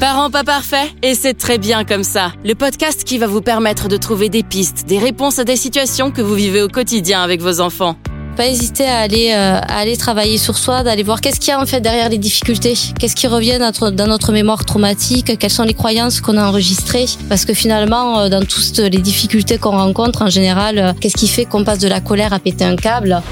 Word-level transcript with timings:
Parents 0.00 0.28
pas 0.28 0.44
parfaits 0.44 0.90
Et 1.02 1.14
c'est 1.14 1.34
très 1.34 1.56
bien 1.56 1.84
comme 1.84 2.02
ça. 2.02 2.32
Le 2.44 2.54
podcast 2.54 3.04
qui 3.04 3.18
va 3.18 3.26
vous 3.26 3.40
permettre 3.40 3.88
de 3.88 3.96
trouver 3.96 4.28
des 4.28 4.42
pistes, 4.42 4.86
des 4.86 4.98
réponses 4.98 5.38
à 5.38 5.44
des 5.44 5.56
situations 5.56 6.10
que 6.10 6.20
vous 6.20 6.34
vivez 6.34 6.62
au 6.62 6.68
quotidien 6.68 7.22
avec 7.22 7.40
vos 7.40 7.60
enfants. 7.60 7.96
Pas 8.36 8.48
hésiter 8.48 8.86
à 8.86 8.98
aller, 8.98 9.32
euh, 9.32 9.96
travailler 9.96 10.38
sur 10.38 10.58
soi, 10.58 10.82
d'aller 10.82 11.04
voir 11.04 11.20
qu'est-ce 11.20 11.38
qu'il 11.38 11.50
y 11.50 11.52
a 11.52 11.60
en 11.60 11.66
fait 11.66 11.80
derrière 11.80 12.08
les 12.08 12.18
difficultés, 12.18 12.74
qu'est-ce 12.98 13.14
qui 13.14 13.28
revient 13.28 13.58
dans 13.58 13.66
notre, 13.66 13.90
dans 13.90 14.08
notre 14.08 14.32
mémoire 14.32 14.64
traumatique, 14.64 15.38
quelles 15.38 15.50
sont 15.50 15.62
les 15.62 15.74
croyances 15.74 16.20
qu'on 16.20 16.36
a 16.36 16.44
enregistrées? 16.44 17.06
Parce 17.28 17.44
que 17.44 17.54
finalement, 17.54 18.18
euh, 18.18 18.28
dans 18.28 18.44
toutes 18.44 18.78
les 18.78 18.98
difficultés 18.98 19.58
qu'on 19.58 19.70
rencontre 19.70 20.22
en 20.22 20.28
général, 20.28 20.78
euh, 20.78 20.92
qu'est-ce 21.00 21.16
qui 21.16 21.28
fait 21.28 21.44
qu'on 21.44 21.62
passe 21.62 21.78
de 21.78 21.88
la 21.88 22.00
colère 22.00 22.32
à 22.32 22.40
péter 22.40 22.64
un 22.64 22.74
câble? 22.74 23.22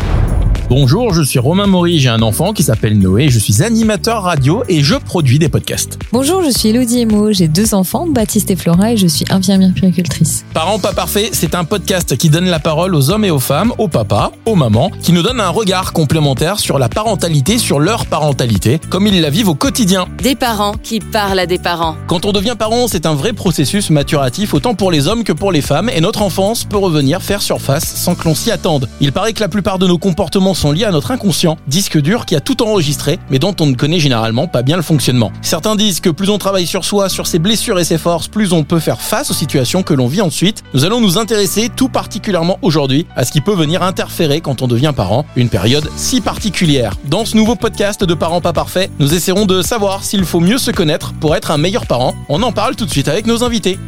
Bonjour, 0.75 1.12
je 1.12 1.20
suis 1.20 1.39
Romain 1.39 1.66
Maury, 1.66 1.98
j'ai 1.98 2.09
un 2.09 2.23
enfant 2.23 2.54
qui 2.54 2.62
s'appelle 2.62 2.98
Noé, 2.98 3.29
je 3.29 3.39
suis 3.39 3.62
animateur 3.62 4.22
radio 4.22 4.62
et 4.71 4.80
je 4.80 4.95
produis 4.95 5.39
des 5.39 5.50
podcasts. 5.50 5.98
Bonjour, 6.12 6.43
je 6.43 6.48
suis 6.48 6.71
Elodie 6.71 7.00
Emo, 7.00 7.30
j'ai 7.30 7.46
deux 7.46 7.75
enfants, 7.75 8.07
Baptiste 8.07 8.50
et 8.50 8.57
Flora, 8.57 8.93
et 8.93 8.96
je 8.96 9.07
suis 9.07 9.27
infirmière 9.29 9.75
puricultrice. 9.75 10.46
Parents 10.54 10.79
pas 10.79 10.94
parfaits, 10.94 11.29
c'est 11.35 11.54
un 11.54 11.64
podcast 11.64 12.16
qui 12.16 12.30
donne 12.30 12.46
la 12.46 12.58
parole 12.58 12.94
aux 12.94 13.11
hommes 13.11 13.27
et 13.27 13.30
aux 13.30 13.39
femmes, 13.39 13.75
aux 13.77 13.89
papas, 13.89 14.32
aux 14.46 14.54
mamans, 14.54 14.90
qui 15.03 15.13
nous 15.13 15.21
donne 15.21 15.40
un 15.40 15.50
regard 15.50 15.93
complémentaire 15.93 16.58
sur 16.58 16.79
la 16.79 16.89
parentalité, 16.89 17.58
sur 17.58 17.79
leur 17.79 18.07
parentalité, 18.07 18.80
comme 18.89 19.07
ils 19.07 19.21
la 19.21 19.29
vivent 19.29 19.50
au 19.50 19.54
quotidien. 19.54 20.07
Des 20.22 20.36
parents 20.36 20.77
qui 20.82 21.00
parlent 21.00 21.41
à 21.41 21.44
des 21.44 21.58
parents. 21.58 21.96
Quand 22.07 22.25
on 22.25 22.32
devient 22.32 22.57
parent, 22.58 22.89
c'est 22.89 23.04
un 23.04 23.14
vrai 23.14 23.35
processus 23.35 23.91
maturatif, 23.91 24.54
autant 24.54 24.75
pour 24.75 24.91
les 24.91 25.07
hommes 25.07 25.22
que 25.22 25.35
pour 25.35 25.52
les 25.52 25.61
femmes, 25.61 25.91
et 25.94 26.00
notre 26.00 26.22
enfance 26.22 26.64
peut 26.64 26.79
revenir 26.79 27.21
faire 27.21 27.43
surface 27.43 27.85
sans 27.85 28.14
que 28.14 28.25
l'on 28.25 28.35
s'y 28.35 28.50
attende. 28.50 28.89
Il 29.02 29.13
paraît 29.13 29.35
que 29.35 29.41
la 29.41 29.49
plupart 29.49 29.79
de 29.79 29.86
nos 29.86 29.99
comportements 29.99 30.54
sont 30.62 30.71
liés 30.71 30.84
à 30.84 30.93
notre 30.93 31.11
inconscient, 31.11 31.57
disque 31.66 32.00
dur 32.00 32.25
qui 32.25 32.36
a 32.36 32.41
tout 32.41 32.62
enregistré, 32.62 33.19
mais 33.30 33.41
dont 33.41 33.55
on 33.58 33.66
ne 33.66 33.75
connaît 33.75 33.98
généralement 33.98 34.47
pas 34.47 34.62
bien 34.62 34.77
le 34.77 34.83
fonctionnement. 34.83 35.33
Certains 35.42 35.75
disent 35.75 35.98
que 35.98 36.08
plus 36.08 36.30
on 36.30 36.38
travaille 36.38 36.69
sur 36.69 36.84
soi, 36.84 37.08
sur 37.08 37.27
ses 37.27 37.41
blessures 37.41 37.80
et 37.80 37.84
ses 37.84 37.98
forces, 37.98 38.28
plus 38.28 38.52
on 38.52 38.62
peut 38.62 38.78
faire 38.78 39.00
face 39.00 39.33
aux 39.33 39.34
situations 39.34 39.83
que 39.83 39.92
l'on 39.92 40.06
vit 40.06 40.20
ensuite. 40.20 40.62
Nous 40.72 40.84
allons 40.84 41.00
nous 41.00 41.18
intéresser 41.18 41.68
tout 41.74 41.88
particulièrement 41.88 42.60
aujourd'hui 42.62 43.06
à 43.16 43.24
ce 43.24 43.33
qui 43.33 43.40
peut 43.40 43.56
venir 43.56 43.83
interférer 43.83 44.40
quand 44.40 44.62
on 44.62 44.68
devient 44.68 44.92
parent, 44.94 45.27
une 45.34 45.48
période 45.48 45.90
si 45.96 46.20
particulière. 46.20 46.94
Dans 47.06 47.24
ce 47.24 47.36
nouveau 47.36 47.56
podcast 47.56 48.05
de 48.05 48.14
Parents 48.14 48.40
pas 48.40 48.52
parfaits, 48.52 48.88
nous 49.00 49.14
essaierons 49.14 49.46
de 49.46 49.62
savoir 49.62 50.05
s'il 50.05 50.24
faut 50.24 50.38
mieux 50.38 50.58
se 50.58 50.70
connaître 50.70 51.12
pour 51.14 51.34
être 51.34 51.50
un 51.50 51.58
meilleur 51.58 51.86
parent. 51.86 52.14
On 52.28 52.40
en 52.44 52.52
parle 52.52 52.77
tout 52.77 52.86
de 52.86 52.90
suite 52.90 53.08
avec 53.08 53.27
nos 53.27 53.42
invités. 53.42 53.80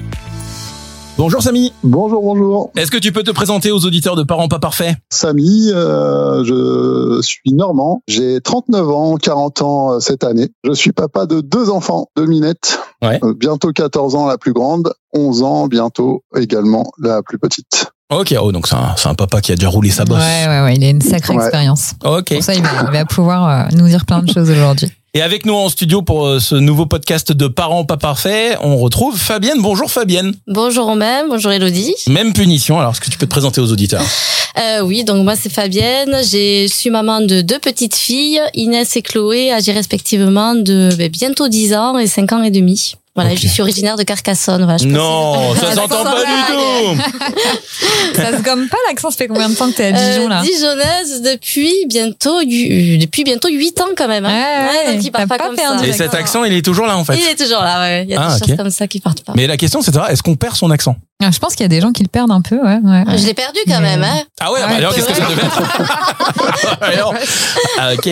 Bonjour 1.16 1.40
Samy. 1.42 1.72
Bonjour, 1.84 2.20
bonjour. 2.22 2.70
Est-ce 2.76 2.90
que 2.90 2.96
tu 2.98 3.12
peux 3.12 3.22
te 3.22 3.30
présenter 3.30 3.70
aux 3.70 3.84
auditeurs 3.84 4.16
de 4.16 4.24
Parents 4.24 4.48
pas 4.48 4.58
parfaits? 4.58 4.96
Samy, 5.10 5.70
euh, 5.72 6.42
je 6.44 7.20
suis 7.22 7.52
normand. 7.52 8.02
J'ai 8.08 8.40
39 8.40 8.90
ans, 8.90 9.16
40 9.16 9.62
ans 9.62 9.92
euh, 9.92 10.00
cette 10.00 10.24
année. 10.24 10.48
Je 10.64 10.72
suis 10.72 10.90
papa 10.90 11.26
de 11.26 11.40
deux 11.40 11.70
enfants, 11.70 12.08
deux 12.16 12.26
minettes. 12.26 12.80
Ouais. 13.00 13.20
Euh, 13.22 13.32
bientôt 13.32 13.70
14 13.70 14.16
ans 14.16 14.26
la 14.26 14.38
plus 14.38 14.52
grande, 14.52 14.92
11 15.12 15.42
ans 15.44 15.66
bientôt 15.68 16.24
également 16.36 16.90
la 17.00 17.22
plus 17.22 17.38
petite. 17.38 17.86
Ok, 18.12 18.34
oh, 18.40 18.50
donc 18.50 18.66
c'est 18.66 18.74
un, 18.74 18.94
c'est 18.96 19.08
un 19.08 19.14
papa 19.14 19.40
qui 19.40 19.52
a 19.52 19.54
déjà 19.54 19.68
roulé 19.68 19.90
sa 19.90 20.04
bosse. 20.04 20.18
Ouais, 20.18 20.46
ouais, 20.48 20.62
ouais, 20.64 20.74
il 20.76 20.84
a 20.84 20.90
une 20.90 21.00
sacrée 21.00 21.34
Ouais. 21.36 21.42
expérience. 21.44 21.92
Ok. 22.04 22.34
Pour 22.34 22.42
ça, 22.42 22.54
il 22.54 22.62
va, 22.62 22.68
il 22.86 22.92
va 22.92 23.04
pouvoir 23.04 23.48
euh, 23.48 23.68
nous 23.76 23.86
dire 23.86 24.04
plein 24.04 24.20
de 24.20 24.30
choses 24.30 24.50
aujourd'hui. 24.50 24.90
Et 25.16 25.22
avec 25.22 25.46
nous 25.46 25.54
en 25.54 25.68
studio 25.68 26.02
pour 26.02 26.26
euh, 26.26 26.40
ce 26.40 26.56
nouveau 26.56 26.86
podcast 26.86 27.30
de 27.30 27.46
Parents 27.46 27.84
pas 27.84 27.96
parfaits, 27.96 28.58
on 28.62 28.76
retrouve 28.78 29.16
Fabienne. 29.16 29.58
Bonjour 29.60 29.88
Fabienne. 29.88 30.34
Bonjour 30.48 30.86
Romain, 30.86 31.28
bonjour 31.28 31.52
Elodie. 31.52 31.94
Même 32.08 32.32
punition, 32.32 32.80
alors 32.80 32.90
est-ce 32.92 33.00
que 33.00 33.10
tu 33.10 33.16
peux 33.16 33.26
te 33.26 33.30
présenter 33.30 33.60
aux 33.60 33.70
auditeurs? 33.70 34.02
Euh, 34.58 34.80
oui, 34.80 35.04
donc 35.04 35.22
moi 35.22 35.36
c'est 35.36 35.52
Fabienne, 35.52 36.16
j'ai- 36.28 36.66
je 36.66 36.74
suis 36.74 36.90
maman 36.90 37.20
de 37.20 37.42
deux 37.42 37.60
petites 37.60 37.94
filles, 37.94 38.40
Inès 38.54 38.96
et 38.96 39.02
Chloé, 39.02 39.52
âgées 39.52 39.72
respectivement 39.72 40.56
de 40.56 40.90
ben, 40.98 41.08
bientôt 41.08 41.46
10 41.46 41.74
ans 41.74 41.96
et 41.96 42.08
5 42.08 42.32
ans 42.32 42.42
et 42.42 42.50
demi. 42.50 42.94
Voilà, 43.16 43.34
je 43.36 43.46
suis 43.46 43.62
originaire 43.62 43.96
de 43.96 44.02
Carcassonne. 44.02 44.64
Voilà, 44.64 44.76
je 44.78 44.86
Non, 44.86 45.54
ça 45.54 45.68
Ah, 45.70 45.74
s'entend 45.76 46.02
pas 46.02 46.24
du 46.24 46.52
tout 46.52 47.02
Ça 48.16 48.36
se 48.36 48.42
gomme 48.42 48.68
pas 48.68 48.76
l'accent, 48.88 49.10
ça 49.10 49.16
fait 49.16 49.28
combien 49.28 49.48
de 49.48 49.54
temps 49.54 49.70
que 49.70 49.76
t'es 49.76 49.92
à 49.92 49.96
Euh, 49.96 50.10
Dijon 50.14 50.28
là 50.28 50.42
Dijonnaise 50.42 51.22
depuis 51.22 51.72
bientôt 51.86 52.40
hu- 52.40 52.98
depuis 52.98 53.22
bientôt 53.22 53.48
8 53.48 53.80
ans 53.80 53.84
quand 53.96 54.08
même. 54.08 54.24
Hein. 54.26 54.66
Ouais, 54.68 54.86
ouais, 54.88 54.94
donc 54.96 55.04
il 55.04 55.12
part 55.12 55.26
pas, 55.28 55.38
pas 55.38 55.46
comme 55.46 55.54
perdu 55.56 55.78
ça. 55.78 55.86
Et 55.86 55.92
cet 55.92 56.14
accent, 56.14 56.42
il 56.44 56.52
est 56.54 56.62
toujours 56.64 56.86
là 56.86 56.96
en 56.96 57.04
fait. 57.04 57.16
Il 57.16 57.22
est 57.28 57.36
toujours 57.36 57.62
là, 57.62 57.80
ouais. 57.82 58.02
Il 58.04 58.10
y 58.10 58.16
a 58.16 58.20
Ah, 58.20 58.28
des 58.36 58.42
ok. 58.42 58.48
choses 58.48 58.56
comme 58.56 58.70
ça 58.70 58.88
qui 58.88 58.98
partent 59.00 59.22
pas. 59.22 59.32
Mais 59.36 59.46
la 59.46 59.56
question 59.56 59.80
c'est 59.80 59.90
de 59.92 59.94
savoir, 59.96 60.10
est-ce 60.10 60.22
qu'on 60.22 60.34
perd 60.36 60.56
son 60.56 60.70
accent? 60.72 60.96
Ah, 60.98 61.03
Je 61.22 61.38
pense 61.38 61.54
qu'il 61.54 61.62
y 61.62 61.64
a 61.64 61.68
des 61.68 61.80
gens 61.80 61.92
qui 61.92 62.02
le 62.02 62.08
perdent 62.08 62.32
un 62.32 62.42
peu, 62.42 62.56
ouais. 62.56 62.80
Je 63.16 63.24
l'ai 63.26 63.34
perdu 63.34 63.58
quand 63.66 63.80
Mais- 63.80 63.96
même, 63.96 64.02
hein. 64.02 64.22
Ah 64.40 64.52
ouais, 64.52 64.60
Ouais, 64.60 64.66
bah 64.68 64.74
alors 64.76 64.94
qu'est-ce 64.94 65.06
que 65.06 65.14
ça 65.14 65.24
devait 65.26 65.42
être 65.42 66.82
Alors, 66.82 67.14
ah, 67.78 67.92
Ok. 67.94 68.02
Tu 68.02 68.10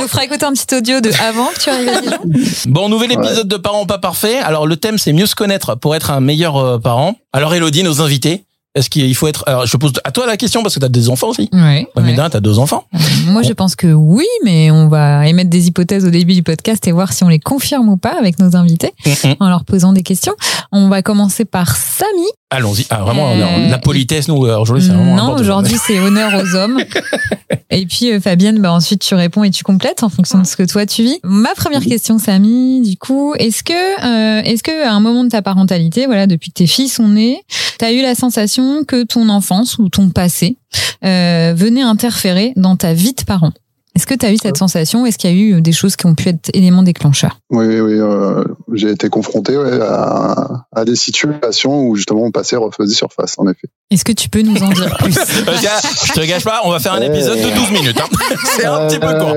nous 0.00 0.08
feras 0.08 0.24
écouter 0.24 0.46
un 0.46 0.52
petit 0.52 0.74
audio 0.74 1.00
de 1.00 1.10
avant 1.22 1.46
que 1.48 1.60
tu 1.60 1.70
arrives 1.70 1.88
à 1.88 2.00
Dijon 2.00 2.18
bon, 2.66 2.88
nouvel 2.88 3.12
épisode 3.12 3.48
de 3.48 3.56
Parents 3.56 3.84
pas 3.86 3.98
parfaits. 3.98 4.42
Alors 4.44 4.66
le 4.66 4.76
thème 4.76 4.96
c'est 4.98 5.12
mieux 5.12 5.26
se 5.26 5.34
connaître 5.34 5.74
pour 5.74 5.94
être 5.94 6.10
un 6.10 6.20
meilleur 6.20 6.56
euh, 6.56 6.78
parent. 6.78 7.16
Alors 7.32 7.52
Elodie, 7.54 7.82
nos 7.82 8.00
invités, 8.00 8.44
est-ce 8.74 8.90
qu'il 8.90 9.14
faut 9.14 9.28
être... 9.28 9.44
Alors 9.46 9.66
je 9.66 9.76
pose 9.76 9.92
à 10.02 10.10
toi 10.10 10.26
la 10.26 10.36
question 10.36 10.62
parce 10.62 10.74
que 10.74 10.80
t'as 10.80 10.88
des 10.88 11.08
enfants 11.08 11.28
aussi. 11.28 11.48
Ouais. 11.52 11.86
Ouais, 11.96 12.02
mais 12.02 12.14
d'un, 12.14 12.28
t'as 12.28 12.40
deux 12.40 12.58
enfants. 12.58 12.84
Moi, 13.26 13.42
je 13.42 13.52
pense 13.52 13.76
que 13.76 13.86
oui, 13.86 14.26
mais 14.44 14.70
on 14.70 14.88
va 14.88 15.28
émettre 15.28 15.50
des 15.50 15.68
hypothèses 15.68 16.04
au 16.04 16.10
début 16.10 16.34
du 16.34 16.42
podcast 16.42 16.86
et 16.88 16.92
voir 16.92 17.12
si 17.12 17.22
on 17.24 17.28
les 17.28 17.38
confirme 17.38 17.88
ou 17.88 17.96
pas 17.96 18.16
avec 18.18 18.38
nos 18.38 18.56
invités 18.56 18.92
en 19.40 19.48
leur 19.48 19.64
posant 19.64 19.92
des 19.92 20.02
questions. 20.02 20.34
On 20.72 20.88
va 20.88 21.02
commencer 21.02 21.44
par 21.44 21.76
Samy. 21.76 22.26
Allons-y. 22.54 22.86
Ah, 22.90 23.02
vraiment, 23.02 23.32
Euh, 23.32 23.68
la 23.68 23.78
politesse, 23.78 24.28
nous, 24.28 24.46
euh, 24.46 24.58
aujourd'hui, 24.58 24.84
c'est 24.84 24.92
vraiment 24.92 25.16
Non, 25.16 25.34
aujourd'hui, 25.34 25.76
c'est 25.84 25.98
honneur 25.98 26.32
aux 26.42 26.54
hommes. 26.54 26.80
Et 27.70 27.86
puis, 27.86 28.12
euh, 28.12 28.20
Fabienne, 28.20 28.60
bah, 28.60 28.72
ensuite, 28.72 29.00
tu 29.00 29.14
réponds 29.14 29.42
et 29.42 29.50
tu 29.50 29.64
complètes 29.64 30.04
en 30.04 30.08
fonction 30.08 30.38
de 30.38 30.46
ce 30.46 30.56
que 30.56 30.62
toi, 30.62 30.86
tu 30.86 31.02
vis. 31.02 31.18
Ma 31.24 31.54
première 31.56 31.82
question, 31.82 32.18
Samy, 32.18 32.82
du 32.88 32.96
coup, 32.96 33.34
est-ce 33.38 33.64
que, 33.64 33.72
euh, 33.72 34.42
est-ce 34.42 34.62
que 34.62 34.86
à 34.86 34.92
un 34.92 35.00
moment 35.00 35.24
de 35.24 35.30
ta 35.30 35.42
parentalité, 35.42 36.06
voilà, 36.06 36.28
depuis 36.28 36.50
que 36.50 36.54
tes 36.54 36.68
filles 36.68 36.88
sont 36.88 37.08
nées, 37.08 37.42
tu 37.78 37.84
as 37.84 37.92
eu 37.92 38.00
la 38.02 38.14
sensation 38.14 38.84
que 38.84 39.02
ton 39.02 39.28
enfance 39.28 39.78
ou 39.78 39.88
ton 39.88 40.10
passé 40.10 40.56
euh, 41.04 41.52
venait 41.56 41.82
interférer 41.82 42.52
dans 42.54 42.76
ta 42.76 42.94
vie 42.94 43.14
de 43.14 43.24
parent? 43.24 43.52
Est-ce 43.96 44.06
que 44.06 44.14
tu 44.14 44.26
as 44.26 44.32
eu 44.32 44.36
cette 44.38 44.56
sensation 44.56 45.06
Est-ce 45.06 45.18
qu'il 45.18 45.30
y 45.30 45.32
a 45.32 45.36
eu 45.36 45.60
des 45.62 45.70
choses 45.72 45.94
qui 45.94 46.06
ont 46.06 46.14
pu 46.16 46.28
être 46.28 46.50
éléments 46.52 46.82
déclencheurs? 46.82 47.38
Oui, 47.50 47.64
oui, 47.66 47.80
oui, 47.80 47.92
euh, 48.00 48.42
j'ai 48.72 48.90
été 48.90 49.08
confronté 49.08 49.56
ouais, 49.56 49.78
à, 49.80 50.64
à 50.74 50.84
des 50.84 50.96
situations 50.96 51.80
où 51.86 51.94
justement 51.94 52.20
mon 52.22 52.30
passé 52.32 52.56
refaisait 52.56 52.94
surface, 52.94 53.34
en 53.38 53.46
effet. 53.48 53.68
Est-ce 53.92 54.04
que 54.04 54.10
tu 54.12 54.28
peux 54.28 54.42
nous 54.42 54.60
en 54.60 54.68
dire 54.70 54.96
plus? 54.98 55.12
Je 55.14 56.12
te 56.12 56.26
gâche 56.26 56.42
pas, 56.44 56.62
on 56.64 56.70
va 56.70 56.80
faire 56.80 56.94
un 56.94 57.02
épisode 57.02 57.38
de 57.38 57.54
12 57.54 57.70
minutes. 57.70 58.00
hein. 58.00 58.08
C'est 58.56 58.64
un 58.66 58.86
petit 58.88 58.98
peu 58.98 59.06
court. 59.18 59.36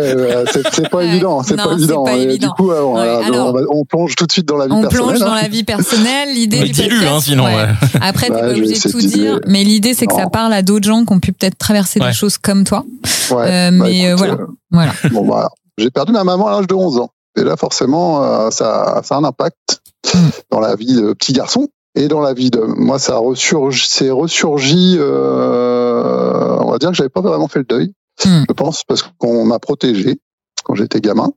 c'est 0.73 0.89
pas 0.89 1.03
évident, 1.03 1.43
c'est 1.43 1.55
pas 1.55 1.73
évident. 1.73 2.03
pas 2.03 2.17
Et 2.17 2.21
évident. 2.23 2.47
Du 2.47 2.53
coup, 2.53 2.71
euh, 2.71 2.81
voilà, 2.81 3.19
Ouais, 3.19 3.25
alors- 3.25 3.49
on, 3.49 3.53
va- 3.53 3.61
on 3.69 3.85
plonge 3.85 4.15
tout 4.15 4.25
de 4.25 4.31
suite 4.31 4.47
dans 4.47 4.57
la 4.57 4.65
vie 4.65 4.71
On 4.73 4.81
personnelle. 4.81 5.05
plonge 5.07 5.19
dans 5.19 5.31
hein. 5.33 5.41
la 5.41 5.47
vie 5.49 5.63
personnelle, 5.63 6.29
l'idée 6.33 6.61
Mais 6.61 6.69
du 6.69 6.81
podcast, 6.81 7.03
hein, 7.11 7.19
sinon. 7.21 7.45
ouais. 7.45 7.55
ouais. 7.55 7.67
Après, 8.01 8.27
t'es 8.27 8.33
Ouais, 8.33 8.39
pas 8.41 8.49
obligé 8.49 8.73
de 8.73 8.91
tout 8.91 8.99
dire. 9.01 9.39
mais 9.47 9.63
l'idée 9.63 9.93
c'est 9.93 10.07
que 10.07 10.15
ça 10.15 10.27
parle 10.29 10.53
à 10.53 10.63
d'autres 10.63 10.87
gens 10.87 11.05
qui 11.05 11.13
ont 11.13 11.19
pu 11.19 11.31
peut-être 11.31 11.57
traverser 11.59 11.99
Ouais. 11.99 12.07
des 12.07 12.13
choses 12.13 12.37
comme 12.39 12.63
toi. 12.63 12.83
Ouais, 13.31 13.35
Euh, 13.45 13.71
bah, 13.71 13.85
mais 13.87 14.09
euh, 14.09 14.15
voilà, 14.15 14.33
euh, 14.33 14.46
voilà. 14.71 14.91
Bon, 15.11 15.23
voilà. 15.25 15.49
J'ai 15.77 15.89
perdu 15.91 16.11
ma 16.11 16.23
maman 16.23 16.47
à 16.47 16.51
l'âge 16.51 16.67
de 16.67 16.73
11 16.75 16.99
ans. 16.99 17.09
Et 17.37 17.43
là, 17.43 17.55
forcément, 17.55 18.23
euh, 18.23 18.49
ça, 18.51 19.01
ça 19.03 19.15
a 19.15 19.17
un 19.19 19.23
impact 19.23 19.81
Mm. 20.13 20.29
dans 20.51 20.59
la 20.61 20.75
vie 20.75 20.93
de 20.95 21.11
petit 21.13 21.33
garçon 21.33 21.67
et 21.95 22.07
dans 22.07 22.21
la 22.21 22.33
vie 22.33 22.49
de. 22.49 22.59
Moi, 22.61 22.97
ça 22.97 23.15
a 23.15 23.17
ressurgi, 23.17 23.85
c'est 23.89 24.09
ressurgi. 24.09 24.95
Euh, 24.99 26.57
on 26.61 26.71
va 26.71 26.77
dire 26.77 26.89
que 26.89 26.95
j'avais 26.95 27.09
pas 27.09 27.21
vraiment 27.21 27.47
fait 27.47 27.59
le 27.59 27.65
deuil, 27.65 27.93
Mm. 28.25 28.43
je 28.47 28.53
pense, 28.53 28.83
parce 28.83 29.03
qu'on 29.17 29.45
m'a 29.45 29.59
protégé 29.59 30.19
quand 30.63 30.75
j'étais 30.75 31.01
gamin. 31.01 31.31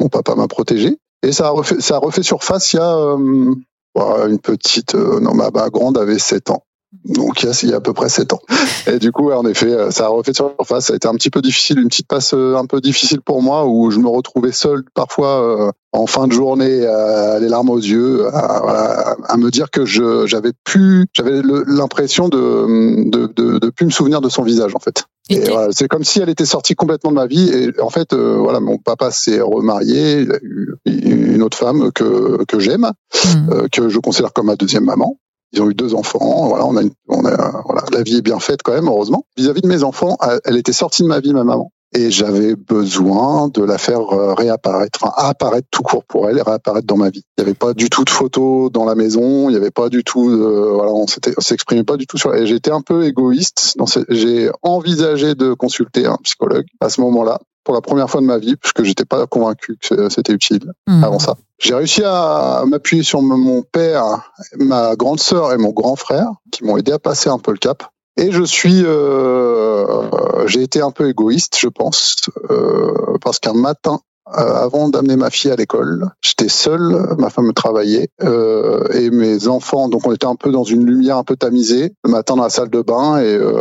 Mon 0.00 0.08
papa 0.08 0.34
m'a 0.34 0.46
protégé. 0.48 0.98
Et 1.22 1.32
ça 1.32 1.46
a 1.46 1.50
refait, 1.50 1.80
ça 1.80 1.96
a 1.96 1.98
refait 1.98 2.22
surface 2.22 2.72
il 2.72 2.76
y 2.76 2.80
a 2.80 2.96
euh, 2.96 3.54
ouais, 3.96 4.30
une 4.30 4.38
petite. 4.38 4.94
euh, 4.94 5.20
non, 5.20 5.34
ma, 5.34 5.50
ma 5.50 5.68
grande 5.68 5.98
avait 5.98 6.18
7 6.18 6.50
ans. 6.50 6.62
Donc 7.04 7.42
il 7.42 7.46
y, 7.46 7.48
a, 7.48 7.58
il 7.62 7.70
y 7.70 7.72
a 7.72 7.76
à 7.76 7.80
peu 7.80 7.92
près 7.94 8.08
7 8.08 8.32
ans. 8.34 8.40
Et 8.86 8.98
du 8.98 9.12
coup, 9.12 9.32
en 9.32 9.46
effet, 9.46 9.66
euh, 9.72 9.90
ça 9.90 10.04
a 10.06 10.08
refait 10.08 10.34
surface. 10.34 10.86
Ça 10.86 10.92
a 10.92 10.96
été 10.96 11.08
un 11.08 11.14
petit 11.14 11.30
peu 11.30 11.40
difficile, 11.40 11.78
une 11.78 11.88
petite 11.88 12.06
passe 12.06 12.34
euh, 12.34 12.56
un 12.56 12.66
peu 12.66 12.80
difficile 12.80 13.20
pour 13.22 13.42
moi, 13.42 13.66
où 13.66 13.90
je 13.90 13.98
me 13.98 14.08
retrouvais 14.08 14.52
seul 14.52 14.82
parfois 14.94 15.42
euh, 15.42 15.70
en 15.92 16.06
fin 16.06 16.26
de 16.26 16.32
journée, 16.32 16.80
euh, 16.84 17.38
les 17.38 17.48
larmes 17.48 17.70
aux 17.70 17.78
yeux, 17.78 18.26
à, 18.34 18.60
voilà, 18.62 19.16
à 19.26 19.36
me 19.36 19.50
dire 19.50 19.70
que 19.70 19.84
je 19.84 20.26
j'avais 20.26 20.52
plus, 20.64 21.06
j'avais 21.14 21.40
l'impression 21.66 22.28
de, 22.28 23.08
de 23.10 23.26
de 23.26 23.58
de 23.58 23.70
plus 23.70 23.86
me 23.86 23.90
souvenir 23.90 24.20
de 24.20 24.28
son 24.28 24.42
visage 24.42 24.74
en 24.74 24.78
fait. 24.78 25.04
Et 25.30 25.40
voilà, 25.48 25.68
c'est 25.72 25.88
comme 25.88 26.04
si 26.04 26.20
elle 26.20 26.28
était 26.28 26.44
sortie 26.46 26.74
complètement 26.74 27.10
de 27.10 27.16
ma 27.16 27.26
vie. 27.26 27.48
Et 27.50 27.80
en 27.80 27.90
fait, 27.90 28.12
euh, 28.12 28.36
voilà, 28.38 28.60
mon 28.60 28.76
papa 28.78 29.10
s'est 29.10 29.40
remarié, 29.40 30.20
il 30.20 30.32
a 30.32 30.38
eu 30.42 31.34
une 31.34 31.42
autre 31.42 31.56
femme 31.56 31.90
que 31.92 32.44
que 32.46 32.58
j'aime, 32.58 32.90
Hmm. 33.24 33.50
euh, 33.52 33.66
que 33.70 33.88
je 33.88 33.98
considère 33.98 34.32
comme 34.32 34.46
ma 34.46 34.56
deuxième 34.56 34.84
maman. 34.84 35.16
Ils 35.52 35.62
ont 35.62 35.70
eu 35.70 35.74
deux 35.74 35.94
enfants. 35.94 36.48
Voilà, 36.48 36.66
on 36.66 36.76
a, 36.76 36.82
une- 36.82 36.92
on 37.08 37.24
a, 37.24 37.62
voilà, 37.66 37.82
la 37.92 38.02
vie 38.02 38.16
est 38.16 38.22
bien 38.22 38.38
faite 38.38 38.62
quand 38.62 38.72
même, 38.72 38.88
heureusement. 38.88 39.24
Vis-à-vis 39.36 39.60
de 39.62 39.68
mes 39.68 39.82
enfants, 39.84 40.16
elle- 40.44 40.56
était 40.56 40.72
sortie 40.72 41.02
de 41.02 41.08
ma 41.08 41.20
vie, 41.20 41.32
ma 41.34 41.44
maman. 41.44 41.72
Et 41.94 42.10
j'avais 42.10 42.56
besoin 42.56 43.48
de 43.48 43.62
la 43.62 43.76
faire 43.76 44.00
euh, 44.14 44.32
réapparaître, 44.32 44.98
enfin 45.02 45.12
apparaître 45.14 45.68
tout 45.70 45.82
court 45.82 46.04
pour 46.06 46.26
elle 46.30 46.38
et 46.38 46.42
réapparaître 46.42 46.86
dans 46.86 46.96
ma 46.96 47.10
vie. 47.10 47.22
Il 47.36 47.44
n'y 47.44 47.50
avait 47.50 47.54
pas 47.58 47.74
du 47.74 47.90
tout 47.90 48.04
de 48.04 48.08
photos 48.10 48.72
dans 48.72 48.86
la 48.86 48.94
maison, 48.94 49.50
il 49.50 49.52
n'y 49.52 49.56
avait 49.58 49.70
pas 49.70 49.90
du 49.90 50.02
tout, 50.02 50.30
de, 50.30 50.36
voilà, 50.72 50.90
on 50.90 51.06
s'exprimait 51.06 51.84
pas 51.84 51.98
du 51.98 52.06
tout 52.06 52.16
sur. 52.16 52.34
J'étais 52.46 52.70
un 52.70 52.80
peu 52.80 53.04
égoïste. 53.04 53.76
J'ai 54.08 54.50
envisagé 54.62 55.34
de 55.34 55.52
consulter 55.52 56.06
un 56.06 56.16
psychologue 56.22 56.64
à 56.80 56.88
ce 56.88 57.02
moment-là 57.02 57.40
pour 57.64 57.74
la 57.74 57.80
première 57.80 58.10
fois 58.10 58.20
de 58.20 58.26
ma 58.26 58.38
vie, 58.38 58.56
puisque 58.56 58.82
j'étais 58.82 59.04
pas 59.04 59.26
convaincu 59.26 59.78
que 59.80 60.08
c'était 60.08 60.32
utile 60.32 60.72
Hmm. 60.86 61.04
avant 61.04 61.18
ça. 61.18 61.36
J'ai 61.58 61.74
réussi 61.74 62.02
à 62.04 62.64
m'appuyer 62.66 63.02
sur 63.02 63.22
mon 63.22 63.62
père, 63.62 64.32
ma 64.58 64.96
grande 64.96 65.20
sœur 65.20 65.52
et 65.52 65.58
mon 65.58 65.70
grand 65.70 65.96
frère, 65.96 66.28
qui 66.50 66.64
m'ont 66.64 66.76
aidé 66.76 66.92
à 66.92 66.98
passer 66.98 67.28
un 67.30 67.38
peu 67.38 67.52
le 67.52 67.58
cap. 67.58 67.84
Et 68.16 68.30
je 68.32 68.42
suis, 68.42 68.82
euh, 68.84 70.46
j'ai 70.46 70.62
été 70.62 70.80
un 70.82 70.90
peu 70.90 71.08
égoïste, 71.08 71.56
je 71.58 71.68
pense, 71.68 72.16
euh, 72.50 73.16
parce 73.22 73.38
qu'un 73.38 73.54
matin, 73.54 74.00
avant 74.34 74.88
d'amener 74.88 75.16
ma 75.16 75.30
fille 75.30 75.50
à 75.50 75.56
l'école, 75.56 76.06
j'étais 76.20 76.48
seul, 76.48 77.14
ma 77.18 77.30
femme 77.30 77.52
travaillait 77.52 78.08
euh, 78.22 78.86
et 78.92 79.10
mes 79.10 79.48
enfants, 79.48 79.88
donc 79.88 80.06
on 80.06 80.12
était 80.12 80.26
un 80.26 80.36
peu 80.36 80.50
dans 80.50 80.64
une 80.64 80.84
lumière 80.86 81.16
un 81.16 81.24
peu 81.24 81.36
tamisée 81.36 81.92
le 82.04 82.10
matin 82.10 82.36
dans 82.36 82.42
la 82.44 82.50
salle 82.50 82.70
de 82.70 82.80
bain 82.82 83.18
et 83.18 83.34
euh, 83.34 83.58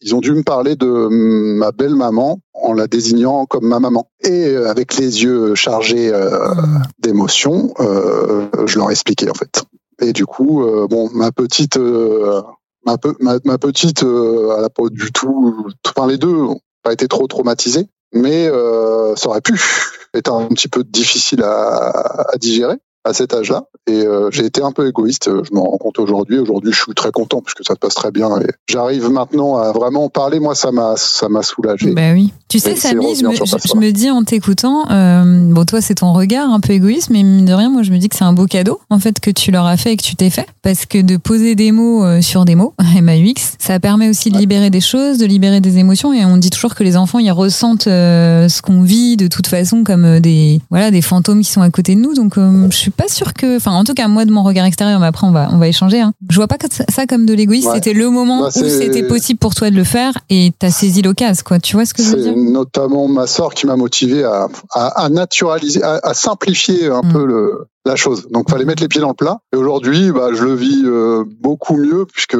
ils 0.00 0.14
ont 0.14 0.20
dû 0.20 0.32
me 0.32 0.42
parler 0.42 0.76
de 0.76 1.08
ma 1.10 1.72
belle 1.72 1.94
maman 1.94 2.40
en 2.54 2.72
la 2.72 2.86
désignant 2.86 3.46
comme 3.46 3.66
ma 3.66 3.80
maman. 3.80 4.08
Et 4.22 4.48
euh, 4.48 4.68
avec 4.70 4.96
les 4.96 5.22
yeux 5.22 5.54
chargés 5.54 6.10
euh, 6.12 6.30
d'émotions, 6.98 7.72
euh, 7.80 8.46
je 8.66 8.78
leur 8.78 8.90
ai 8.90 8.92
expliqué 8.92 9.28
en 9.30 9.34
fait. 9.34 9.62
Et 10.02 10.12
du 10.12 10.26
coup, 10.26 10.62
euh, 10.62 10.86
bon, 10.88 11.08
ma 11.12 11.30
petite, 11.32 11.76
euh, 11.76 12.42
ma, 12.86 12.96
pe- 12.98 13.16
ma, 13.20 13.58
petite, 13.58 14.02
euh, 14.02 14.54
elle 14.56 14.64
a 14.64 14.70
pas 14.70 14.88
du 14.90 15.12
tout, 15.12 15.64
enfin 15.86 16.06
les 16.06 16.16
deux, 16.18 16.34
ont 16.34 16.60
pas 16.82 16.92
été 16.92 17.06
trop 17.08 17.26
traumatisés, 17.26 17.86
mais 18.12 18.48
euh, 18.48 19.14
ça 19.16 19.28
aurait 19.28 19.40
pu 19.40 19.60
être 20.14 20.32
un 20.32 20.48
petit 20.48 20.68
peu 20.68 20.84
difficile 20.84 21.42
à, 21.42 22.26
à 22.32 22.36
digérer 22.38 22.76
à 23.04 23.12
cet 23.12 23.34
âge-là. 23.34 23.64
Et 23.86 24.02
euh, 24.06 24.30
j'ai 24.30 24.44
été 24.44 24.62
un 24.62 24.72
peu 24.72 24.86
égoïste, 24.86 25.30
je 25.30 25.54
m'en 25.54 25.64
rends 25.64 25.78
compte 25.78 25.98
aujourd'hui. 25.98 26.38
Aujourd'hui, 26.38 26.72
je 26.72 26.82
suis 26.82 26.94
très 26.94 27.10
content 27.12 27.40
puisque 27.40 27.64
ça 27.66 27.74
se 27.74 27.78
passe 27.78 27.94
très 27.94 28.10
bien. 28.10 28.28
Et 28.40 28.50
j'arrive 28.68 29.08
maintenant 29.10 29.56
à 29.56 29.72
vraiment 29.72 30.04
en 30.04 30.08
parler. 30.08 30.38
Moi, 30.40 30.54
ça 30.54 30.70
m'a, 30.70 30.94
ça 30.96 31.28
m'a 31.28 31.42
soulagé. 31.42 31.92
Bah 31.92 32.12
oui. 32.12 32.32
Tu 32.48 32.58
sais, 32.58 32.76
Samy, 32.76 33.14
je 33.14 33.24
me, 33.24 33.34
sur 33.34 33.46
je, 33.46 33.50
ça, 33.50 33.58
je 33.64 33.78
me 33.78 33.90
dis 33.90 34.10
en 34.10 34.22
t'écoutant, 34.22 34.90
euh, 34.90 35.52
bon, 35.52 35.64
toi, 35.64 35.80
c'est 35.80 35.96
ton 35.96 36.12
regard 36.12 36.50
un 36.50 36.60
peu 36.60 36.72
égoïste, 36.72 37.10
mais 37.10 37.22
mine 37.22 37.44
de 37.44 37.52
rien, 37.52 37.70
moi, 37.70 37.82
je 37.82 37.92
me 37.92 37.98
dis 37.98 38.08
que 38.08 38.16
c'est 38.16 38.24
un 38.24 38.32
beau 38.32 38.46
cadeau, 38.46 38.80
en 38.90 38.98
fait, 38.98 39.20
que 39.20 39.30
tu 39.30 39.50
leur 39.50 39.66
as 39.66 39.76
fait 39.76 39.92
et 39.92 39.96
que 39.96 40.02
tu 40.02 40.16
t'es 40.16 40.30
fait. 40.30 40.46
Parce 40.62 40.84
que 40.86 41.00
de 41.00 41.16
poser 41.16 41.54
des 41.54 41.72
mots 41.72 42.04
euh, 42.04 42.20
sur 42.20 42.44
des 42.44 42.54
mots, 42.54 42.74
MAUX, 43.00 43.56
ça 43.58 43.78
permet 43.80 44.08
aussi 44.08 44.30
de 44.30 44.38
libérer 44.38 44.70
des 44.70 44.80
choses, 44.80 45.18
de 45.18 45.26
libérer 45.26 45.60
des 45.60 45.78
émotions. 45.78 46.12
Et 46.12 46.24
on 46.24 46.36
dit 46.36 46.50
toujours 46.50 46.74
que 46.74 46.82
les 46.82 46.96
enfants, 46.96 47.18
ils 47.18 47.30
ressentent 47.30 47.86
euh, 47.86 48.48
ce 48.48 48.62
qu'on 48.62 48.82
vit 48.82 49.16
de 49.16 49.26
toute 49.26 49.46
façon 49.46 49.84
comme 49.84 50.04
euh, 50.04 50.20
des, 50.20 50.60
voilà, 50.70 50.90
des 50.90 51.02
fantômes 51.02 51.42
qui 51.42 51.50
sont 51.50 51.62
à 51.62 51.70
côté 51.70 51.94
de 51.94 52.00
nous. 52.00 52.14
Donc, 52.14 52.38
euh, 52.38 52.66
je 52.70 52.76
suis 52.76 52.89
pas 52.90 53.08
sûre 53.08 53.32
que, 53.34 53.56
enfin, 53.56 53.72
en 53.72 53.84
tout 53.84 53.94
cas, 53.94 54.08
moi, 54.08 54.24
de 54.24 54.30
mon 54.32 54.42
regard 54.42 54.66
extérieur, 54.66 55.00
mais 55.00 55.06
après, 55.06 55.26
on 55.26 55.30
va, 55.32 55.48
on 55.52 55.58
va 55.58 55.68
échanger, 55.68 56.00
hein. 56.00 56.12
Je 56.28 56.36
vois 56.36 56.48
pas 56.48 56.56
ça 56.90 57.06
comme 57.06 57.26
de 57.26 57.34
l'égoïsme. 57.34 57.68
Ouais. 57.68 57.74
C'était 57.76 57.92
le 57.92 58.10
moment 58.10 58.40
Bah, 58.42 58.48
où 58.48 58.50
c'est- 58.50 58.68
c'était 58.68 59.02
possible 59.02 59.38
pour 59.38 59.54
toi 59.54 59.70
de 59.70 59.76
le 59.76 59.84
faire 59.84 60.12
et 60.28 60.52
t'as 60.58 60.70
saisi 60.70 61.02
l'occasion, 61.02 61.42
quoi. 61.46 61.58
Tu 61.58 61.76
vois 61.76 61.84
ce 61.86 61.94
que 61.94 62.02
je 62.02 62.10
veux 62.10 62.22
C'est 62.22 62.34
dire? 62.34 62.36
notamment 62.36 63.08
ma 63.08 63.26
sœur 63.26 63.54
qui 63.54 63.66
m'a 63.66 63.76
motivé 63.76 64.24
à, 64.24 64.48
à, 64.72 65.04
à 65.04 65.08
naturaliser, 65.08 65.82
à, 65.82 66.00
à 66.02 66.14
simplifier 66.14 66.88
un 66.88 67.02
Mm. 67.02 67.12
peu 67.12 67.24
le, 67.24 67.66
la 67.86 67.96
chose. 67.96 68.28
Donc, 68.30 68.50
fallait 68.50 68.64
mettre 68.66 68.82
les 68.82 68.88
pieds 68.88 69.00
dans 69.00 69.08
le 69.08 69.14
plat. 69.14 69.38
Et 69.54 69.56
aujourd'hui, 69.56 70.12
bah, 70.12 70.28
je 70.34 70.44
le 70.44 70.54
vis 70.54 70.82
euh, 70.84 71.24
beaucoup 71.40 71.76
mieux 71.76 72.04
puisque 72.04 72.34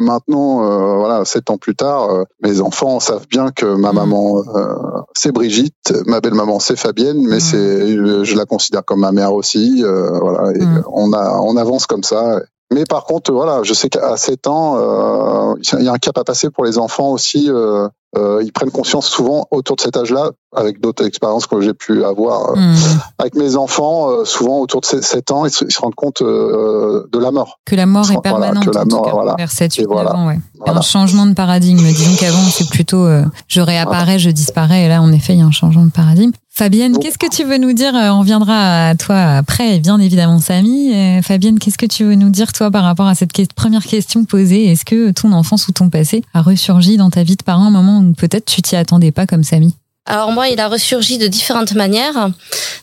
maintenant, 0.00 0.64
euh, 0.64 0.96
voilà, 0.96 1.24
sept 1.24 1.50
ans 1.50 1.58
plus 1.58 1.74
tard, 1.74 2.10
euh, 2.10 2.24
mes 2.42 2.60
enfants 2.60 3.00
savent 3.00 3.26
bien 3.28 3.50
que 3.50 3.66
ma 3.66 3.92
Mm. 3.92 3.94
maman, 3.96 4.38
euh, 4.56 4.74
c'est 5.14 5.32
Brigitte, 5.32 5.92
ma 6.06 6.20
belle 6.20 6.34
maman, 6.34 6.60
c'est 6.60 6.76
Fabienne, 6.76 7.20
mais 7.28 7.36
Mm. 7.36 7.40
c'est, 7.40 7.56
euh, 7.56 8.24
je 8.24 8.36
la 8.36 8.46
considère 8.46 8.84
comme 8.84 9.00
ma 9.00 9.12
mère 9.12 9.32
aussi. 9.34 9.79
Euh, 9.82 10.18
voilà, 10.20 10.52
et 10.52 10.64
Mm. 10.64 10.84
on 10.92 11.12
a, 11.12 11.40
on 11.40 11.56
avance 11.56 11.86
comme 11.86 12.02
ça. 12.02 12.40
Mais 12.72 12.84
par 12.84 13.04
contre, 13.04 13.32
voilà, 13.32 13.62
je 13.64 13.74
sais 13.74 13.88
qu'à 13.88 14.16
7 14.16 14.46
ans, 14.46 14.76
euh, 14.78 15.54
il 15.78 15.84
y 15.84 15.88
a 15.88 15.92
un 15.92 15.98
cap 15.98 16.16
à 16.18 16.24
passer 16.24 16.50
pour 16.50 16.64
les 16.64 16.78
enfants 16.78 17.10
aussi. 17.10 17.50
euh, 17.50 17.88
euh, 18.16 18.42
ils 18.42 18.52
prennent 18.52 18.70
conscience 18.72 19.06
souvent 19.06 19.46
autour 19.52 19.76
de 19.76 19.80
cet 19.82 19.96
âge-là, 19.96 20.30
avec 20.56 20.80
d'autres 20.80 21.04
expériences 21.06 21.46
que 21.46 21.60
j'ai 21.60 21.74
pu 21.74 22.04
avoir 22.04 22.50
euh, 22.50 22.54
Hmm. 22.56 22.74
avec 23.18 23.34
mes 23.36 23.56
enfants, 23.56 24.10
euh, 24.10 24.24
souvent 24.24 24.58
autour 24.60 24.80
de 24.80 24.86
7 24.86 25.30
ans, 25.30 25.44
ils 25.46 25.50
se, 25.52 25.64
ils 25.64 25.72
se 25.72 25.80
rendent 25.80 25.94
compte 25.94 26.22
euh, 26.22 27.06
de 27.12 27.18
la 27.18 27.30
mort. 27.30 27.60
Que 27.64 27.76
la 27.76 27.86
mort 27.86 28.04
est 28.10 28.14
Voilà, 28.14 28.20
permanente, 28.22 28.64
que 28.64 28.70
la 28.70 28.84
mort, 28.84 29.04
cas, 29.04 29.10
voilà. 29.12 29.34
vers 29.38 29.50
7, 29.50 29.74
8, 29.74 29.82
Et 29.82 29.86
voilà. 29.86 30.16
ans, 30.16 30.26
ouais. 30.26 30.38
Voilà. 30.58 30.78
un 30.78 30.82
changement 30.82 31.26
de 31.26 31.34
paradigme. 31.34 31.78
Disons 31.78 32.16
qu'avant, 32.18 32.42
c'est 32.50 32.68
plutôt 32.68 33.04
euh, 33.06 33.24
je 33.48 33.60
réapparais, 33.60 34.18
je 34.18 34.30
disparais. 34.30 34.84
Et 34.84 34.88
là, 34.88 35.00
en 35.02 35.12
effet, 35.12 35.34
il 35.34 35.38
y 35.38 35.42
a 35.42 35.46
un 35.46 35.50
changement 35.52 35.84
de 35.84 35.90
paradigme. 35.90 36.32
Fabienne, 36.52 36.98
qu'est-ce 36.98 37.16
que 37.16 37.30
tu 37.30 37.44
veux 37.44 37.56
nous 37.58 37.72
dire 37.72 37.92
On 37.94 38.22
viendra 38.22 38.88
à 38.88 38.94
toi 38.96 39.16
après, 39.16 39.78
bien 39.78 39.98
évidemment, 40.00 40.40
Samy. 40.40 40.92
Euh, 40.92 41.22
Fabienne, 41.22 41.58
qu'est-ce 41.60 41.78
que 41.78 41.86
tu 41.86 42.04
veux 42.04 42.16
nous 42.16 42.28
dire, 42.28 42.52
toi, 42.52 42.70
par 42.72 42.82
rapport 42.82 43.06
à 43.06 43.14
cette 43.14 43.32
première 43.54 43.84
question 43.84 44.24
posée? 44.24 44.66
Est-ce 44.66 44.84
que 44.84 45.12
ton 45.12 45.32
enfance 45.32 45.68
ou 45.68 45.72
ton 45.72 45.88
passé 45.88 46.22
a 46.34 46.42
ressurgi 46.42 46.96
dans 46.96 47.08
ta 47.08 47.22
vie 47.22 47.36
de 47.36 47.44
parent 47.44 47.64
à 47.64 47.68
un 47.68 47.70
moment 47.70 48.00
où 48.00 48.12
peut-être 48.12 48.44
tu 48.46 48.60
t'y 48.62 48.74
attendais 48.76 49.12
pas 49.12 49.26
comme 49.26 49.44
Samy? 49.44 49.76
Alors 50.10 50.32
moi, 50.32 50.48
il 50.48 50.58
a 50.58 50.66
ressurgi 50.66 51.18
de 51.18 51.28
différentes 51.28 51.74
manières, 51.74 52.30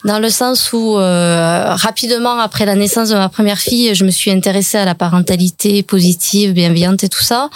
dans 0.05 0.17
le 0.17 0.29
sens 0.29 0.71
où 0.71 0.97
euh, 0.97 1.75
rapidement 1.75 2.39
après 2.39 2.65
la 2.65 2.73
naissance 2.73 3.09
de 3.09 3.15
ma 3.15 3.27
première 3.27 3.59
fille, 3.59 3.93
je 3.93 4.05
me 4.05 4.11
suis 4.11 4.31
intéressée 4.31 4.77
à 4.77 4.85
la 4.85 4.95
parentalité 4.95 5.83
positive, 5.83 6.53
bienveillante 6.53 7.03
et 7.03 7.09
tout 7.09 7.21
ça, 7.21 7.49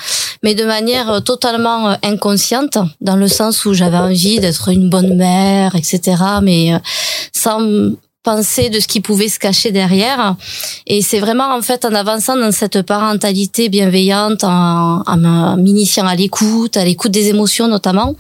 mais 0.44 0.56
de 0.56 0.66
manière 0.66 1.10
euh, 1.10 1.20
totalement 1.22 1.92
euh, 1.92 1.96
inconsciente, 2.04 2.80
dans 3.00 3.16
le 3.16 3.30
sens 3.30 3.64
où 3.64 3.74
j'avais 3.74 3.96
envie 3.96 4.42
d'être 4.42 4.68
une 4.68 4.90
bonne 4.90 5.16
mère, 5.16 5.74
etc., 5.76 6.22
mais 6.42 6.74
euh, 6.74 6.80
sans 7.32 7.62
penser 8.24 8.70
de 8.70 8.80
ce 8.80 8.88
qui 8.88 9.02
pouvait 9.02 9.30
se 9.30 9.40
cacher 9.40 9.72
derrière. 9.72 10.36
Et 10.88 11.02
c'est 11.02 11.20
vraiment 11.20 11.56
en 11.56 11.62
fait 11.62 11.86
en 11.86 11.94
avançant 11.94 12.38
dans 12.38 12.52
cette 12.52 12.82
parentalité 12.84 13.70
bienveillante, 13.70 14.44
en, 14.44 15.04
en 15.06 15.58
m'initiant 15.58 16.06
à 16.06 16.16
l'écoute, 16.16 16.78
à 16.78 16.86
l'écoute 16.86 17.12
des 17.12 17.30
émotions 17.30 17.68
notamment, 17.68 18.16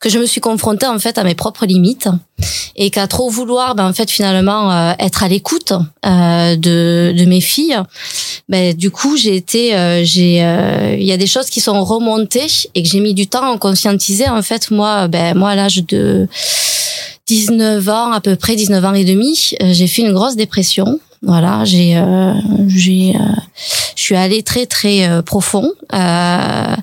que 0.00 0.08
je 0.08 0.18
me 0.18 0.26
suis 0.26 0.40
confrontée 0.40 0.86
en 0.86 0.98
fait 0.98 1.18
à 1.18 1.24
mes 1.24 1.34
propres 1.34 1.66
limites 1.66 2.08
et 2.76 2.90
qu'à 2.90 3.06
trop 3.06 3.28
vouloir 3.28 3.74
ben 3.74 3.88
en 3.88 3.92
fait 3.92 4.10
finalement 4.10 4.72
euh, 4.72 4.92
être 4.98 5.22
à 5.24 5.28
l'écoute 5.28 5.72
euh, 6.06 6.56
de 6.56 7.12
de 7.16 7.24
mes 7.24 7.40
filles 7.40 7.78
ben 8.48 8.74
du 8.74 8.90
coup 8.90 9.16
j'ai 9.16 9.34
été 9.34 9.74
euh, 9.74 10.04
j'ai 10.04 10.44
euh, 10.44 10.96
il 10.96 11.04
y 11.04 11.12
a 11.12 11.16
des 11.16 11.26
choses 11.26 11.50
qui 11.50 11.60
sont 11.60 11.82
remontées 11.84 12.46
et 12.74 12.82
que 12.82 12.88
j'ai 12.88 13.00
mis 13.00 13.14
du 13.14 13.26
temps 13.26 13.52
à 13.52 13.58
conscientiser 13.58 14.28
en 14.28 14.42
fait 14.42 14.70
moi 14.70 15.08
ben 15.08 15.36
moi 15.36 15.50
à 15.50 15.54
l'âge 15.56 15.84
de 15.86 16.28
19 17.28 17.88
ans 17.90 18.12
à 18.12 18.20
peu 18.20 18.36
près 18.36 18.56
19 18.56 18.84
ans 18.84 18.94
et 18.94 19.04
demi 19.04 19.52
euh, 19.62 19.72
j'ai 19.72 19.86
fait 19.86 20.02
une 20.02 20.12
grosse 20.12 20.34
dépression. 20.34 20.98
Voilà 21.22 21.64
j'ai 21.64 21.96
euh, 21.96 22.32
j'ai 22.68 23.14
euh, 23.14 23.18
je 23.96 24.02
suis 24.02 24.16
allée 24.16 24.42
très 24.42 24.66
très 24.66 25.08
euh, 25.08 25.20
profond 25.22 25.72
euh, 25.92 26.76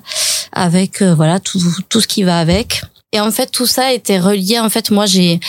avec 0.52 1.02
euh, 1.02 1.14
voilà 1.14 1.40
tout 1.40 1.60
tout 1.88 2.00
ce 2.00 2.06
qui 2.06 2.22
va 2.22 2.38
avec 2.38 2.82
et 3.16 3.20
en 3.20 3.30
fait 3.30 3.50
tout 3.50 3.66
ça 3.66 3.94
était 3.94 4.18
relié 4.18 4.58
en 4.58 4.68
fait 4.68 4.90
moi 4.90 5.06
j'ai 5.06 5.40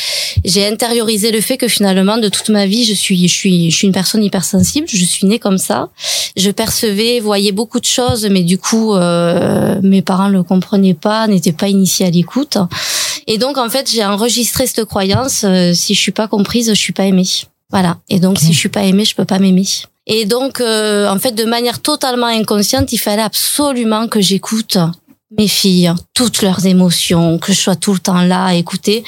j'ai 0.45 0.65
intériorisé 0.65 1.31
le 1.31 1.41
fait 1.41 1.57
que 1.57 1.67
finalement 1.67 2.17
de 2.17 2.29
toute 2.29 2.47
ma 2.47 2.65
vie 2.65 2.85
je 2.85 2.93
suis 2.93 3.27
je 3.27 3.33
suis 3.33 3.69
je 3.69 3.75
suis 3.75 3.87
une 3.87 3.93
personne 3.93 4.23
hypersensible. 4.23 4.87
Je 4.89 5.03
suis 5.03 5.27
née 5.27 5.37
comme 5.37 5.57
ça. 5.57 5.89
Je 6.37 6.49
percevais 6.49 7.19
voyais 7.19 7.51
beaucoup 7.51 7.81
de 7.81 7.85
choses 7.85 8.25
mais 8.31 8.43
du 8.43 8.57
coup 8.57 8.95
euh, 8.95 9.79
mes 9.83 10.01
parents 10.01 10.29
le 10.29 10.43
comprenaient 10.43 10.93
pas 10.93 11.27
n'étaient 11.27 11.51
pas 11.51 11.67
initiés 11.67 12.05
à 12.05 12.09
l'écoute. 12.09 12.57
Et 13.27 13.37
donc 13.37 13.57
en 13.57 13.69
fait 13.69 13.91
j'ai 13.91 14.05
enregistré 14.05 14.65
cette 14.65 14.85
croyance 14.85 15.43
euh, 15.43 15.73
si 15.73 15.93
je 15.93 15.99
suis 15.99 16.13
pas 16.13 16.29
comprise 16.29 16.69
je 16.69 16.81
suis 16.87 16.93
pas 16.93 17.03
aimée. 17.03 17.27
Voilà. 17.69 17.97
Et 18.07 18.21
donc 18.21 18.39
si 18.39 18.53
je 18.53 18.57
suis 18.57 18.69
pas 18.69 18.83
aimée 18.83 19.03
je 19.03 19.13
peux 19.13 19.25
pas 19.25 19.39
m'aimer. 19.39 19.67
Et 20.05 20.23
donc 20.23 20.61
euh, 20.61 21.09
en 21.09 21.19
fait 21.19 21.33
de 21.33 21.43
manière 21.43 21.81
totalement 21.81 22.27
inconsciente 22.27 22.93
il 22.93 22.97
fallait 22.97 23.21
absolument 23.21 24.07
que 24.07 24.21
j'écoute 24.21 24.77
mes 25.31 25.47
filles, 25.47 25.93
toutes 26.13 26.41
leurs 26.41 26.65
émotions, 26.65 27.37
que 27.37 27.51
je 27.51 27.59
sois 27.59 27.75
tout 27.75 27.91
le 27.93 27.99
temps 27.99 28.21
là 28.21 28.45
à 28.45 28.53
écouter. 28.53 29.03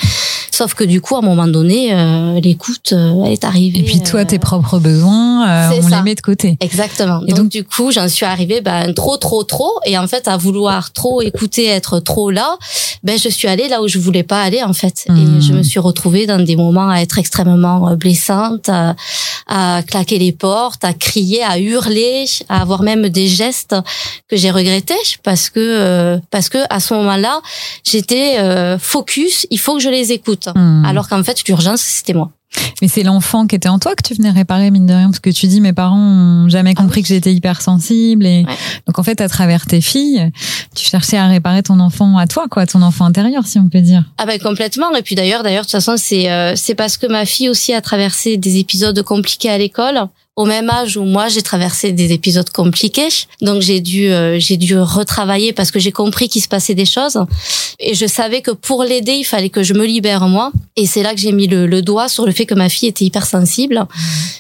Sauf 0.51 0.73
que 0.73 0.83
du 0.83 0.99
coup, 0.99 1.15
à 1.15 1.19
un 1.19 1.21
moment 1.21 1.47
donné, 1.47 1.93
euh, 1.93 2.41
l'écoute 2.41 2.91
euh, 2.91 3.23
est 3.23 3.45
arrivée. 3.45 3.79
Et 3.79 3.83
puis 3.83 4.01
toi, 4.01 4.21
euh, 4.21 4.25
tes 4.25 4.39
propres 4.39 4.79
besoins, 4.79 5.47
euh, 5.47 5.79
on 5.81 5.87
ça. 5.89 5.97
les 5.97 6.01
met 6.03 6.15
de 6.15 6.21
côté. 6.21 6.57
Exactement. 6.59 7.21
Et 7.25 7.31
donc, 7.31 7.37
donc- 7.43 7.49
du 7.49 7.63
coup, 7.63 7.91
j'en 7.91 8.09
suis 8.09 8.25
arrivée 8.25 8.59
ben 8.59 8.93
trop, 8.93 9.15
trop, 9.15 9.43
trop, 9.43 9.71
et 9.85 9.97
en 9.97 10.07
fait 10.07 10.27
à 10.27 10.35
vouloir 10.35 10.91
trop 10.91 11.21
écouter, 11.21 11.67
être 11.67 11.99
trop 12.01 12.29
là, 12.31 12.57
ben 13.03 13.17
je 13.17 13.29
suis 13.29 13.47
allée 13.47 13.69
là 13.69 13.81
où 13.81 13.87
je 13.87 13.99
voulais 13.99 14.23
pas 14.23 14.41
aller 14.41 14.61
en 14.61 14.73
fait, 14.73 15.05
et 15.07 15.41
je 15.41 15.53
me 15.53 15.63
suis 15.63 15.79
retrouvée 15.79 16.25
dans 16.25 16.43
des 16.43 16.57
moments 16.57 16.89
à 16.89 16.97
être 16.99 17.17
extrêmement 17.19 17.87
euh, 17.87 17.95
blessante, 17.95 18.67
à, 18.67 18.95
à 19.47 19.81
claquer 19.83 20.19
les 20.19 20.33
portes, 20.33 20.83
à 20.83 20.91
crier, 20.93 21.41
à 21.43 21.57
hurler, 21.59 22.25
à 22.49 22.61
avoir 22.61 22.81
même 22.81 23.07
des 23.07 23.27
gestes 23.27 23.75
que 24.27 24.35
j'ai 24.35 24.51
regrettés 24.51 24.95
parce 25.23 25.49
que 25.49 26.08
euh, 26.15 26.19
parce 26.31 26.49
que 26.49 26.57
à 26.69 26.79
ce 26.79 26.93
moment-là, 26.95 27.41
j'étais 27.83 28.37
euh, 28.39 28.77
focus, 28.79 29.45
il 29.49 29.59
faut 29.59 29.75
que 29.75 29.81
je 29.81 29.89
les 29.89 30.11
écoute, 30.11 30.47
Hmm. 30.55 30.83
alors 30.85 31.07
qu'en 31.09 31.23
fait 31.23 31.47
l'urgence 31.47 31.81
c'était 31.81 32.13
moi. 32.13 32.31
Mais 32.81 32.87
c'est 32.87 33.03
l'enfant 33.03 33.45
qui 33.45 33.55
était 33.55 33.69
en 33.69 33.77
toi 33.77 33.93
que 33.93 34.01
tu 34.01 34.15
venais 34.15 34.31
réparer, 34.31 34.71
mine 34.71 34.87
de 34.87 34.93
rien, 34.93 35.05
parce 35.09 35.19
que 35.19 35.29
tu 35.29 35.45
dis 35.45 35.61
mes 35.61 35.71
parents 35.73 35.99
ont 35.99 36.49
jamais 36.49 36.73
Ah 36.75 36.81
compris 36.81 37.01
oui. 37.01 37.03
que 37.03 37.07
j'étais 37.09 37.31
hypersensible. 37.31 38.25
Et 38.25 38.43
Ouais. 38.43 38.55
donc 38.87 38.97
en 38.97 39.03
fait, 39.03 39.21
à 39.21 39.29
travers 39.29 39.67
tes 39.67 39.81
filles, 39.81 40.31
tu 40.75 40.83
cherchais 40.89 41.17
à 41.17 41.27
réparer 41.27 41.61
ton 41.61 41.79
enfant 41.79 42.17
à 42.17 42.25
toi, 42.25 42.47
quoi, 42.49 42.65
ton 42.65 42.81
enfant 42.81 43.05
intérieur, 43.05 43.45
si 43.45 43.59
on 43.59 43.69
peut 43.69 43.81
dire. 43.81 44.03
Ah 44.17 44.25
ben 44.25 44.39
complètement. 44.39 44.91
Et 44.95 45.03
puis 45.03 45.13
d'ailleurs, 45.13 45.43
d'ailleurs, 45.43 45.61
de 45.61 45.67
toute 45.67 45.73
façon, 45.79 45.93
c'est 45.97 46.31
euh, 46.31 46.55
c'est 46.55 46.73
parce 46.73 46.97
que 46.97 47.05
ma 47.05 47.25
fille 47.25 47.49
aussi 47.49 47.71
a 47.73 47.81
traversé 47.81 48.37
des 48.37 48.57
épisodes 48.57 48.99
compliqués 49.03 49.51
à 49.51 49.57
l'école 49.59 50.07
au 50.35 50.45
même 50.45 50.69
âge 50.69 50.95
où 50.95 51.03
moi 51.03 51.27
j'ai 51.27 51.41
traversé 51.41 51.91
des 51.91 52.13
épisodes 52.13 52.49
compliqués. 52.49 53.09
Donc 53.41 53.61
j'ai 53.61 53.81
dû 53.81 54.09
euh, 54.09 54.39
j'ai 54.39 54.57
dû 54.57 54.77
retravailler 54.77 55.51
parce 55.51 55.69
que 55.69 55.79
j'ai 55.79 55.91
compris 55.91 56.29
qu'il 56.29 56.41
se 56.41 56.47
passait 56.47 56.75
des 56.75 56.85
choses 56.85 57.19
et 57.79 57.93
je 57.93 58.05
savais 58.05 58.41
que 58.41 58.51
pour 58.51 58.83
l'aider, 58.83 59.13
il 59.13 59.25
fallait 59.25 59.49
que 59.49 59.63
je 59.63 59.73
me 59.73 59.85
libère 59.85 60.27
moi 60.27 60.51
et 60.75 60.85
c'est 60.85 61.03
là 61.03 61.13
que 61.13 61.19
j'ai 61.19 61.33
mis 61.33 61.47
le, 61.47 61.67
le, 61.67 61.81
doigt 61.81 62.07
sur 62.07 62.25
le 62.25 62.31
fait 62.31 62.45
que 62.45 62.53
ma 62.53 62.69
fille 62.69 62.89
était 62.89 63.05
hypersensible. 63.05 63.85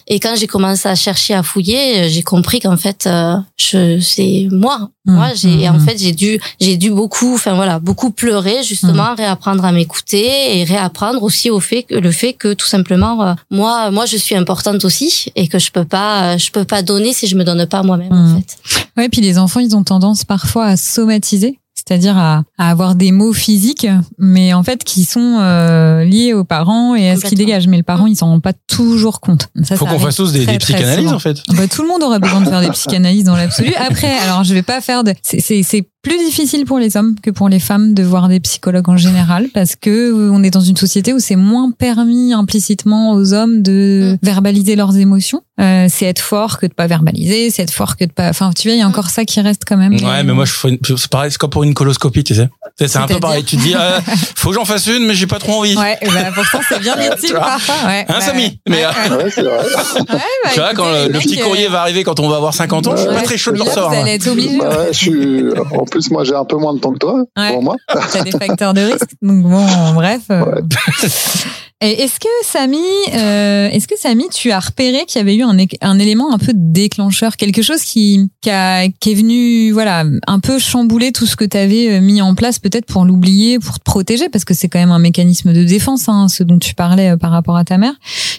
Et 0.07 0.19
quand 0.19 0.35
j'ai 0.37 0.47
commencé 0.47 0.87
à 0.87 0.95
chercher 0.95 1.33
à 1.33 1.43
fouiller, 1.43 2.09
j'ai 2.09 2.23
compris 2.23 2.59
qu'en 2.59 2.77
fait 2.77 3.05
euh, 3.05 3.35
je 3.57 3.99
c'est 3.99 4.47
moi. 4.51 4.89
Mmh. 5.09 5.15
Moi, 5.15 5.33
j'ai 5.33 5.69
en 5.69 5.73
mmh. 5.73 5.79
fait 5.79 5.97
j'ai 5.97 6.11
dû 6.11 6.39
j'ai 6.59 6.77
dû 6.77 6.91
beaucoup 6.91 7.33
enfin 7.33 7.55
voilà, 7.55 7.79
beaucoup 7.79 8.11
pleurer 8.11 8.63
justement, 8.63 9.11
mmh. 9.13 9.17
réapprendre 9.17 9.65
à 9.65 9.71
m'écouter 9.71 10.59
et 10.59 10.63
réapprendre 10.63 11.23
aussi 11.23 11.49
au 11.49 11.59
fait 11.59 11.83
que 11.83 11.95
le 11.95 12.11
fait 12.11 12.33
que 12.33 12.53
tout 12.53 12.67
simplement 12.67 13.23
euh, 13.23 13.33
moi 13.49 13.91
moi 13.91 14.05
je 14.05 14.17
suis 14.17 14.35
importante 14.35 14.85
aussi 14.85 15.31
et 15.35 15.47
que 15.47 15.59
je 15.59 15.71
peux 15.71 15.85
pas, 15.85 16.37
je 16.37 16.51
peux 16.51 16.65
pas 16.65 16.81
donner 16.81 17.13
si 17.13 17.27
je 17.27 17.35
me 17.35 17.43
donne 17.43 17.65
pas 17.65 17.83
moi-même 17.83 18.11
en 18.11 18.27
mmh. 18.27 18.37
fait. 18.37 18.57
Ouais, 18.97 19.09
puis 19.09 19.21
les 19.21 19.37
enfants, 19.37 19.59
ils 19.59 19.75
ont 19.75 19.83
tendance 19.83 20.25
parfois 20.25 20.65
à 20.65 20.77
somatiser 20.77 21.59
c'est-à-dire 21.89 22.19
à, 22.19 22.43
à, 22.59 22.69
avoir 22.69 22.93
des 22.93 23.11
mots 23.11 23.33
physiques, 23.33 23.87
mais 24.19 24.53
en 24.53 24.61
fait 24.61 24.83
qui 24.83 25.05
sont 25.05 25.39
euh, 25.39 26.03
liés 26.03 26.33
aux 26.33 26.43
parents 26.43 26.93
et 26.93 27.09
à 27.09 27.15
ce 27.15 27.25
qu'ils 27.25 27.37
dégagent. 27.37 27.67
Mais 27.67 27.77
le 27.77 27.83
parent, 27.83 28.05
mmh. 28.05 28.09
ils 28.09 28.15
s'en 28.15 28.27
rendent 28.27 28.43
pas 28.43 28.53
toujours 28.67 29.21
compte. 29.21 29.49
Ça, 29.63 29.75
Faut 29.75 29.87
qu'on 29.87 29.97
fasse 29.97 30.17
tous 30.17 30.31
des, 30.31 30.45
des 30.45 30.59
psychanalyses 30.59 31.11
en 31.11 31.17
fait. 31.17 31.41
Bah, 31.49 31.67
tout 31.67 31.81
le 31.81 31.87
monde 31.87 32.03
aurait 32.03 32.19
besoin 32.19 32.41
de 32.41 32.49
faire 32.49 32.61
des 32.61 32.69
psychanalyses 32.69 33.23
dans 33.23 33.35
l'absolu. 33.35 33.73
Après, 33.75 34.11
alors 34.23 34.43
je 34.43 34.53
vais 34.53 34.61
pas 34.61 34.81
faire 34.81 35.03
de, 35.03 35.15
c'est 35.23 35.83
plus 36.01 36.17
difficile 36.17 36.65
pour 36.65 36.79
les 36.79 36.95
hommes 36.95 37.15
que 37.21 37.29
pour 37.29 37.49
les 37.49 37.59
femmes 37.59 37.93
de 37.93 38.03
voir 38.03 38.29
des 38.29 38.39
psychologues 38.39 38.87
en 38.87 38.97
général 38.97 39.47
parce 39.53 39.75
que 39.75 39.89
euh, 39.89 40.31
on 40.31 40.43
est 40.43 40.49
dans 40.49 40.61
une 40.61 40.77
société 40.77 41.13
où 41.13 41.19
c'est 41.19 41.35
moins 41.35 41.71
permis 41.71 42.33
implicitement 42.33 43.11
aux 43.11 43.33
hommes 43.33 43.61
de 43.61 44.13
mm. 44.13 44.25
verbaliser 44.25 44.75
leurs 44.75 44.97
émotions. 44.97 45.41
Euh, 45.59 45.87
c'est 45.89 46.05
être 46.05 46.21
fort 46.21 46.57
que 46.57 46.67
de 46.67 46.73
pas 46.73 46.87
verbaliser, 46.87 47.49
c'est 47.49 47.63
être 47.63 47.73
fort 47.73 47.97
que 47.97 48.05
de 48.05 48.11
pas. 48.11 48.29
Enfin, 48.29 48.51
tu 48.57 48.69
vois, 48.69 48.75
il 48.75 48.79
y 48.79 48.81
a 48.81 48.87
encore 48.87 49.09
ça 49.09 49.25
qui 49.25 49.41
reste 49.41 49.63
quand 49.67 49.75
même. 49.75 49.93
Ouais, 49.93 50.23
mais 50.23 50.31
moi, 50.31 50.45
je 50.45 50.53
fais 50.53 50.79
c'est 50.97 51.09
pareil, 51.09 51.31
c'est 51.31 51.37
comme 51.37 51.49
pour 51.49 51.63
une 51.63 51.73
coloscopie, 51.73 52.23
tu 52.23 52.33
sais. 52.33 52.47
C'est 52.77 52.95
un 52.95 53.07
peu 53.07 53.19
pareil. 53.19 53.43
Tu 53.43 53.57
te 53.57 53.61
dis, 53.61 53.75
euh, 53.75 53.99
faut 54.35 54.49
que 54.49 54.55
j'en 54.55 54.63
fasse 54.63 54.87
une, 54.87 55.05
mais 55.05 55.15
j'ai 55.15 55.27
pas 55.27 55.39
trop 55.39 55.59
envie. 55.59 55.75
Ouais, 55.75 55.97
bah, 56.01 56.31
pourtant 56.33 56.61
c'est 56.67 56.79
bien 56.79 56.95
utile 57.13 57.33
parfois. 57.33 57.75
Ouais, 57.85 58.05
hein, 58.07 58.21
Samy 58.21 58.61
Mais 58.69 58.85
ouais, 58.85 59.31
c'est 59.35 59.41
vrai. 59.41 59.57
Ouais, 59.57 60.05
bah, 60.45 60.49
tu 60.53 60.59
vois, 60.61 60.73
quand 60.73 60.89
le, 60.89 61.19
petit 61.19 61.37
courrier 61.39 61.67
va 61.67 61.81
arriver 61.81 62.05
quand 62.05 62.21
on 62.21 62.29
va 62.29 62.37
avoir 62.37 62.53
50 62.53 62.87
ans, 62.87 62.95
je 62.95 63.01
suis 63.01 63.09
pas 63.09 63.21
très 63.21 63.37
chaud 63.37 63.51
de 63.51 63.57
le 63.57 63.63
recevoir. 63.63 63.89
Vous 63.89 63.99
allez 63.99 64.11
être 64.11 64.27
obligé. 64.29 64.57
Bah, 64.59 64.85
je 64.93 64.97
suis 64.97 65.43
plus, 65.89 66.11
moi, 66.11 66.23
j'ai 66.23 66.35
un 66.35 66.45
peu 66.45 66.57
moins 66.57 66.73
de 66.73 66.79
temps 66.79 66.93
que 66.93 66.99
toi, 66.99 67.23
pour 67.35 67.63
moi. 67.63 67.75
T'as 68.11 68.23
des 68.23 68.31
facteurs 68.31 68.73
de 68.73 68.81
risque. 68.81 69.11
Donc 69.21 69.43
bon, 69.43 69.93
bref. 69.93 70.23
Euh. 70.31 70.61
Est-ce 71.81 72.19
que 72.19 72.27
Samy, 72.43 72.77
euh, 73.13 73.69
est-ce 73.69 73.87
que 73.87 73.97
Samy, 73.97 74.25
tu 74.33 74.51
as 74.51 74.59
repéré 74.59 75.05
qu'il 75.05 75.19
y 75.19 75.21
avait 75.21 75.35
eu 75.35 75.43
un, 75.43 75.55
un, 75.79 75.99
élément 75.99 76.33
un 76.33 76.37
peu 76.37 76.51
déclencheur, 76.53 77.37
quelque 77.37 77.61
chose 77.61 77.83
qui, 77.83 78.29
qui, 78.41 78.49
a, 78.49 78.89
qui 78.89 79.11
est 79.11 79.15
venu, 79.15 79.71
voilà, 79.71 80.03
un 80.27 80.39
peu 80.41 80.59
chambouler 80.59 81.13
tout 81.13 81.25
ce 81.25 81.37
que 81.37 81.45
tu 81.45 81.55
avais 81.55 81.89
euh, 81.89 82.01
mis 82.01 82.21
en 82.21 82.35
place, 82.35 82.59
peut-être 82.59 82.85
pour 82.85 83.05
l'oublier, 83.05 83.59
pour 83.59 83.79
te 83.79 83.83
protéger, 83.85 84.27
parce 84.27 84.43
que 84.43 84.53
c'est 84.53 84.67
quand 84.67 84.79
même 84.79 84.91
un 84.91 84.99
mécanisme 84.99 85.53
de 85.53 85.63
défense, 85.63 86.09
hein, 86.09 86.27
ce 86.27 86.43
dont 86.43 86.59
tu 86.59 86.75
parlais 86.75 87.11
euh, 87.11 87.17
par 87.17 87.31
rapport 87.31 87.55
à 87.55 87.63
ta 87.63 87.77
mère. 87.77 87.93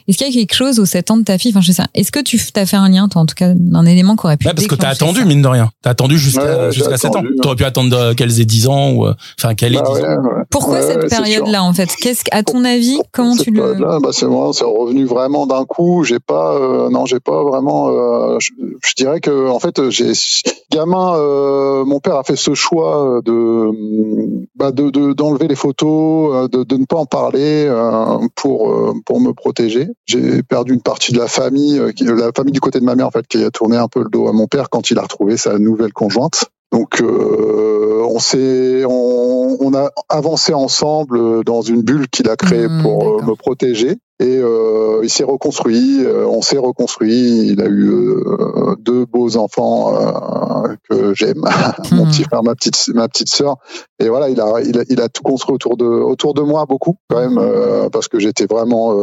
Est-ce 0.06 0.18
qu'il 0.18 0.26
y 0.26 0.30
a 0.30 0.38
quelque 0.38 0.54
chose 0.54 0.78
aux 0.78 0.84
7 0.84 1.10
ans 1.10 1.16
de 1.16 1.24
ta 1.24 1.38
fille, 1.38 1.52
enfin 1.52 1.62
je 1.62 1.72
sais, 1.72 1.82
est-ce 1.94 2.12
que 2.12 2.20
tu 2.20 2.38
as 2.56 2.66
fait 2.66 2.76
un 2.76 2.90
lien, 2.90 3.08
toi, 3.08 3.22
en 3.22 3.26
tout 3.26 3.34
cas, 3.34 3.54
d'un 3.54 3.86
élément 3.86 4.16
qui 4.16 4.26
aurait 4.26 4.36
pu. 4.36 4.48
Ouais, 4.48 4.54
parce 4.54 4.66
que 4.66 4.74
t'as 4.74 4.90
attendu, 4.90 5.24
mine 5.24 5.40
de 5.40 5.48
rien. 5.48 5.70
T'as 5.80 5.90
attendu 5.90 6.18
jusqu'à 6.18 6.70
jusqu'à 6.70 6.98
7 6.98 7.16
ans. 7.16 7.22
T'aurais 7.42 7.56
pu 7.56 7.64
attendre 7.64 8.12
qu'elle 8.12 8.38
ait 8.38 8.44
10 8.44 8.68
ans 8.68 8.90
ou, 8.90 9.06
enfin 9.38 9.54
qu'elle 9.54 9.74
ait 9.74 9.78
10 9.78 9.82
bah 9.82 10.18
ans. 10.18 10.44
Pourquoi 10.50 10.82
cette 10.82 11.08
période-là, 11.08 11.62
en 11.62 11.72
fait? 11.72 11.88
Qu'est-ce 12.02 12.24
qu'à 12.24 12.42
ton 12.42 12.64
avis, 12.66 12.98
comment 13.12 13.29
tu 13.36 13.50
le 13.50 13.74
bah, 14.00 14.10
c'est 14.12 14.26
moi, 14.26 14.50
c'est 14.52 14.64
revenu 14.64 15.04
vraiment 15.04 15.46
d'un 15.46 15.64
coup. 15.64 16.04
J'ai 16.04 16.20
pas, 16.20 16.54
euh, 16.54 16.88
non, 16.90 17.06
j'ai 17.06 17.20
pas 17.20 17.42
vraiment. 17.42 17.88
Euh, 17.88 18.38
je, 18.38 18.52
dirais 18.96 19.20
que 19.20 19.48
en 19.48 19.58
fait, 19.58 19.90
j'ai 19.90 20.12
gamin, 20.70 21.14
euh, 21.16 21.84
mon 21.84 22.00
père 22.00 22.16
a 22.16 22.24
fait 22.24 22.36
ce 22.36 22.54
choix 22.54 23.20
de 23.24 23.70
bah, 24.54 24.72
de 24.72 25.12
d'enlever 25.12 25.48
les 25.48 25.56
photos, 25.56 26.48
de, 26.50 26.62
de 26.64 26.76
ne 26.76 26.84
pas 26.84 26.96
en 26.96 27.06
parler 27.06 27.70
pour 28.36 28.94
pour 29.06 29.20
me 29.20 29.32
protéger. 29.32 29.88
J'ai 30.06 30.42
perdu 30.42 30.74
une 30.74 30.82
partie 30.82 31.12
de 31.12 31.18
la 31.18 31.28
famille, 31.28 31.80
la 32.00 32.30
famille 32.36 32.52
du 32.52 32.60
côté 32.60 32.80
de 32.80 32.84
ma 32.84 32.94
mère 32.94 33.06
en 33.06 33.10
fait, 33.10 33.26
qui 33.26 33.42
a 33.42 33.50
tourné 33.50 33.76
un 33.76 33.88
peu 33.88 34.02
le 34.02 34.10
dos 34.10 34.28
à 34.28 34.32
mon 34.32 34.46
père 34.46 34.70
quand 34.70 34.90
il 34.90 34.98
a 34.98 35.02
retrouvé 35.02 35.36
sa 35.36 35.58
nouvelle 35.58 35.92
conjointe. 35.92 36.50
Donc 36.72 37.00
euh, 37.00 38.02
on 38.08 38.18
s'est, 38.20 38.84
on, 38.84 39.56
on, 39.60 39.74
a 39.74 39.90
avancé 40.08 40.54
ensemble 40.54 41.44
dans 41.44 41.62
une 41.62 41.82
bulle 41.82 42.08
qu'il 42.08 42.28
a 42.28 42.36
créée 42.36 42.68
mmh, 42.68 42.82
pour 42.82 43.08
euh, 43.08 43.22
me 43.24 43.34
protéger. 43.34 43.96
Et 44.20 44.36
euh, 44.36 45.00
il 45.02 45.08
s'est 45.08 45.24
reconstruit, 45.24 46.04
euh, 46.04 46.26
on 46.26 46.42
s'est 46.42 46.58
reconstruit. 46.58 47.48
Il 47.48 47.62
a 47.62 47.66
eu 47.68 47.88
euh, 47.88 48.76
deux 48.78 49.06
beaux 49.06 49.38
enfants 49.38 49.94
que 50.90 51.14
j'aime, 51.14 51.42
mon 51.92 52.04
petit 52.04 52.24
frère, 52.24 52.42
ma 52.42 52.54
petite 52.54 52.88
ma 52.94 53.08
petite 53.08 53.30
sœur. 53.30 53.56
Et 53.98 54.10
voilà, 54.10 54.28
il 54.28 54.38
a, 54.38 54.60
il 54.62 54.78
a, 54.78 54.82
il 54.90 55.00
a 55.00 55.08
tout 55.08 55.22
construit 55.22 55.54
autour 55.54 55.78
de 55.78 55.86
autour 55.86 56.34
de 56.34 56.42
moi 56.42 56.66
beaucoup 56.66 56.96
quand 57.08 57.18
même 57.18 57.40
parce 57.90 58.08
que 58.08 58.18
j'étais 58.18 58.44
vraiment 58.44 58.94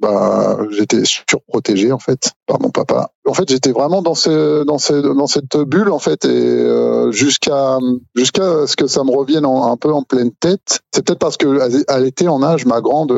bah 0.00 0.56
j'étais 0.70 1.04
surprotégé 1.04 1.92
en 1.92 1.98
fait 1.98 2.32
par 2.46 2.58
mon 2.58 2.70
papa. 2.70 3.10
En 3.28 3.34
fait, 3.34 3.48
j'étais 3.48 3.70
vraiment 3.70 4.02
dans 4.02 4.14
ce 4.14 4.64
dans 4.64 4.78
ce 4.78 4.94
dans 4.94 5.26
cette 5.26 5.58
bulle 5.58 5.90
en 5.90 5.98
fait 5.98 6.24
et 6.24 7.12
jusqu'à 7.12 7.78
jusqu'à 8.14 8.66
ce 8.66 8.76
que 8.76 8.86
ça 8.86 9.04
me 9.04 9.14
revienne 9.14 9.44
un 9.44 9.76
peu 9.76 9.92
en 9.92 10.02
pleine 10.02 10.30
tête. 10.32 10.80
C'est 10.94 11.04
peut-être 11.04 11.18
parce 11.18 11.36
que 11.36 11.84
elle 11.88 12.06
était 12.06 12.28
en 12.28 12.42
âge 12.42 12.64
ma 12.64 12.80
grande 12.80 13.12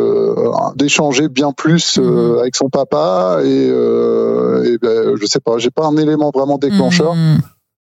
d'échanger 0.75 1.04
bien 1.31 1.53
plus 1.53 1.99
euh, 1.99 2.03
mhm. 2.03 2.39
avec 2.39 2.57
son 2.57 2.69
papa 2.69 3.41
et, 3.43 3.69
euh, 3.71 4.65
et 4.65 4.79
ben, 4.79 5.17
je 5.17 5.27
sais 5.27 5.41
pas, 5.41 5.59
j'ai 5.59 5.71
pas 5.71 5.87
un 5.87 5.97
élément 5.97 6.31
vraiment 6.35 6.59
déclencheur. 6.59 7.15
Mhm. 7.15 7.41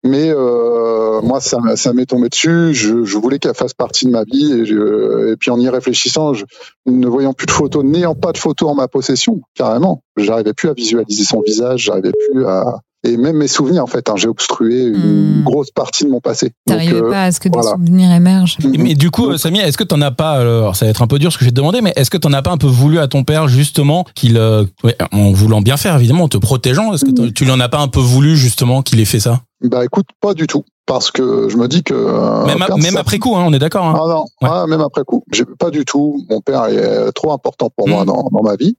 Mais 0.06 0.30
euh, 0.30 1.20
moi, 1.22 1.42
ça, 1.42 1.58
ça 1.76 1.92
m'est 1.92 2.06
tombé 2.06 2.30
dessus. 2.30 2.74
Je, 2.74 3.04
je 3.04 3.18
voulais 3.18 3.38
qu'elle 3.38 3.54
fasse 3.54 3.74
partie 3.74 4.06
de 4.06 4.12
ma 4.12 4.24
vie. 4.24 4.54
Et, 4.54 4.66
je, 4.66 5.34
et 5.34 5.36
puis 5.36 5.52
en 5.52 5.60
y 5.60 5.68
réfléchissant, 5.68 6.34
je, 6.34 6.46
ne 6.86 7.06
voyant 7.08 7.34
plus 7.34 7.48
de 7.48 7.52
photos, 7.52 7.84
n'ayant 7.84 8.16
pas 8.16 8.32
de 8.32 8.38
photos 8.38 8.70
en 8.70 8.76
ma 8.76 8.88
possession, 8.88 9.42
carrément, 9.56 10.02
j'arrivais 10.16 10.54
plus 10.54 10.70
à 10.70 10.74
visualiser 10.74 11.26
son 11.26 11.42
visage, 11.42 11.82
j'arrivais 11.82 12.14
plus 12.32 12.46
à, 12.46 12.80
et 13.03 13.18
même 13.18 13.38
mes 13.38 13.48
souvenirs 13.48 13.84
en 13.84 13.88
fait. 13.88 14.10
Hein, 14.10 14.13
j'ai 14.18 14.27
obstrué 14.27 14.84
une 14.84 15.39
hmm. 15.39 15.44
grosse 15.44 15.72
partie 15.72 16.03
de 16.03 16.10
mon 16.10 16.20
passé. 16.20 16.51
T'arrivais 16.65 17.01
euh, 17.01 17.10
pas 17.10 17.24
à 17.25 17.32
ce 17.32 17.39
que 17.39 17.50
des 17.50 17.62
souvenirs 17.62 18.12
émergent. 18.12 18.58
Mais 18.63 18.96
du 18.96 19.12
coup, 19.12 19.38
Samia, 19.38 19.68
est-ce 19.68 19.77
que 19.77 19.84
t'en 19.84 20.01
as 20.01 20.12
pas 20.12 20.32
alors 20.32 20.75
ça 20.75 20.86
va 20.86 20.91
être 20.91 21.01
un 21.01 21.08
peu 21.08 21.20
dur 21.20 21.32
ce 21.32 21.38
que 21.38 21.44
je 21.44 21.50
vais 21.50 21.51
te 21.51 21.56
demander, 21.56 21.82
mais 21.82 21.94
est-ce 21.96 22.10
que 22.10 22.18
t'en 22.18 22.34
as 22.34 22.41
pas 22.41 22.51
un 22.51 22.58
peu 22.58 22.68
voulu 22.68 23.00
à 23.00 23.08
ton 23.08 23.24
père 23.24 23.48
justement 23.48 24.06
qu'il, 24.15 24.38
euh, 24.38 24.65
en 25.12 25.32
voulant 25.32 25.62
bien 25.62 25.77
faire 25.77 25.96
évidemment, 25.96 26.25
en 26.25 26.29
te 26.29 26.38
protégeant, 26.38 26.94
est-ce 26.94 27.06
que 27.06 27.29
tu 27.29 27.46
lui 27.46 27.51
en 27.51 27.60
as 27.60 27.70
pas 27.70 27.79
un 27.79 27.88
peu 27.88 28.00
voulu 28.00 28.36
justement 28.36 28.82
qu'il 28.82 29.00
ait 29.00 29.06
fait 29.06 29.20
ça? 29.20 29.41
Bah 29.62 29.84
écoute, 29.84 30.08
pas 30.22 30.34
du 30.34 30.48
tout 30.48 30.63
parce 30.86 31.12
que 31.12 31.50
je 31.50 31.58
me 31.58 31.68
dis 31.68 31.84
que 31.84 31.94
euh, 31.94 32.46
même, 32.46 32.98
après 32.98 33.20
coup, 33.20 33.36
hein, 33.36 33.44
on 33.46 33.53
est 33.53 33.60
d'accord. 33.60 33.86
Hein. 33.86 33.96
Ah 33.96 34.08
non, 34.08 34.25
ah, 34.41 34.65
même 34.68 34.82
après 34.82 35.03
coup, 35.03 35.24
j'ai 35.32 35.46
pas 35.46 35.70
du 35.70 35.86
tout. 35.86 36.25
Mon 36.29 36.41
père 36.41 36.65
est 36.65 37.12
trop 37.12 37.32
important 37.32 37.70
pour 37.75 37.88
moi 37.88 38.03
hmm. 38.03 38.08
dans, 38.08 38.29
dans 38.32 38.41
ma 38.41 38.56
vie 38.56 38.75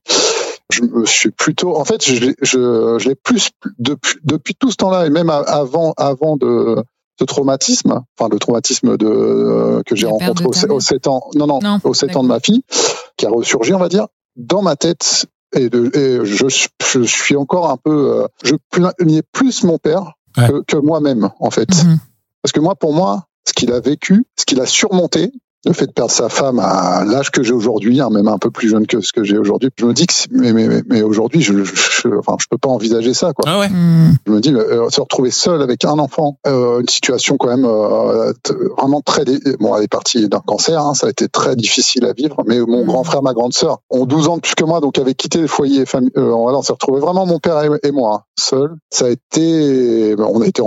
je 0.71 0.83
me 0.83 1.05
suis 1.05 1.31
plutôt, 1.31 1.75
en 1.75 1.85
fait, 1.85 2.03
je, 2.03 2.33
je, 2.41 2.97
je 2.99 3.09
l'ai 3.09 3.15
plus 3.15 3.49
depuis, 3.79 4.17
depuis 4.23 4.55
tout 4.55 4.71
ce 4.71 4.75
temps-là 4.77 5.05
et 5.05 5.09
même 5.09 5.29
avant, 5.29 5.93
avant 5.97 6.37
de 6.37 6.83
ce 7.19 7.25
traumatisme, 7.25 8.01
enfin 8.17 8.29
le 8.31 8.39
traumatisme 8.39 8.97
de 8.97 9.83
que 9.85 9.95
j'ai 9.95 10.07
rencontré 10.07 10.45
au, 10.69 10.79
7 10.79 11.07
ans, 11.07 11.29
non 11.35 11.47
non, 11.47 11.59
au 11.83 11.93
7 11.93 12.15
ans 12.15 12.23
de 12.23 12.27
ma 12.27 12.39
fille, 12.39 12.63
qui 13.17 13.25
a 13.25 13.29
ressurgi, 13.29 13.73
on 13.73 13.79
va 13.79 13.89
dire, 13.89 14.07
dans 14.35 14.61
ma 14.61 14.75
tête 14.75 15.27
et, 15.53 15.69
de, 15.69 15.95
et 15.95 16.25
je, 16.25 16.47
je, 16.47 17.03
suis 17.03 17.35
encore 17.35 17.69
un 17.69 17.77
peu, 17.77 18.21
euh, 18.21 18.27
je 18.43 18.55
plaignais 18.69 19.21
plus 19.33 19.63
mon 19.63 19.77
père 19.77 20.13
que, 20.35 20.63
que 20.63 20.77
moi-même 20.77 21.29
en 21.39 21.51
fait, 21.51 21.83
mhm. 21.83 21.99
parce 22.41 22.53
que 22.53 22.59
moi, 22.59 22.75
pour 22.75 22.93
moi, 22.93 23.25
ce 23.45 23.53
qu'il 23.53 23.71
a 23.73 23.79
vécu, 23.79 24.25
ce 24.37 24.45
qu'il 24.45 24.61
a 24.61 24.65
surmonté, 24.65 25.31
le 25.65 25.73
fait 25.73 25.87
de 25.87 25.91
perdre 25.91 26.11
sa 26.11 26.29
femme 26.29 26.59
à 26.59 27.03
l'âge 27.05 27.29
que 27.29 27.43
j'ai 27.43 27.53
aujourd'hui, 27.53 28.01
hein, 28.01 28.09
même 28.09 28.27
un 28.27 28.37
peu 28.37 28.49
plus 28.49 28.69
jeune 28.69 28.87
que 28.87 29.01
ce 29.01 29.13
que 29.13 29.23
j'ai 29.23 29.37
aujourd'hui, 29.37 29.69
je 29.77 29.85
me 29.85 29.93
dis 29.93 30.07
que 30.07 30.13
mais, 30.31 30.53
mais, 30.53 30.81
mais 30.87 31.01
aujourd'hui, 31.03 31.41
je, 31.41 31.63
je, 31.63 32.07
enfin, 32.17 32.35
je 32.39 32.47
peux 32.49 32.57
pas 32.57 32.69
envisager 32.69 33.13
ça. 33.13 33.33
Quoi. 33.33 33.45
Ah 33.47 33.59
ouais. 33.59 33.69
Hmm. 33.69 34.13
Je 34.25 34.31
me 34.31 34.39
dis, 34.39 34.53
euh, 34.53 34.89
se 34.89 35.01
retrouver 35.01 35.29
seul 35.29 35.61
avec 35.61 35.85
un 35.85 35.99
enfant, 35.99 36.37
euh, 36.47 36.81
une 36.81 36.89
situation 36.89 37.37
quand 37.37 37.49
même 37.49 37.65
euh, 37.65 38.33
vraiment 38.77 39.01
très... 39.01 39.23
Bon, 39.59 39.75
elle 39.75 39.83
est 39.83 39.87
partie 39.87 40.27
d'un 40.27 40.39
cancer, 40.39 40.81
hein, 40.81 40.93
ça 40.95 41.07
a 41.07 41.09
été 41.11 41.27
très 41.27 41.55
difficile 41.55 42.05
à 42.05 42.13
vivre, 42.13 42.37
mais 42.47 42.59
mon 42.59 42.83
hmm. 42.83 42.87
grand 42.87 43.03
frère, 43.03 43.21
ma 43.21 43.33
grande 43.33 43.53
sœur 43.53 43.79
ont 43.89 44.05
12 44.05 44.27
ans 44.29 44.35
de 44.37 44.41
plus 44.41 44.55
que 44.55 44.63
moi, 44.63 44.79
donc 44.79 44.97
avaient 44.97 45.13
quitté 45.13 45.41
les 45.41 45.47
foyers 45.47 45.85
famille. 45.85 46.11
Euh, 46.17 46.31
voilà, 46.31 46.57
on 46.57 46.61
s'est 46.61 46.73
retrouvé 46.73 46.99
vraiment 46.99 47.25
mon 47.25 47.39
père 47.39 47.61
et, 47.83 47.91
moi, 47.91 48.15
hein, 48.15 48.23
seul. 48.39 48.75
Ça 48.89 49.05
a 49.05 49.09
été... 49.09 50.15
On 50.17 50.41
a 50.41 50.47
été 50.47 50.61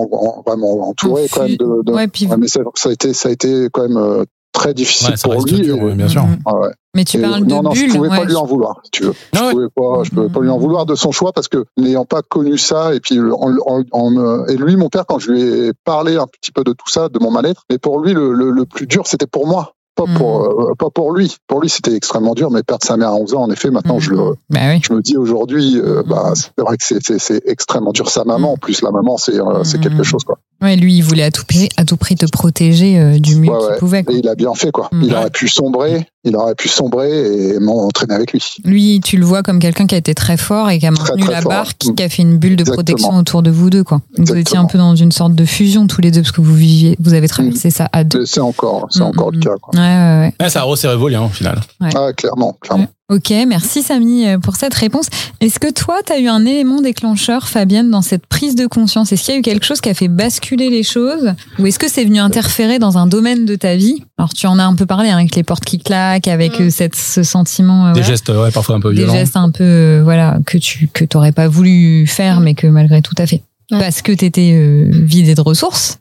vraiment 0.46 0.88
entourés 0.88 1.28
quand 1.32 1.42
même 1.42 1.56
de... 1.56 1.82
de 1.82 1.92
ouais, 1.92 2.08
puis... 2.08 2.28
mais 2.38 2.48
ça, 2.48 2.60
ça, 2.74 2.90
a 2.90 2.92
été, 2.92 3.12
ça 3.12 3.28
a 3.28 3.32
été 3.32 3.68
quand 3.72 3.88
même 3.88 3.96
euh, 3.96 4.24
très 4.64 4.74
difficile 4.74 5.14
pour 5.22 5.44
lui. 5.44 5.60
Dur, 5.60 5.94
bien 5.94 6.08
sûr. 6.08 6.22
Mm-hmm. 6.22 6.38
Ah 6.46 6.56
ouais. 6.56 6.70
Mais 6.96 7.04
tu 7.04 7.20
parles 7.20 7.44
de 7.44 7.50
non, 7.50 7.62
non, 7.62 7.70
bulle, 7.70 7.90
je 7.90 7.96
pouvais 7.96 8.08
pas 8.08 8.24
lui 8.24 8.36
en 8.36 8.46
vouloir, 8.46 8.80
si 8.84 8.90
tu 8.92 9.02
veux. 9.04 9.14
je 9.32 9.50
pouvais 9.50 9.68
pas, 9.74 10.04
je 10.04 10.10
pouvais 10.10 10.28
pas 10.28 10.40
lui 10.40 10.48
en 10.48 10.58
vouloir 10.58 10.86
de 10.86 10.94
son 10.94 11.10
choix 11.10 11.32
parce 11.32 11.48
que 11.48 11.64
n'ayant 11.76 12.04
pas 12.04 12.22
connu 12.22 12.56
ça 12.56 12.94
et 12.94 13.00
puis 13.00 13.18
en, 13.20 13.56
en, 13.90 14.46
et 14.46 14.56
lui, 14.56 14.76
mon 14.76 14.88
père, 14.88 15.04
quand 15.06 15.18
je 15.18 15.32
lui 15.32 15.42
ai 15.42 15.72
parlé 15.84 16.16
un 16.16 16.26
petit 16.26 16.52
peu 16.52 16.62
de 16.62 16.72
tout 16.72 16.88
ça, 16.88 17.08
de 17.08 17.18
mon 17.18 17.32
mal-être, 17.32 17.64
mais 17.68 17.78
pour 17.78 18.00
lui, 18.00 18.12
le, 18.12 18.32
le, 18.32 18.50
le 18.50 18.64
plus 18.64 18.86
dur, 18.86 19.06
c'était 19.06 19.26
pour 19.26 19.46
moi 19.46 19.74
pas 19.94 20.04
pour 20.16 20.42
euh, 20.44 20.74
pas 20.78 20.90
pour 20.90 21.12
lui. 21.12 21.36
Pour 21.46 21.60
lui, 21.60 21.68
c'était 21.68 21.94
extrêmement 21.94 22.34
dur, 22.34 22.50
mais 22.50 22.62
perdre 22.62 22.84
sa 22.84 22.96
mère 22.96 23.08
à 23.10 23.14
11 23.14 23.34
ans, 23.34 23.42
en 23.42 23.50
effet, 23.50 23.70
maintenant, 23.70 23.98
je 24.00 24.10
le 24.10 24.18
Bah 24.50 24.60
oui. 24.70 24.80
je 24.86 24.92
me 24.92 25.00
dis 25.02 25.16
aujourd'hui, 25.16 25.78
euh, 25.78 26.02
Mm. 26.02 26.08
bah, 26.08 26.32
c'est 26.34 26.50
vrai 26.62 26.76
que 26.76 26.84
c'est- 27.18 27.42
extrêmement 27.46 27.92
dur. 27.92 28.08
Sa 28.10 28.24
maman, 28.24 28.52
en 28.52 28.56
plus, 28.56 28.82
la 28.82 28.90
maman, 28.90 29.16
c'est 29.18 29.38
euh, 29.38 29.64
c'est 29.64 29.80
quelque 29.80 30.02
chose, 30.02 30.24
quoi. 30.24 30.38
Ouais, 30.62 30.76
lui, 30.76 30.94
il 30.96 31.02
voulait 31.02 31.24
à 31.24 31.30
tout 31.30 31.44
prix, 31.44 31.68
à 31.76 31.84
tout 31.84 31.96
prix 31.96 32.14
te 32.14 32.26
protéger 32.26 33.18
du 33.20 33.36
mieux 33.36 33.50
Ouais, 33.50 33.58
qu'il 33.58 33.68
ouais. 33.68 33.78
pouvait. 33.78 34.04
quoi. 34.04 34.14
Et 34.14 34.18
il 34.18 34.28
a 34.28 34.34
bien 34.34 34.54
fait, 34.54 34.70
quoi. 34.70 34.88
Il 35.02 35.12
aurait 35.14 35.30
pu 35.30 35.48
sombrer, 35.48 36.06
il 36.24 36.36
aurait 36.36 36.54
pu 36.54 36.68
sombrer 36.68 37.54
et 37.54 37.58
m'entraîner 37.58 38.14
avec 38.14 38.32
lui. 38.32 38.42
Lui, 38.64 39.00
tu 39.04 39.16
le 39.18 39.24
vois 39.26 39.42
comme 39.42 39.58
quelqu'un 39.58 39.86
qui 39.86 39.94
a 39.94 39.98
été 39.98 40.14
très 40.14 40.36
fort 40.36 40.70
et 40.70 40.78
qui 40.78 40.86
a 40.86 40.90
maintenu 40.90 41.22
très 41.22 41.32
la 41.32 41.40
fort. 41.42 41.50
barre, 41.50 41.76
qui, 41.76 41.94
qui 41.94 42.02
a 42.02 42.08
fait 42.08 42.22
une 42.22 42.38
bulle 42.38 42.56
de 42.56 42.62
Exactement. 42.62 42.76
protection 42.76 43.16
autour 43.18 43.42
de 43.42 43.50
vous 43.50 43.68
deux. 43.68 43.84
Quoi. 43.84 44.00
Vous 44.16 44.34
étiez 44.36 44.56
un 44.56 44.64
peu 44.64 44.78
dans 44.78 44.94
une 44.94 45.12
sorte 45.12 45.34
de 45.34 45.44
fusion 45.44 45.86
tous 45.86 46.00
les 46.00 46.10
deux 46.10 46.22
parce 46.22 46.32
que 46.32 46.40
vous 46.40 46.54
viviez, 46.54 46.96
vous 47.00 47.12
avez 47.14 47.28
traversé 47.28 47.70
ça 47.70 47.88
à 47.92 48.04
deux. 48.04 48.24
C'est 48.24 48.40
encore, 48.40 48.86
c'est 48.90 49.02
encore 49.02 49.32
le 49.32 49.40
cas, 49.40 49.56
quoi. 49.60 49.72
Ouais, 49.84 50.32
ouais, 50.40 50.48
ça 50.50 50.60
a 50.60 50.62
resserré 50.64 50.96
vos 50.96 51.08
liens 51.08 51.22
au 51.22 51.28
final. 51.28 51.60
Ah, 51.80 52.12
clairement, 52.16 52.56
clairement. 52.60 52.86
Ok, 53.12 53.30
merci 53.46 53.82
Samy 53.82 54.26
euh, 54.26 54.38
pour 54.38 54.56
cette 54.56 54.72
réponse. 54.72 55.06
Est-ce 55.42 55.58
que 55.58 55.70
toi, 55.70 55.96
tu 56.06 56.12
as 56.12 56.18
eu 56.20 56.26
un 56.28 56.46
élément 56.46 56.80
déclencheur, 56.80 57.48
Fabienne, 57.48 57.90
dans 57.90 58.00
cette 58.00 58.26
prise 58.26 58.54
de 58.54 58.66
conscience? 58.66 59.12
Est-ce 59.12 59.24
qu'il 59.24 59.34
y 59.34 59.36
a 59.36 59.40
eu 59.40 59.42
quelque 59.42 59.66
chose 59.66 59.82
qui 59.82 59.90
a 59.90 59.94
fait 59.94 60.08
basculer 60.08 60.70
les 60.70 60.82
choses? 60.82 61.34
Ou 61.58 61.66
est-ce 61.66 61.78
que 61.78 61.88
c'est 61.90 62.04
venu 62.04 62.18
interférer 62.18 62.78
dans 62.78 62.96
un 62.96 63.06
domaine 63.06 63.44
de 63.44 63.56
ta 63.56 63.76
vie? 63.76 64.02
Alors, 64.16 64.32
tu 64.32 64.46
en 64.46 64.58
as 64.58 64.64
un 64.64 64.74
peu 64.74 64.86
parlé, 64.86 65.10
hein, 65.10 65.18
avec 65.18 65.36
les 65.36 65.42
portes 65.42 65.64
qui 65.66 65.78
claquent, 65.78 66.28
avec 66.28 66.58
Mm. 66.58 66.62
euh, 66.62 66.70
cette, 66.70 66.96
ce 66.96 67.22
sentiment... 67.22 67.84
euh, 67.88 67.92
Des 67.92 68.00
voilà. 68.00 68.06
gestes, 68.14 68.28
ouais, 68.30 68.50
parfois 68.50 68.76
un 68.76 68.80
peu 68.80 68.90
des 68.90 69.02
violents. 69.02 69.12
gestes 69.14 69.36
un 69.36 69.50
peu 69.50 69.64
euh, 69.64 70.00
voilà 70.02 70.38
que 70.46 70.56
tu 70.56 70.88
que 70.92 71.04
t'aurais 71.04 71.32
pas 71.32 71.46
voulu 71.48 72.06
faire 72.06 72.40
Mm. 72.40 72.44
mais 72.44 72.54
que 72.54 72.66
malgré 72.68 73.02
tout 73.02 73.14
t'as 73.14 73.26
fait 73.26 73.42
Ouais. 73.70 73.78
parce 73.80 74.02
que 74.02 74.12
t'étais 74.12 74.52
euh, 74.54 74.88
vidé 74.90 75.34
de 75.34 75.40
ressources 75.40 75.98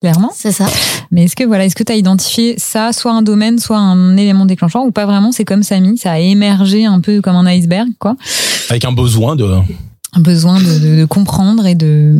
clairement 0.00 0.30
C'est 0.34 0.52
ça. 0.52 0.66
mais 1.10 1.24
est-ce 1.24 1.36
que 1.36 1.44
voilà 1.44 1.64
est-ce 1.66 1.74
que 1.76 1.82
t'as 1.82 1.94
identifié 1.94 2.54
ça 2.58 2.92
soit 2.92 3.12
un 3.12 3.22
domaine 3.22 3.58
soit 3.58 3.78
un 3.78 4.16
élément 4.16 4.46
déclencheur 4.46 4.82
ou 4.84 4.90
pas 4.92 5.06
vraiment 5.06 5.30
c'est 5.32 5.44
comme 5.44 5.62
Samy 5.62 5.98
ça 5.98 6.12
a 6.12 6.18
émergé 6.18 6.86
un 6.86 7.00
peu 7.00 7.20
comme 7.20 7.36
un 7.36 7.46
iceberg 7.46 7.88
quoi? 7.98 8.16
Avec 8.70 8.84
un 8.84 8.92
besoin 8.92 9.36
de. 9.36 9.46
Un 10.12 10.20
besoin 10.20 10.58
de, 10.60 10.78
de, 10.78 11.00
de 11.00 11.04
comprendre 11.04 11.66
et 11.66 11.74
de 11.74 12.14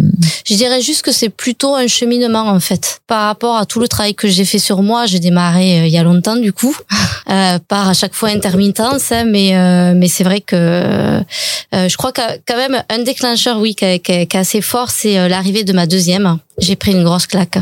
Je 0.45 0.55
dirais 0.55 0.81
juste 0.81 1.03
que 1.03 1.13
c'est 1.13 1.29
plutôt 1.29 1.75
un 1.75 1.87
cheminement 1.87 2.49
en 2.49 2.61
fait. 2.61 3.01
Par 3.07 3.27
rapport 3.27 3.57
à 3.57 3.67
tout 3.67 3.81
le 3.81 3.89
travail 3.89 4.15
que 4.15 4.29
j'ai 4.29 4.45
fait 4.45 4.59
sur 4.59 4.83
moi, 4.83 5.07
j'ai 5.07 5.19
démarré 5.19 5.81
euh, 5.81 5.87
il 5.87 5.93
y 5.93 5.99
a 5.99 6.03
longtemps 6.03 6.37
du 6.37 6.53
coup, 6.53 6.77
euh, 7.31 7.59
par 7.67 7.89
à 7.89 7.95
chaque 7.95 8.15
fois 8.15 8.29
intermittence, 8.29 9.11
hein, 9.13 9.25
mais 9.25 9.57
euh, 9.57 9.95
mais 9.97 10.09
c'est 10.09 10.25
vrai 10.25 10.41
que 10.41 10.57
euh, 10.57 11.89
je 11.89 11.97
crois 11.97 12.13
que 12.13 12.21
quand 12.47 12.57
même 12.57 12.83
un 12.89 12.99
déclencheur, 12.99 13.59
oui, 13.59 13.75
qui 13.75 13.85
est, 13.85 14.35
assez 14.35 14.61
fort, 14.61 14.91
c'est 14.91 15.19
euh, 15.19 15.29
l'arrivée 15.29 15.65
de 15.65 15.73
ma 15.73 15.87
deuxième. 15.87 16.39
J'ai 16.59 16.77
pris 16.77 16.93
une 16.93 17.05
grosse 17.05 17.27
claque. 17.27 17.59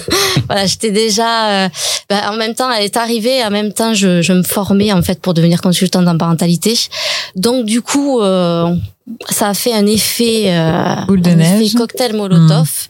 voilà, 0.46 0.66
j'étais 0.66 0.90
déjà 0.90 1.68
ben, 2.08 2.20
en 2.30 2.36
même 2.36 2.54
temps, 2.54 2.70
elle 2.72 2.84
est 2.84 2.96
arrivée, 2.96 3.44
en 3.44 3.50
même 3.50 3.72
temps, 3.72 3.92
je, 3.92 4.22
je 4.22 4.32
me 4.32 4.42
formais 4.42 4.92
en 4.92 5.02
fait 5.02 5.20
pour 5.20 5.34
devenir 5.34 5.60
consultante 5.60 6.08
en 6.08 6.16
parentalité. 6.16 6.74
Donc 7.36 7.66
du 7.66 7.82
coup, 7.82 8.20
euh, 8.20 8.74
ça 9.30 9.48
a 9.48 9.54
fait 9.54 9.72
un 9.72 9.86
effet, 9.86 10.44
euh, 10.46 10.94
Boule 11.06 11.22
de 11.22 11.30
un 11.30 11.36
neige. 11.36 11.62
effet 11.62 11.78
cocktail 11.78 12.14
Molotov. 12.14 12.88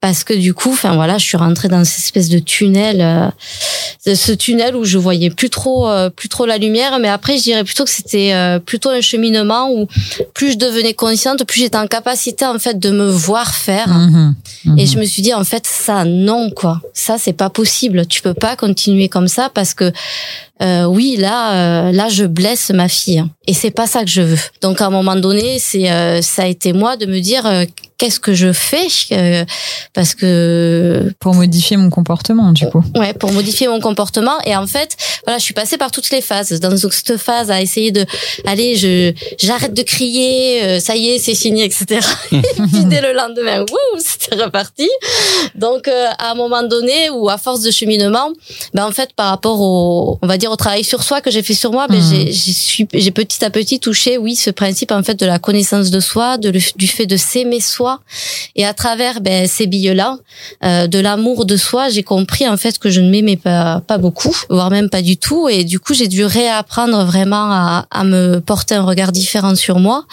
Parce 0.00 0.24
que 0.24 0.32
du 0.32 0.54
coup, 0.54 0.70
enfin 0.72 0.94
voilà, 0.94 1.18
je 1.18 1.24
suis 1.26 1.36
rentrée 1.36 1.68
dans 1.68 1.84
cette 1.84 2.02
espèce 2.04 2.30
de 2.30 2.38
tunnel, 2.38 3.00
euh, 3.00 4.14
ce 4.14 4.32
tunnel 4.32 4.74
où 4.74 4.84
je 4.84 4.96
voyais 4.96 5.28
plus 5.28 5.50
trop, 5.50 5.88
euh, 5.88 6.08
plus 6.08 6.28
trop 6.30 6.46
la 6.46 6.56
lumière. 6.56 6.98
Mais 7.00 7.08
après, 7.08 7.36
je 7.36 7.42
dirais 7.42 7.64
plutôt 7.64 7.84
que 7.84 7.90
c'était 7.90 8.32
euh, 8.32 8.58
plutôt 8.58 8.88
un 8.88 9.02
cheminement 9.02 9.70
où 9.70 9.86
plus 10.32 10.52
je 10.52 10.56
devenais 10.56 10.94
consciente, 10.94 11.44
plus 11.44 11.60
j'étais 11.60 11.76
en 11.76 11.86
capacité 11.86 12.46
en 12.46 12.58
fait 12.58 12.78
de 12.78 12.90
me 12.90 13.10
voir 13.10 13.54
faire. 13.54 13.88
Mhm. 13.88 14.34
Mhm. 14.64 14.78
Et 14.78 14.86
je 14.86 14.98
me 14.98 15.04
suis 15.04 15.20
dit 15.20 15.34
en 15.34 15.44
fait 15.44 15.66
ça 15.66 16.04
non 16.06 16.50
quoi, 16.50 16.80
ça 16.94 17.18
c'est 17.18 17.34
pas 17.34 17.50
possible. 17.50 18.06
Tu 18.06 18.22
peux 18.22 18.34
pas 18.34 18.56
continuer 18.56 19.08
comme 19.08 19.28
ça 19.28 19.50
parce 19.52 19.74
que 19.74 19.92
euh, 20.62 20.84
oui 20.84 21.16
là 21.16 21.52
euh, 21.88 21.92
là 21.92 22.08
je 22.08 22.24
blesse 22.24 22.70
ma 22.70 22.88
fille 22.88 23.24
et 23.46 23.52
c'est 23.54 23.70
pas 23.70 23.86
ça 23.86 24.04
que 24.04 24.10
je 24.10 24.22
veux. 24.22 24.38
Donc 24.62 24.80
à 24.80 24.86
un 24.86 24.90
moment 24.90 25.16
donné 25.16 25.58
c'est 25.58 25.90
euh, 25.90 26.22
ça 26.22 26.42
a 26.42 26.46
été 26.46 26.72
moi 26.72 26.96
de 26.96 27.06
me 27.06 27.18
dire 27.18 27.46
euh, 27.46 27.64
qu'est-ce 27.98 28.20
que 28.20 28.32
je 28.32 28.52
fais 28.52 28.86
euh, 29.12 29.44
parce 29.92 30.14
que 30.14 31.12
pour 31.18 31.34
modifier 31.34 31.76
mon 31.76 31.90
comportement 31.90 32.52
du 32.52 32.68
coup. 32.68 32.84
Ouais 32.94 33.12
pour 33.12 33.32
modifier 33.32 33.68
mon 33.68 33.80
comportement. 33.80 34.38
Et 34.44 34.54
en 34.56 34.66
fait 34.66 34.96
voilà 35.26 35.38
je 35.38 35.44
suis 35.44 35.54
passée 35.54 35.78
par 35.78 35.90
toutes 35.90 36.10
les 36.10 36.20
phases. 36.20 36.60
Dans 36.60 36.76
cette 36.76 37.16
phase 37.16 37.50
à 37.50 37.60
essayer 37.60 37.90
de 37.90 38.06
allez 38.46 38.76
je 38.76 39.12
j'arrête 39.38 39.74
de 39.74 39.82
crier 39.82 40.62
euh, 40.62 40.78
ça 40.78 40.94
y 40.94 41.08
est 41.08 41.18
c'est 41.18 41.34
fini 41.34 41.62
etc 41.62 42.06
et 42.32 42.40
puis 42.40 42.84
dès 42.84 43.00
le 43.00 43.12
lendemain 43.12 43.60
wouh 43.60 43.98
c'était 43.98 44.36
reparti. 44.42 44.88
Donc 45.56 45.88
euh, 45.88 46.06
à 46.18 46.30
un 46.30 46.34
moment 46.34 46.62
donné 46.62 47.10
ou 47.10 47.28
à 47.28 47.36
force 47.36 47.62
de 47.62 47.70
cheminement 47.70 48.30
ben 48.74 48.86
en 48.86 48.92
fait 48.92 49.12
par 49.14 49.30
rapport 49.30 49.60
au 49.60 50.18
on 50.22 50.26
va 50.26 50.38
dire 50.38 50.49
au 50.50 50.56
travail 50.56 50.84
sur 50.84 51.02
soi 51.02 51.20
que 51.20 51.30
j'ai 51.30 51.42
fait 51.42 51.54
sur 51.54 51.72
moi 51.72 51.86
ben 51.88 52.00
Mhm. 52.00 52.86
j'ai 52.94 53.10
petit 53.10 53.44
à 53.44 53.50
petit 53.50 53.78
touché 53.80 54.18
oui 54.18 54.34
ce 54.36 54.50
principe 54.50 54.90
en 54.92 55.02
fait 55.02 55.14
de 55.18 55.26
la 55.26 55.38
connaissance 55.38 55.90
de 55.90 56.00
soi 56.00 56.36
de 56.38 56.48
le- 56.50 56.60
du 56.76 56.86
fait 56.86 57.06
de 57.06 57.16
s'aimer 57.16 57.60
soi 57.60 58.00
et 58.56 58.64
à 58.66 58.74
travers 58.74 59.20
ben, 59.20 59.46
ces 59.46 59.66
billes 59.66 59.94
là 59.94 60.18
euh, 60.64 60.86
de 60.86 60.98
l'amour 60.98 61.44
de 61.46 61.56
soi, 61.56 61.88
j'ai 61.88 62.02
compris 62.02 62.48
en 62.48 62.56
fait 62.56 62.78
que 62.78 62.90
je 62.90 63.00
ne 63.00 63.10
m'aimais 63.10 63.36
pas, 63.36 63.82
pas 63.86 63.98
beaucoup, 63.98 64.34
voire 64.48 64.70
même 64.70 64.88
pas 64.90 65.02
du 65.02 65.16
tout. 65.16 65.48
Et 65.48 65.64
du 65.64 65.78
coup, 65.80 65.94
j'ai 65.94 66.08
dû 66.08 66.24
réapprendre 66.24 67.04
vraiment 67.04 67.50
à, 67.50 67.86
à 67.90 68.04
me 68.04 68.40
porter 68.40 68.74
un 68.74 68.82
regard 68.82 69.12
différent 69.12 69.54
sur 69.54 69.78
moi. 69.78 70.04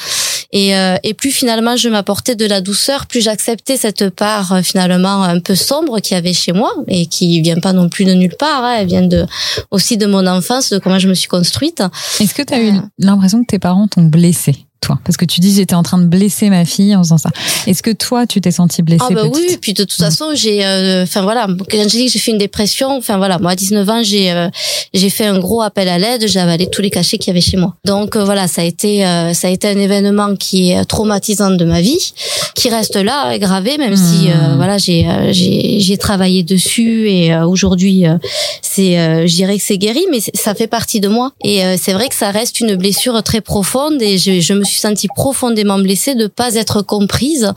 Et, 0.54 0.76
euh, 0.76 0.96
et 1.04 1.14
plus 1.14 1.32
finalement 1.32 1.76
je 1.76 1.90
m'apportais 1.90 2.36
de 2.36 2.46
la 2.46 2.62
douceur, 2.62 3.06
plus 3.06 3.22
j'acceptais 3.22 3.76
cette 3.78 4.10
part 4.10 4.54
euh, 4.54 4.62
finalement 4.62 5.24
un 5.24 5.40
peu 5.40 5.56
sombre 5.56 6.00
qu'il 6.00 6.16
y 6.16 6.18
avait 6.18 6.34
chez 6.34 6.54
moi 6.54 6.74
et 6.88 7.06
qui 7.06 7.42
vient 7.42 7.60
pas 7.60 7.74
non 7.74 7.90
plus 7.90 8.06
de 8.06 8.14
nulle 8.14 8.36
part. 8.38 8.64
hein. 8.64 8.76
elle 8.80 8.88
vient 8.88 9.02
de 9.08 9.26
aussi 9.72 9.98
de 9.98 10.06
mon 10.06 10.26
enfance, 10.28 10.70
de 10.72 10.80
comment 10.80 11.00
je 11.00 11.10
me 11.10 11.14
suis 11.14 11.28
construite. 11.28 11.82
est-ce 12.20 12.34
que 12.34 12.44
tu 12.44 12.54
as 12.54 12.62
eu 12.62 12.70
Euh. 12.78 12.82
l'impression 13.00 13.42
que 13.42 13.48
tes 13.48 13.60
parents 13.60 13.88
t'ont 13.88 14.04
blessé 14.04 14.56
toi. 14.82 15.00
Parce 15.04 15.18
que 15.18 15.26
tu 15.26 15.40
dis 15.42 15.54
j'étais 15.54 15.76
en 15.76 15.84
train 15.84 15.98
de 15.98 16.06
blesser 16.06 16.50
ma 16.50 16.66
fille 16.66 16.96
en 16.96 17.04
faisant 17.04 17.18
ça. 17.18 17.30
Est-ce 17.68 17.82
que 17.84 17.92
toi 17.92 18.26
tu 18.28 18.42
t'es 18.42 18.52
sentie 18.52 18.82
blessée 18.82 19.04
Ah 19.10 19.14
bah 19.14 19.22
petite? 19.30 19.36
oui, 19.50 19.58
puis 19.62 19.74
de 19.74 19.84
toute 19.84 19.94
façon, 20.00 20.32
j'ai 20.34 20.66
euh, 20.66 21.04
enfin 21.04 21.22
voilà, 21.22 21.48
quand 21.70 21.78
j'ai 21.90 21.98
dit 22.00 22.06
que 22.08 22.12
j'ai 22.12 22.20
fait 22.20 22.32
une 22.32 22.38
dépression, 22.38 22.92
enfin 22.98 23.18
voilà, 23.18 23.40
moi 23.40 23.52
à 23.52 23.56
19 23.56 23.90
ans, 23.90 24.02
j'ai 24.04 24.32
euh, 24.32 24.50
j'ai 24.94 25.10
fait 25.10 25.26
un 25.26 25.40
gros 25.40 25.62
appel 25.62 25.88
à 25.90 25.98
l'aide, 25.98 26.28
j'ai 26.28 26.40
avalé 26.40 26.70
tous 26.70 26.82
les 26.82 26.90
cachets 26.90 27.18
qu'il 27.18 27.28
y 27.28 27.32
avait 27.32 27.42
chez 27.42 27.58
moi. 27.58 27.76
Donc 27.86 28.16
euh, 28.16 28.24
voilà, 28.24 28.48
ça 28.48 28.62
a 28.62 28.66
été 28.66 29.06
euh, 29.06 29.34
ça 29.34 29.48
a 29.48 29.52
été 29.52 29.68
un 29.68 29.78
événement 29.78 30.36
qui 30.36 30.72
est 30.72 30.86
traumatisant 30.86 31.52
de 31.52 31.66
ma 31.66 31.82
vie, 31.82 32.14
qui 32.56 32.70
reste 32.70 32.96
là 32.96 33.38
gravé 33.38 33.78
même 33.78 33.96
si 33.96 34.30
euh, 34.30 34.34
Mhm. 34.38 34.56
voilà, 34.58 34.78
j'ai 34.78 35.06
j'ai 35.32 35.80
j'ai 35.80 35.98
travaillé 35.98 36.44
dessus 36.44 37.10
et 37.10 37.34
euh, 37.34 37.46
aujourd'hui 37.46 38.06
euh, 38.08 38.18
c'est 38.62 39.00
euh, 39.00 39.26
je 39.28 39.34
dirais 39.36 39.58
que 39.58 39.64
c'est 39.64 39.78
guéri 39.78 40.04
mais 40.12 40.20
ça 40.34 40.54
fait 40.56 40.68
partie 40.68 41.00
de 41.00 41.08
moi. 41.08 41.32
Et 41.44 41.64
euh, 41.66 41.76
c'est 41.82 41.94
vrai 41.94 42.08
que 42.10 42.16
ça 42.16 42.32
reste 42.32 42.60
une 42.60 42.76
blessure 42.76 43.22
très 43.24 43.42
profonde 43.42 44.02
et 44.02 44.18
je, 44.18 44.40
je 44.40 44.54
me 44.54 44.64
suis 44.68 44.80
sentie 44.80 45.08
profondément 45.08 45.80
blessée 45.80 46.16
de 46.16 46.28
pas 46.28 46.54
être 46.56 46.82
comprise 46.82 47.52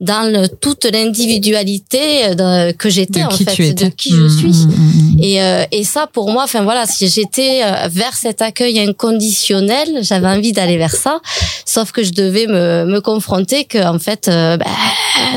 dans 0.00 0.30
le- 0.30 0.48
toute 0.48 0.84
l'individualité 0.84 2.26
euh, 2.38 2.72
que 2.72 2.88
j'étais 2.90 3.24
en 3.24 3.30
fait 3.30 3.72
de 3.74 3.86
qui 3.88 4.10
je 4.10 4.16
Mhm, 4.22 4.28
suis. 4.38 4.48
mhm, 4.66 4.70
mhm. 5.14 5.16
et, 5.22 5.42
euh, 5.42 5.64
et 5.72 5.84
ça, 5.84 6.06
pour 6.12 6.30
moi, 6.30 6.44
enfin 6.44 6.62
voilà, 6.62 6.86
si 6.86 7.08
j'étais 7.08 7.62
euh, 7.64 7.88
vers 7.90 8.14
cet 8.14 8.42
accueil 8.42 8.78
inconditionnel, 8.80 9.88
j'avais 10.02 10.28
envie 10.28 10.52
d'aller 10.52 10.76
vers 10.78 10.94
ça, 10.94 11.20
sauf 11.64 11.92
que 11.92 12.02
je 12.02 12.12
devais 12.12 12.46
me, 12.46 12.84
me 12.86 13.00
confronter 13.00 13.64
que 13.64 13.78
en 13.86 13.98
fait, 13.98 14.28
euh, 14.28 14.56
bah, 14.56 14.66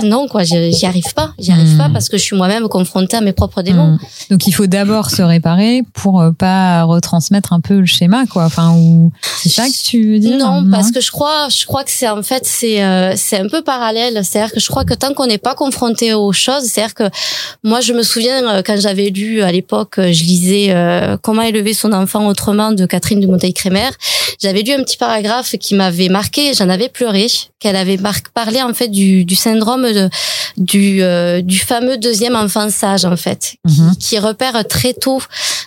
non 0.03 0.27
quoi, 0.27 0.43
j'y 0.43 0.85
arrive 0.85 1.13
pas, 1.15 1.33
j'y 1.39 1.51
arrive 1.51 1.77
pas 1.77 1.89
parce 1.89 2.09
que 2.09 2.17
je 2.17 2.23
suis 2.23 2.35
moi-même 2.35 2.67
confrontée 2.67 3.17
à 3.17 3.21
mes 3.21 3.33
propres 3.33 3.61
démons. 3.61 3.97
Donc 4.29 4.47
il 4.47 4.51
faut 4.53 4.67
d'abord 4.67 5.09
se 5.09 5.21
réparer 5.21 5.81
pour 5.93 6.23
pas 6.37 6.83
retransmettre 6.83 7.53
un 7.53 7.59
peu 7.59 7.79
le 7.79 7.85
schéma 7.85 8.25
quoi. 8.25 8.45
Enfin 8.45 8.73
ou 8.77 9.11
c'est 9.41 9.49
ça 9.49 9.67
que 9.67 9.83
tu 9.83 10.13
veux 10.13 10.19
dire? 10.19 10.37
Non, 10.37 10.65
parce 10.71 10.91
que 10.91 11.01
je 11.01 11.11
crois, 11.13 11.47
je 11.49 11.65
crois 11.65 11.83
que 11.83 11.91
c'est 11.91 12.09
en 12.09 12.23
fait 12.23 12.43
c'est 12.45 12.83
euh, 12.83 13.13
c'est 13.15 13.37
un 13.37 13.47
peu 13.47 13.61
parallèle. 13.61 14.15
C'est-à-dire 14.25 14.51
que 14.53 14.59
je 14.59 14.67
crois 14.67 14.83
que 14.83 14.93
tant 14.93 15.13
qu'on 15.13 15.27
n'est 15.27 15.37
pas 15.49 15.55
confronté 15.55 16.13
aux 16.13 16.33
choses, 16.33 16.63
c'est-à-dire 16.65 16.93
que 16.95 17.07
moi 17.63 17.79
je 17.81 17.93
me 17.93 18.03
souviens 18.03 18.39
euh, 18.47 18.61
quand 18.65 18.77
j'avais 18.79 19.09
lu 19.09 19.41
à 19.41 19.51
l'époque, 19.51 19.99
euh, 19.99 20.11
je 20.11 20.23
lisais 20.23 20.67
euh, 20.69 21.15
Comment 21.21 21.43
élever 21.43 21.73
son 21.73 21.93
enfant 21.93 22.27
autrement 22.27 22.71
de 22.71 22.85
Catherine 22.85 23.19
de 23.21 23.27
Monteil-Crémer. 23.27 23.89
J'avais 24.41 24.61
lu 24.61 24.73
un 24.73 24.83
petit 24.83 24.97
paragraphe 24.97 25.55
qui 25.57 25.75
m'avait 25.75 26.09
marqué, 26.09 26.53
j'en 26.53 26.67
avais 26.69 26.89
pleuré, 26.89 27.27
qu'elle 27.59 27.75
avait 27.77 27.99
parlé 28.33 28.61
en 28.61 28.73
fait 28.73 28.89
du, 28.89 29.23
du 29.23 29.35
syndrome 29.35 29.83
de, 29.91 30.09
du 30.57 31.01
euh, 31.01 31.41
du 31.41 31.59
fameux 31.59 31.97
deuxième 31.97 32.35
enfant 32.35 32.69
sage 32.69 33.05
en 33.05 33.15
fait, 33.15 33.55
qui, 33.67 33.81
Mhm. 33.81 33.95
qui 33.97 34.19
repère 34.19 34.67
très 34.67 34.93
tôt 34.93 35.21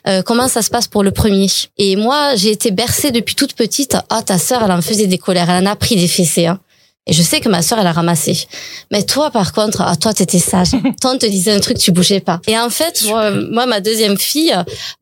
euh, 0.08 0.22
comment 0.22 0.48
ça 0.48 0.62
se 0.62 0.70
passe 0.70 0.88
pour 0.88 1.02
le 1.02 1.10
premier. 1.10 1.48
Et 1.78 1.96
moi, 1.96 2.34
j'ai 2.36 2.50
été 2.50 2.70
bercée 2.70 3.10
depuis 3.10 3.34
toute 3.34 3.54
petite. 3.54 3.96
Ah, 4.10 4.22
ta 4.22 4.38
sœur, 4.38 4.62
elle 4.64 4.72
en 4.72 4.82
faisait 4.82 5.06
des 5.06 5.18
elle 5.38 5.66
en 5.66 5.70
a 5.70 5.76
pris 5.76 5.96
des 5.96 6.08
fessées. 6.08 6.46
Hein. 6.46 6.60
Et 7.08 7.12
je 7.12 7.22
sais 7.22 7.40
que 7.40 7.48
ma 7.48 7.62
sœur, 7.62 7.78
elle 7.78 7.86
a 7.86 7.92
ramassé. 7.92 8.48
Mais 8.90 9.04
toi, 9.04 9.30
par 9.30 9.52
contre, 9.52 9.80
ah, 9.82 9.94
toi, 9.94 10.12
t'étais 10.12 10.40
sage. 10.40 10.70
toi, 11.00 11.12
on 11.14 11.18
te 11.18 11.26
disait 11.26 11.52
un 11.52 11.60
truc, 11.60 11.78
tu 11.78 11.92
bougeais 11.92 12.18
pas. 12.18 12.40
Et 12.48 12.58
en 12.58 12.68
fait, 12.68 13.04
moi, 13.06 13.30
moi 13.30 13.66
ma 13.66 13.80
deuxième 13.80 14.18
fille, 14.18 14.52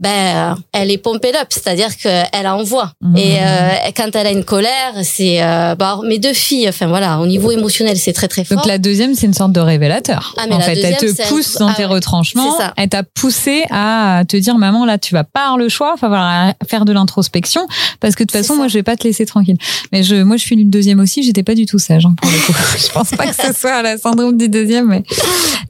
ben, 0.00 0.56
elle 0.72 0.90
est 0.90 0.98
pompée 0.98 1.32
up, 1.34 1.48
c'est-à-dire 1.48 1.96
qu'elle 1.96 2.46
envoie. 2.46 2.92
Mmh. 3.00 3.16
Et 3.16 3.38
euh, 3.40 3.68
quand 3.96 4.14
elle 4.14 4.26
a 4.26 4.30
une 4.32 4.44
colère, 4.44 4.92
c'est, 5.02 5.42
euh, 5.42 5.74
bah, 5.76 5.98
mes 6.04 6.18
deux 6.18 6.34
filles, 6.34 6.68
enfin 6.68 6.88
voilà, 6.88 7.20
au 7.20 7.26
niveau 7.26 7.50
émotionnel, 7.50 7.96
c'est 7.96 8.12
très 8.12 8.28
très 8.28 8.44
fort. 8.44 8.58
Donc 8.58 8.66
la 8.66 8.76
deuxième, 8.76 9.14
c'est 9.14 9.26
une 9.26 9.34
sorte 9.34 9.52
de 9.52 9.60
révélateur. 9.60 10.34
Ah, 10.36 10.44
mais 10.46 10.56
en 10.56 10.58
la 10.58 10.64
fait, 10.64 10.78
elle 10.82 10.96
te 10.98 11.22
un 11.22 11.26
pousse 11.28 11.54
dans 11.54 11.68
ah 11.68 11.74
tes 11.74 11.86
ouais, 11.86 11.92
retranchements. 11.92 12.58
ça. 12.58 12.74
Elle 12.76 12.90
t'a 12.90 13.02
poussé 13.02 13.64
à 13.70 14.24
te 14.28 14.36
dire, 14.36 14.58
maman, 14.58 14.84
là, 14.84 14.98
tu 14.98 15.14
vas 15.14 15.24
pas 15.24 15.44
avoir 15.44 15.58
le 15.58 15.70
choix. 15.70 15.92
Enfin, 15.94 16.08
voilà, 16.08 16.54
faire 16.68 16.84
de 16.84 16.92
l'introspection. 16.92 17.66
Parce 18.00 18.14
que 18.14 18.24
de 18.24 18.26
toute 18.26 18.36
façon, 18.36 18.54
ça. 18.54 18.58
moi, 18.58 18.68
je 18.68 18.74
vais 18.74 18.82
pas 18.82 18.96
te 18.96 19.04
laisser 19.04 19.24
tranquille. 19.24 19.56
Mais 19.90 20.02
je, 20.02 20.16
moi, 20.16 20.36
je 20.36 20.42
suis 20.42 20.54
une 20.54 20.68
deuxième 20.68 21.00
aussi. 21.00 21.22
J'étais 21.22 21.42
pas 21.42 21.54
du 21.54 21.64
tout 21.64 21.78
hein, 22.04 22.14
je 22.78 22.92
pense 22.92 23.10
pas 23.10 23.26
que 23.26 23.34
ce 23.34 23.52
soit 23.52 23.82
la 23.82 23.98
syndrome 23.98 24.36
du 24.36 24.48
deuxième, 24.48 24.86
mais 24.86 25.02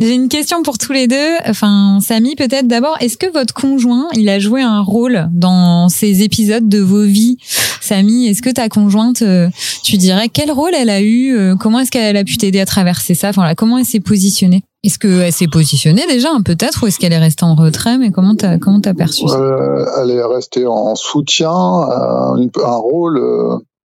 j'ai 0.01 0.15
une 0.15 0.29
question 0.29 0.63
pour 0.63 0.79
tous 0.79 0.93
les 0.93 1.07
deux. 1.07 1.35
Enfin, 1.49 1.99
Samy, 2.01 2.35
peut-être 2.37 2.67
d'abord, 2.67 2.97
est-ce 3.01 3.17
que 3.17 3.33
votre 3.33 3.55
conjoint, 3.55 4.09
il 4.15 4.29
a 4.29 4.39
joué 4.39 4.63
un 4.63 4.81
rôle 4.81 5.29
dans 5.33 5.89
ces 5.89 6.23
épisodes 6.23 6.69
de 6.69 6.79
vos 6.81 7.03
vies? 7.03 7.37
Samy, 7.81 8.27
est-ce 8.29 8.41
que 8.43 8.51
ta 8.51 8.69
conjointe, 8.69 9.23
euh, 9.23 9.49
tu 9.83 9.97
dirais, 9.99 10.29
quel 10.33 10.51
rôle 10.51 10.73
elle 10.75 10.89
a 10.91 11.01
eu? 11.03 11.37
euh, 11.37 11.55
Comment 11.55 11.81
est-ce 11.81 11.91
qu'elle 11.91 12.17
a 12.17 12.25
pu 12.25 12.39
t'aider 12.39 12.61
à 12.61 12.67
traverser 12.67 13.15
ça? 13.15 13.29
Enfin, 13.29 13.43
voilà, 13.43 13.55
comment 13.55 13.77
elle 13.79 13.85
s'est 13.85 14.01
positionnée? 14.01 14.63
Est-ce 14.85 14.99
qu'elle 14.99 15.33
s'est 15.33 15.49
positionnée 15.49 16.03
déjà, 16.09 16.29
hein, 16.31 16.43
peut-être, 16.43 16.83
ou 16.83 16.87
est-ce 16.87 16.99
qu'elle 16.99 17.13
est 17.13 17.19
restée 17.19 17.45
en 17.45 17.55
retrait? 17.55 17.97
Mais 17.99 18.11
comment 18.11 18.35
t'as, 18.35 18.59
comment 18.59 18.81
t'as 18.81 18.93
perçu 18.95 19.27
ça? 19.29 19.37
Euh, 19.37 19.85
elle 20.03 20.11
est 20.11 20.23
restée 20.25 20.67
en 20.67 20.95
soutien, 20.95 21.51
un 21.51 22.77
rôle, 22.77 23.19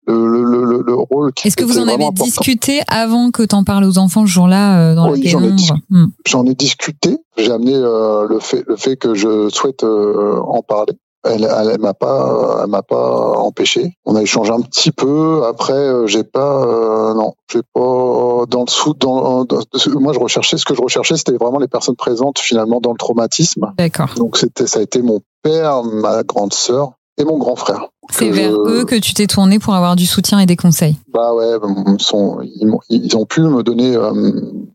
le, 0.08 0.28
le, 0.28 0.44
le, 0.44 0.64
le- 0.66 0.84
le 0.86 0.94
rôle 0.96 1.34
qui 1.34 1.48
Est-ce 1.48 1.58
que 1.58 1.64
vous 1.64 1.78
en 1.80 1.84
avez 1.88 2.04
important. 2.06 2.24
discuté 2.26 2.82
avant 2.88 3.32
que 3.32 3.44
t'en 3.44 3.64
parles 3.64 3.84
aux 3.84 3.98
enfants 3.98 4.26
ce 4.26 4.32
jour-là 4.32 4.80
euh, 4.92 4.96
dans 4.96 5.12
Oui, 5.12 5.22
la 5.24 5.30
j'en 5.30 5.44
ai. 5.44 5.52
Hmm. 5.90 6.06
J'en 6.26 6.46
ai 6.46 6.56
discuté. 6.56 7.18
J'ai 7.38 7.52
amené 7.52 7.76
euh, 7.76 8.26
le 8.28 8.40
fait 8.40 8.64
le 8.68 8.76
fait 8.76 8.96
que 8.96 9.14
je 9.14 9.50
souhaite 9.50 9.84
euh, 9.84 10.40
en 10.40 10.62
parler. 10.62 10.94
Elle, 11.24 11.44
elle, 11.44 11.72
elle 11.74 11.82
m'a 11.82 11.94
pas, 11.94 12.62
elle 12.64 12.70
m'a 12.70 12.84
pas 12.84 13.34
empêché. 13.38 13.98
On 14.06 14.16
a 14.16 14.22
échangé 14.22 14.54
un 14.54 14.62
petit 14.62 14.92
peu. 14.92 15.44
Après, 15.46 15.74
euh, 15.74 16.08
j'ai 16.08 16.24
pas, 16.24 16.64
euh, 16.66 17.14
non, 17.16 17.34
j'ai 17.52 17.64
pas 17.74 17.82
dans 17.82 18.64
le 18.66 18.70
sous. 18.72 18.94
Dans, 18.94 19.44
dans- 19.44 19.60
moi, 20.00 20.14
je 20.14 20.20
recherchais 20.20 20.58
ce 20.58 20.64
que 20.64 20.74
je 20.74 20.82
recherchais, 20.82 21.18
c'était 21.18 21.36
vraiment 21.36 21.60
les 21.60 21.68
personnes 21.68 21.98
présentes 21.98 22.40
finalement 22.40 22.80
dans 22.80 22.92
le 22.92 22.98
traumatisme. 22.98 23.74
D'accord. 23.78 24.10
Donc 24.16 24.38
c'était, 24.38 24.68
ça 24.68 24.80
a 24.80 24.84
été 24.84 25.02
mon 25.02 25.20
père, 25.44 25.84
ma 25.84 26.24
grande 26.24 26.54
sœur 26.54 26.94
et 27.18 27.26
mon 27.26 27.38
grand 27.38 27.56
frère. 27.56 27.88
C'est 28.10 28.30
vers 28.30 28.52
je- 28.52 28.70
eux 28.82 28.86
que 28.86 28.96
tu 28.96 29.14
t'es 29.14 29.28
tourné 29.28 29.60
pour 29.60 29.74
avoir 29.74 29.96
du 29.96 30.06
soutien 30.06 30.40
et 30.40 30.46
des 30.46 30.56
conseils. 30.56 30.96
Bah 31.14 31.34
ouais, 31.34 31.54
ils, 31.98 32.02
sont, 32.04 32.40
ils, 32.42 32.66
m'ont- 32.68 32.80
ils 32.90 33.16
ont 33.18 33.26
pu 33.26 33.42
me 33.42 33.64
donner 33.64 33.96
euh, 33.96 34.12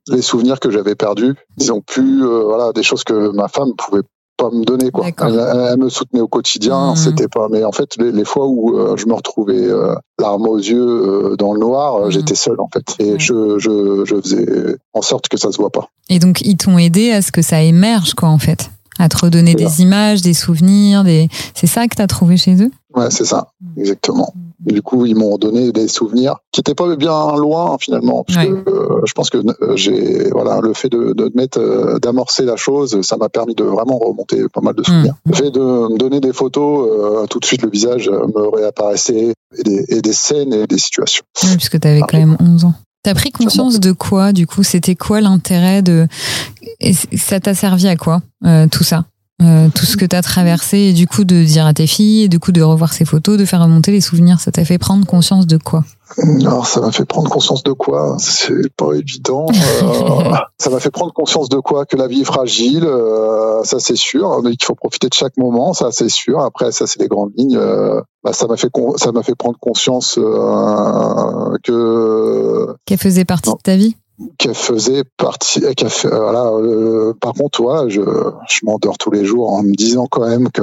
les 0.09 0.23
souvenirs 0.23 0.61
que 0.61 0.71
j'avais 0.71 0.95
perdus. 0.95 1.35
Ils 1.59 1.73
ont 1.73 1.81
pu, 1.81 2.01
euh, 2.23 2.43
voilà, 2.45 2.73
des 2.73 2.83
choses 2.83 3.05
que 3.05 3.31
ma 3.35 3.49
femme 3.49 3.73
pouvait 3.77 4.03
pas 4.37 4.51
me 4.51 4.65
donner 4.65 4.91
quoi. 4.91 5.07
Elle, 5.21 5.77
me 5.79 5.89
soutenait 5.89 6.21
au 6.21 6.27
quotidien, 6.29 6.91
Mhm. 6.91 6.97
c'était 6.97 7.29
pas. 7.29 7.49
Mais 7.51 7.65
en 7.65 7.73
fait, 7.73 7.97
les, 7.99 8.13
les 8.13 8.25
fois 8.25 8.47
où 8.47 8.77
euh, 8.77 8.97
je 8.97 9.07
me 9.07 9.15
retrouvais 9.15 9.67
euh, 9.69 9.95
larmes 10.19 10.49
aux 10.49 10.59
yeux 10.59 10.85
euh, 11.33 11.37
dans 11.37 11.53
le 11.53 11.61
noir, 11.61 11.97
euh, 11.97 12.05
Mhm. 12.07 12.11
j'étais 12.11 12.35
seul 12.35 12.61
en 12.61 12.69
fait, 12.73 12.85
et 12.99 13.13
Ouais. 13.13 13.19
je, 13.19 13.59
je, 13.59 14.05
je 14.05 14.21
faisais 14.21 14.77
en 14.95 15.03
sorte 15.03 15.29
que 15.29 15.37
ça 15.37 15.53
se 15.53 15.59
voit 15.59 15.71
pas. 15.71 15.89
Et 16.09 16.19
donc, 16.19 16.41
ils 16.43 16.57
t'ont 16.57 16.77
aidé 16.79 17.13
à 17.13 17.23
ce 17.23 17.31
que 17.33 17.41
ça 17.43 17.63
émerge, 17.63 18.15
quoi, 18.15 18.29
en 18.31 18.39
fait. 18.39 18.71
À 19.03 19.09
te 19.09 19.19
redonner 19.19 19.55
des 19.57 19.83
images, 19.83 20.23
des 20.23 20.33
souvenirs, 20.33 21.03
des... 21.03 21.29
c'est 21.55 21.67
ça 21.67 21.89
que 21.89 21.97
t'as 21.97 22.07
trouvé 22.07 22.37
chez 22.37 22.55
eux? 22.63 22.71
Ouais, 22.95 23.11
c'est 23.11 23.25
ça, 23.25 23.49
Mhm. 23.61 23.81
exactement. 23.81 24.33
Du 24.61 24.81
coup, 24.81 25.07
ils 25.07 25.17
m'ont 25.17 25.39
donné 25.39 25.73
des 25.73 25.89
souvenirs 25.89 26.37
qui 26.53 26.61
étaient 26.61 26.77
pas 26.77 26.95
bien 26.95 27.35
loin 27.37 27.77
finalement, 27.81 28.23
parce 28.23 28.39
Ouais. 28.39 28.49
que 28.49 28.71
euh, 28.71 29.01
je 29.05 29.13
pense 29.13 29.29
que 29.29 29.39
euh, 29.39 29.75
j'ai 29.77 30.31
voilà 30.31 30.61
le 30.63 30.73
fait 30.73 30.89
de, 30.89 31.13
de 31.15 31.33
mettre 31.35 31.59
euh, 31.59 31.99
d'amorcer 31.99 32.45
la 32.45 32.55
chose, 32.55 33.01
ça 33.03 33.17
m'a 33.17 33.29
permis 33.29 33.57
de 33.57 33.65
vraiment 33.65 33.99
remonter 33.99 34.45
pas 34.55 34.61
mal 34.61 34.77
de 34.77 34.85
souvenirs. 34.85 35.15
Mhm. 35.27 35.33
Le 35.33 35.37
fait 35.37 35.51
de 35.51 35.61
me 35.93 35.99
donner 35.99 36.21
des 36.21 36.33
photos, 36.33 37.27
tout 37.29 37.41
de 37.41 37.45
suite 37.45 37.63
le 37.63 37.71
visage 37.71 38.09
me 38.09 38.55
réapparaissait 38.57 39.33
et 39.59 39.63
des, 39.65 39.85
et 39.89 40.01
des 40.01 40.13
scènes 40.13 40.53
et 40.55 40.69
des 40.69 40.79
situations. 40.79 41.25
Oui, 41.43 41.57
puisque 41.57 41.81
t'avais 41.81 42.03
quand 42.03 42.19
même 42.19 42.37
11 42.39 42.67
ans. 42.67 42.75
T'as 43.03 43.15
pris 43.15 43.33
conscience 43.33 43.81
de 43.81 43.93
quoi, 43.93 44.33
du 44.33 44.47
coup? 44.47 44.63
C'était 44.63 44.95
quoi 44.95 45.21
l'intérêt 45.21 45.83
de... 45.83 46.07
et 46.81 46.95
ça 46.95 47.41
t'a 47.41 47.55
servi 47.55 47.89
à 47.89 47.97
quoi, 47.97 48.23
euh, 48.45 48.69
tout 48.69 48.85
ça? 48.85 49.05
Euh, 49.41 49.69
tout 49.75 49.87
ce 49.87 49.97
que 49.97 50.05
t'as 50.05 50.23
traversé 50.23 50.79
et 50.79 50.93
du 50.93 51.09
coup 51.09 51.25
de 51.25 51.43
dire 51.43 51.67
à 51.67 51.75
tes 51.75 51.89
filles 51.89 52.23
et 52.23 52.29
du 52.29 52.39
coup 52.39 52.53
de 52.53 52.63
revoir 52.63 52.93
ces 52.93 53.05
photos, 53.05 53.37
de 53.39 53.45
faire 53.45 53.61
remonter 53.61 53.91
les 53.91 54.01
souvenirs, 54.01 54.39
ça 54.39 54.53
t'a 54.53 54.65
fait 54.65 54.79
prendre 54.79 55.05
conscience 55.05 55.49
de 55.49 55.57
quoi? 55.57 55.85
Alors 56.41 56.67
ça 56.67 56.81
m'a 56.81 56.93
fait 56.93 57.05
prendre 57.05 57.31
conscience 57.31 57.63
de 57.63 57.73
quoi? 57.73 58.17
C'est 58.19 58.71
pas 58.77 58.93
évident. 58.95 59.47
Euh, 59.51 60.35
ça 60.59 60.71
m'a 60.71 60.79
fait 60.81 60.91
prendre 60.91 61.13
conscience 61.13 61.49
de 61.49 61.59
quoi? 61.59 61.87
Que 61.87 61.97
la 61.97 62.07
vie 62.07 62.21
est 62.23 62.25
fragile, 62.25 62.85
euh, 62.85 63.63
ça 63.65 63.79
c'est 63.81 63.97
sûr, 63.97 64.41
qu'il 64.43 64.57
faut 64.65 64.75
profiter 64.75 65.09
de 65.09 65.15
chaque 65.15 65.37
moment, 65.37 65.73
ça 65.73 65.89
c'est 65.91 66.09
sûr. 66.11 66.41
Après 66.41 66.71
ça 66.73 66.87
c'est 66.87 67.01
les 67.01 67.09
grandes 67.09 67.33
lignes. 67.37 67.57
Euh, 67.57 68.01
bah, 68.25 68.33
ça 68.33 68.47
m'a 68.47 68.57
fait 68.57 68.69
ça 68.97 69.13
m'a 69.13 69.23
fait 69.23 69.35
prendre 69.35 69.59
conscience 69.59 70.19
que 71.63 72.75
Qu'elle 72.87 72.99
faisait 72.99 73.25
partie 73.25 73.51
Non. 73.51 73.57
de 73.57 73.63
ta 73.63 73.77
vie? 73.77 73.97
Qu'elle 74.39 74.55
faisait 74.55 75.03
partie. 75.17 75.61
qu'elle 75.75 75.91
fait- 75.91 76.09
voilà. 76.09 76.47
euh, 76.53 77.13
par 77.21 77.33
contre, 77.33 77.63
voilà, 77.63 77.89
je 77.89 78.01
je 78.01 78.61
m'endors 78.65 78.99
tous 78.99 79.11
les 79.11 79.25
jours 79.25 79.51
en 79.53 79.63
me 79.63 79.73
disant 79.75 80.07
quand 80.11 80.27
même 80.29 80.51
que 80.51 80.63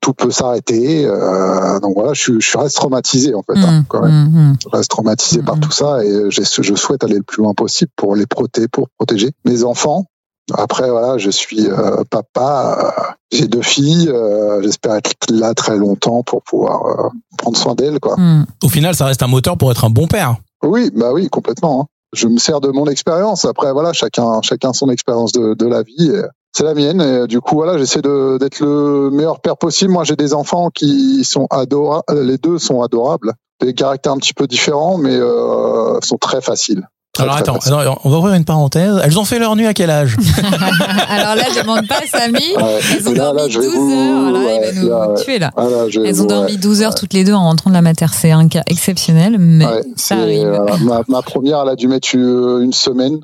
tout 0.00 0.12
peut 0.14 0.30
s'arrêter. 0.30 1.04
euh, 1.06 1.78
donc 1.80 1.94
voilà, 1.94 2.12
je, 2.14 2.20
suis- 2.20 2.40
je 2.40 2.58
reste 2.58 2.76
traumatisé 2.76 3.34
en 3.34 3.42
fait, 3.42 3.58
hein, 3.58 3.80
Mmh, 3.80 3.84
quand 3.88 4.02
même. 4.02 4.12
mmh, 4.30 4.38
mmh. 4.52 4.56
Je 4.62 4.68
reste 4.76 4.90
traumatisé 4.90 5.42
par 5.42 5.58
tout 5.60 5.70
ça 5.70 6.04
et 6.04 6.30
je 6.30 6.74
souhaite 6.74 7.04
aller 7.04 7.16
le 7.16 7.22
plus 7.22 7.42
loin 7.42 7.54
possible 7.54 7.90
pour 7.96 8.16
les 8.16 8.26
protéger, 8.26 8.68
pour 8.68 8.88
protéger 8.98 9.30
mes 9.44 9.64
enfants. 9.64 10.06
Après, 10.54 10.90
voilà, 10.90 11.16
je 11.18 11.30
suis 11.30 11.68
euh, 11.68 12.02
papa, 12.10 12.94
euh, 12.98 13.12
j'ai 13.30 13.46
deux 13.46 13.62
filles, 13.62 14.08
euh, 14.08 14.60
j'espère 14.62 14.94
être 14.96 15.12
là 15.30 15.54
très 15.54 15.76
longtemps 15.76 16.22
pour 16.24 16.42
pouvoir 16.42 16.86
euh, 16.86 17.08
prendre 17.38 17.56
soin 17.56 17.74
d'elles, 17.76 18.00
quoi. 18.00 18.16
Mmh. 18.16 18.46
Au 18.64 18.68
final, 18.68 18.94
ça 18.96 19.04
reste 19.04 19.22
un 19.22 19.28
moteur 19.28 19.56
pour 19.56 19.70
être 19.70 19.84
un 19.84 19.90
bon 19.90 20.08
père. 20.08 20.36
Oui, 20.64 20.90
bah 20.94 21.12
oui, 21.12 21.28
complètement. 21.28 21.82
hein. 21.82 21.86
Je 22.12 22.26
me 22.26 22.38
sers 22.38 22.60
de 22.60 22.68
mon 22.70 22.86
expérience. 22.86 23.44
Après, 23.44 23.72
voilà, 23.72 23.92
chacun, 23.92 24.42
chacun 24.42 24.72
son 24.72 24.88
expérience 24.90 25.30
de, 25.30 25.54
de 25.54 25.66
la 25.66 25.82
vie. 25.84 26.10
C'est 26.52 26.64
la 26.64 26.74
mienne. 26.74 27.00
Et 27.00 27.26
du 27.26 27.40
coup, 27.40 27.54
voilà, 27.56 27.78
j'essaie 27.78 28.02
de- 28.02 28.36
d'être 28.38 28.60
le 28.60 29.10
meilleur 29.10 29.40
père 29.40 29.56
possible. 29.56 29.92
Moi, 29.92 30.04
j'ai 30.04 30.16
des 30.16 30.34
enfants 30.34 30.70
qui 30.74 31.22
sont 31.24 31.46
adorables. 31.50 32.04
Les 32.22 32.38
deux 32.38 32.58
sont 32.58 32.82
adorables. 32.82 33.32
Des 33.60 33.74
caractères 33.74 34.12
un 34.12 34.16
petit 34.18 34.34
peu 34.34 34.46
différents, 34.46 34.96
mais 34.98 35.14
euh, 35.14 35.98
sont 36.02 36.16
très 36.16 36.40
faciles. 36.40 36.88
Très, 37.12 37.24
Alors 37.24 37.34
très 37.36 37.42
attends, 37.42 37.54
faciles. 37.60 37.74
on 38.04 38.08
va 38.10 38.18
ouvrir 38.18 38.34
une 38.34 38.44
parenthèse. 38.44 39.00
Elles 39.04 39.18
ont 39.18 39.24
fait 39.24 39.38
leur 39.40 39.54
nuit 39.56 39.66
à 39.66 39.74
quel 39.74 39.90
âge 39.90 40.16
Alors 41.08 41.34
là, 41.34 41.42
je 41.54 41.60
demande 41.60 41.86
pas 41.88 41.96
à 42.02 42.06
Samy. 42.06 42.38
Ouais. 42.56 42.78
Elles 42.96 43.08
ont 43.08 43.12
là, 43.12 43.32
là, 43.32 43.32
dormi 43.48 43.52
vais 43.52 43.66
12 43.66 43.74
vous- 43.74 43.92
heures. 43.92 44.30
Là, 44.32 44.40
il 44.40 44.74
va 44.74 44.80
nous 44.82 44.88
là, 44.88 45.08
ouais. 45.10 45.22
tuer 45.24 45.38
là. 45.38 45.50
Ah, 45.56 45.64
là, 45.64 45.86
Elles 46.04 46.18
ont 46.20 46.22
vous- 46.22 46.26
dormi 46.28 46.52
ouais. 46.52 46.58
12 46.58 46.82
heures 46.82 46.94
toutes 46.94 47.12
les 47.12 47.24
deux 47.24 47.32
en 47.34 47.42
rentrant 47.44 47.68
de 47.70 47.74
la 47.74 47.82
mater. 47.82 48.06
C'est 48.12 48.30
un 48.30 48.48
cas 48.48 48.62
exceptionnel, 48.66 49.36
mais 49.38 49.66
Ouais, 49.66 49.82
ça 49.96 50.16
arrive. 50.16 50.58
ma, 50.82 51.02
ma 51.08 51.22
première, 51.22 51.60
elle 51.62 51.68
a 51.70 51.76
dû 51.76 51.86
mettre 51.88 52.14
une 52.14 52.72
semaine 52.72 53.18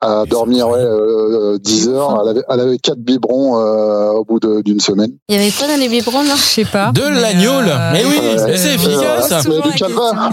à 0.00 0.24
dormir 0.26 0.68
ouais, 0.68 0.78
euh, 0.80 1.58
10 1.58 1.88
heures. 1.88 2.18
Elle 2.22 2.28
avait, 2.30 2.42
elle 2.48 2.60
avait 2.60 2.78
quatre 2.78 2.98
biberons 3.00 3.58
euh, 3.58 4.10
au 4.12 4.24
bout 4.24 4.40
de- 4.40 4.62
d'une 4.62 4.80
semaine. 4.80 5.10
Il 5.28 5.36
y 5.36 5.38
avait 5.38 5.50
quoi 5.50 5.66
dans 5.68 5.78
les 5.78 5.88
biberons 5.88 6.22
là? 6.22 6.34
Je 6.36 6.40
sais 6.42 6.64
pas. 6.64 6.90
De 6.92 7.02
l'agneau, 7.02 7.50
euh, 7.52 7.90
Mais 7.92 8.04
oui, 8.04 8.18
Ouais, 8.20 8.56
c'est 8.56 8.70
euh, 8.70 8.74
efficace. 8.74 9.30
mais 9.30 9.42
Souvent 9.42 9.56
le 9.66 9.70
question. 9.70 9.88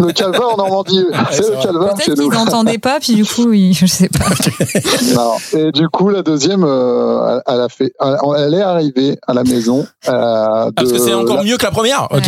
le 0.05 0.11
calvaire 0.13 0.49
en 0.53 0.57
Normandie, 0.57 1.05
c'est 1.31 1.43
c'est 1.43 1.49
le 1.51 1.57
chez 1.61 1.67
Peut-être 1.67 2.13
qu'ils 2.15 2.29
n'entendaient 2.29 2.77
pas, 2.77 2.99
puis 2.99 3.15
du 3.15 3.25
coup, 3.25 3.51
ils- 3.53 3.73
je 3.73 3.85
sais 3.85 4.09
pas. 4.09 4.25
Non. 5.15 5.33
Et 5.53 5.71
du 5.71 5.87
coup, 5.89 6.09
la 6.09 6.21
deuxième, 6.21 6.63
euh, 6.65 7.39
elle, 7.47 7.61
a 7.61 7.69
fait, 7.69 7.91
elle, 7.99 8.53
est 8.53 8.61
arrivée 8.61 9.17
à 9.27 9.33
la 9.33 9.43
maison. 9.43 9.85
euh, 10.07 10.11
Ah, 10.11 10.69
Parce 10.75 10.89
de- 10.89 10.93
que 10.97 10.99
c'est 11.03 11.13
encore 11.13 11.37
la- 11.37 11.43
mieux 11.43 11.57
que 11.57 11.63
la 11.63 11.71
première. 11.71 12.07
Ok. 12.11 12.27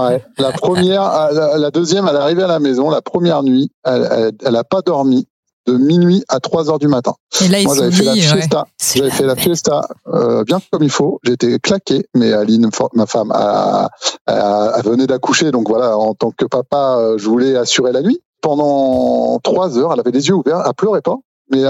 Ouais, 0.00 0.24
la 0.38 0.52
première, 0.52 1.02
euh, 1.02 1.28
la, 1.32 1.58
la 1.58 1.70
deuxième, 1.70 2.06
elle 2.08 2.16
est 2.16 2.20
arrivée 2.20 2.42
à 2.42 2.46
la 2.46 2.58
maison. 2.60 2.90
La 2.90 3.02
première 3.02 3.42
nuit, 3.42 3.70
elle, 3.84 4.08
elle, 4.10 4.32
elle 4.44 4.56
a 4.56 4.64
pas 4.64 4.80
dormi 4.80 5.26
de 5.66 5.76
minuit 5.76 6.24
à 6.28 6.40
3 6.40 6.70
heures 6.70 6.78
du 6.78 6.88
matin. 6.88 7.14
Et 7.40 7.48
là, 7.48 7.60
ils 7.60 7.66
Moi, 7.66 7.74
j'avais 7.76 7.90
fait 7.92 8.04
la 8.04 8.12
fiesta. 8.36 8.66
J'avais 8.98 9.10
fait 9.10 9.26
la 9.26 9.36
fiesta 9.36 9.82
euh, 10.08 10.44
bien 10.44 10.60
comme 10.70 10.82
il 10.82 10.90
faut. 10.90 11.20
J'étais 11.22 11.58
claqué, 11.58 12.06
mais 12.14 12.32
Aline, 12.32 12.68
ma 12.94 13.06
femme, 13.06 13.30
a, 13.32 13.90
a- 14.26 14.68
a- 14.70 14.82
venait 14.82 15.06
d'accoucher, 15.06 15.50
donc 15.50 15.68
voilà, 15.68 15.96
en 15.96 16.14
tant 16.14 16.30
que 16.30 16.44
papa, 16.46 16.96
euh, 16.98 17.18
je 17.18 17.28
voulais 17.28 17.56
assurer 17.56 17.92
la 17.92 18.02
nuit. 18.02 18.20
Pendant 18.40 19.38
trois 19.42 19.78
heures, 19.78 19.92
elle 19.92 20.00
avait 20.00 20.10
les 20.10 20.26
yeux 20.28 20.34
ouverts, 20.34 20.62
elle 20.66 20.74
pleurait 20.74 21.00
pas, 21.00 21.16
mais 21.50 21.60
elle, 21.60 21.68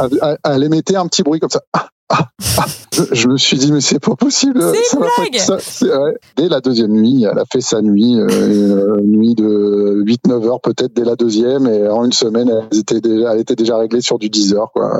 elle- 0.00 0.18
elle- 0.22 0.38
elle 0.54 0.64
émettait 0.64 0.96
un 0.96 1.06
petit 1.06 1.22
bruit 1.22 1.38
comme 1.38 1.50
ça. 1.50 1.60
Ah, 1.74 1.88
ah, 2.10 2.28
ah. 2.58 2.66
Je, 3.12 3.28
me 3.28 3.38
suis 3.38 3.56
dit, 3.56 3.72
mais 3.72 3.80
c'est 3.80 3.98
pas 3.98 4.14
possible. 4.14 4.62
C'est 4.74 4.84
ça 4.84 4.96
pas 4.98 5.06
blague. 5.18 5.36
ça. 5.38 5.56
Ouais. 5.82 6.14
Dès 6.36 6.48
la 6.48 6.60
deuxième 6.60 6.92
nuit, 6.92 7.24
elle 7.24 7.38
a 7.38 7.44
fait 7.50 7.60
sa 7.60 7.80
nuit, 7.80 8.20
euh, 8.20 8.98
une 9.02 9.18
nuit 9.18 9.34
de 9.34 10.04
8-9 10.04 10.46
heures 10.46 10.60
peut-être 10.60 10.92
dès 10.94 11.04
la 11.04 11.16
deuxième, 11.16 11.66
et 11.66 11.88
en 11.88 12.04
une 12.04 12.12
semaine, 12.12 12.50
elle 12.50 12.78
était 12.78 13.00
déjà, 13.00 13.32
elle 13.32 13.40
était 13.40 13.56
déjà 13.56 13.78
réglée 13.78 14.02
sur 14.02 14.18
du 14.18 14.28
10 14.28 14.54
heures. 14.54 14.70
Quoi. 14.72 14.92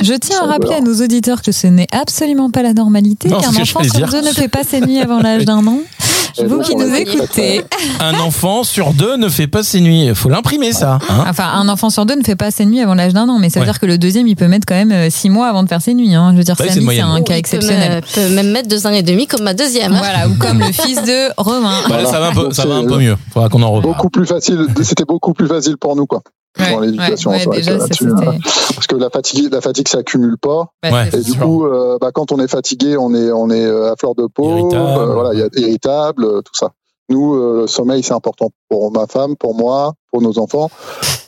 Je 0.00 0.14
tiens 0.14 0.42
à 0.42 0.46
rappeler 0.46 0.74
à 0.74 0.80
nos 0.80 0.94
auditeurs 1.02 1.42
que 1.42 1.52
ce 1.52 1.66
n'est 1.66 1.88
absolument 1.92 2.50
pas 2.50 2.62
la 2.62 2.72
normalité, 2.72 3.28
qu'un 3.28 3.36
enfant 3.36 3.82
sur 3.82 4.08
deux 4.08 4.22
ne 4.22 4.32
fait 4.32 4.48
pas 4.48 4.62
ses 4.62 4.80
nuits 4.80 5.00
avant 5.00 5.20
l'âge 5.20 5.44
d'un 5.44 5.66
an. 5.66 5.78
Et 6.38 6.46
Vous 6.46 6.60
qui 6.60 6.74
nous 6.76 6.92
écoutez. 6.94 7.62
Un 8.00 8.14
enfant 8.20 8.64
sur 8.64 8.92
deux 8.92 9.16
ne 9.16 9.28
fait 9.28 9.46
pas 9.46 9.62
ses 9.62 9.80
nuits. 9.80 10.06
Il 10.06 10.14
faut 10.14 10.28
l'imprimer 10.28 10.72
ça. 10.72 10.98
hein. 11.08 11.24
Enfin, 11.28 11.48
un 11.54 11.68
enfant 11.68 11.90
sur 11.90 12.06
deux 12.06 12.16
ne 12.16 12.22
fait 12.24 12.34
pas 12.36 12.50
ses 12.50 12.66
nuits 12.66 12.80
avant 12.80 12.94
l'âge 12.94 13.12
d'un 13.12 13.28
an, 13.28 13.38
mais 13.38 13.50
ça 13.50 13.60
veut 13.60 13.66
Ouais. 13.66 13.70
dire 13.72 13.80
que 13.80 13.86
le 13.86 13.98
deuxième, 13.98 14.26
il 14.26 14.34
peut 14.36 14.48
mettre 14.48 14.66
quand 14.66 14.74
même 14.74 14.92
euh, 14.92 15.10
six 15.10 15.30
mois 15.30 15.46
avant 15.48 15.62
de 15.62 15.68
faire 15.68 15.80
ses 15.80 15.94
nuits. 15.94 16.14
Hein. 16.14 16.30
Je 16.32 16.38
veux 16.38 16.44
dire, 16.44 16.56
Ouais, 16.58 16.66
c'est 16.68 16.80
Samy, 16.80 17.00
un 17.00 17.22
cas 17.22 17.34
il 17.34 17.38
exceptionnel. 17.38 18.02
Peut, 18.14 18.20
me- 18.20 18.28
peut 18.28 18.34
même 18.34 18.50
mettre 18.50 18.68
deux 18.68 18.86
ans 18.86 18.90
et 18.90 19.02
demi 19.02 19.26
comme 19.26 19.42
ma 19.42 19.54
deuxième. 19.54 19.92
hein. 19.92 19.98
Voilà, 19.98 20.28
ou 20.28 20.34
comme 20.34 20.58
le 20.60 20.72
fils 20.72 21.02
de 21.02 21.30
Romain. 21.40 21.72
Bah, 21.88 22.04
ça 22.04 22.18
va 22.20 22.28
un 22.28 22.32
peu, 22.32 22.42
Donc, 22.44 22.54
ça 22.54 22.66
va 22.66 22.74
un 22.76 22.80
c'est- 22.82 22.88
peu 22.88 22.98
mieux. 22.98 23.16
Faudra 23.32 23.48
qu'on 23.48 23.62
en 23.62 23.70
reparle. 23.70 23.94
beaucoup 23.94 24.10
plus 24.10 24.26
facile. 24.26 24.66
C'était 24.82 25.04
beaucoup 25.04 25.32
plus 25.34 25.46
facile 25.46 25.76
pour 25.76 25.94
nous, 25.96 26.06
quoi. 26.06 26.22
Dans 26.58 26.80
l'éducation, 26.80 27.30
ça, 27.32 27.38
là-dessus, 27.50 27.92
c'était- 28.10 28.38
Parce 28.74 28.86
que 28.86 28.96
la 28.96 29.10
fatigue, 29.10 29.52
la 29.52 29.60
fatigue 29.60 29.88
s'accumule 29.88 30.36
pas. 30.38 30.66
bah, 30.82 30.90
Ouais. 30.92 31.08
Et 31.12 31.22
du 31.22 31.32
sûr. 31.32 31.42
coup, 31.42 31.66
euh, 31.66 31.98
bah, 32.00 32.10
quand 32.12 32.32
on 32.32 32.38
est 32.38 32.48
fatigué, 32.48 32.96
on 32.96 33.14
est, 33.14 33.30
on 33.32 33.50
est 33.50 33.64
euh, 33.64 33.92
à 33.92 33.96
fleur 33.96 34.14
de 34.14 34.26
peau. 34.26 34.58
Irritable. 34.58 35.00
euh, 35.10 35.14
voilà, 35.14 35.30
il 35.34 35.40
y 35.40 35.42
a 35.42 35.48
irritable, 35.56 36.24
euh, 36.24 36.40
tout 36.42 36.54
ça. 36.54 36.70
Nous, 37.10 37.34
euh, 37.34 37.60
le 37.62 37.66
sommeil, 37.66 38.02
c'est 38.02 38.14
important 38.14 38.48
pour 38.68 38.90
ma 38.92 39.06
femme, 39.06 39.36
pour 39.36 39.54
moi, 39.54 39.92
pour 40.10 40.22
nos 40.22 40.38
enfants. 40.38 40.70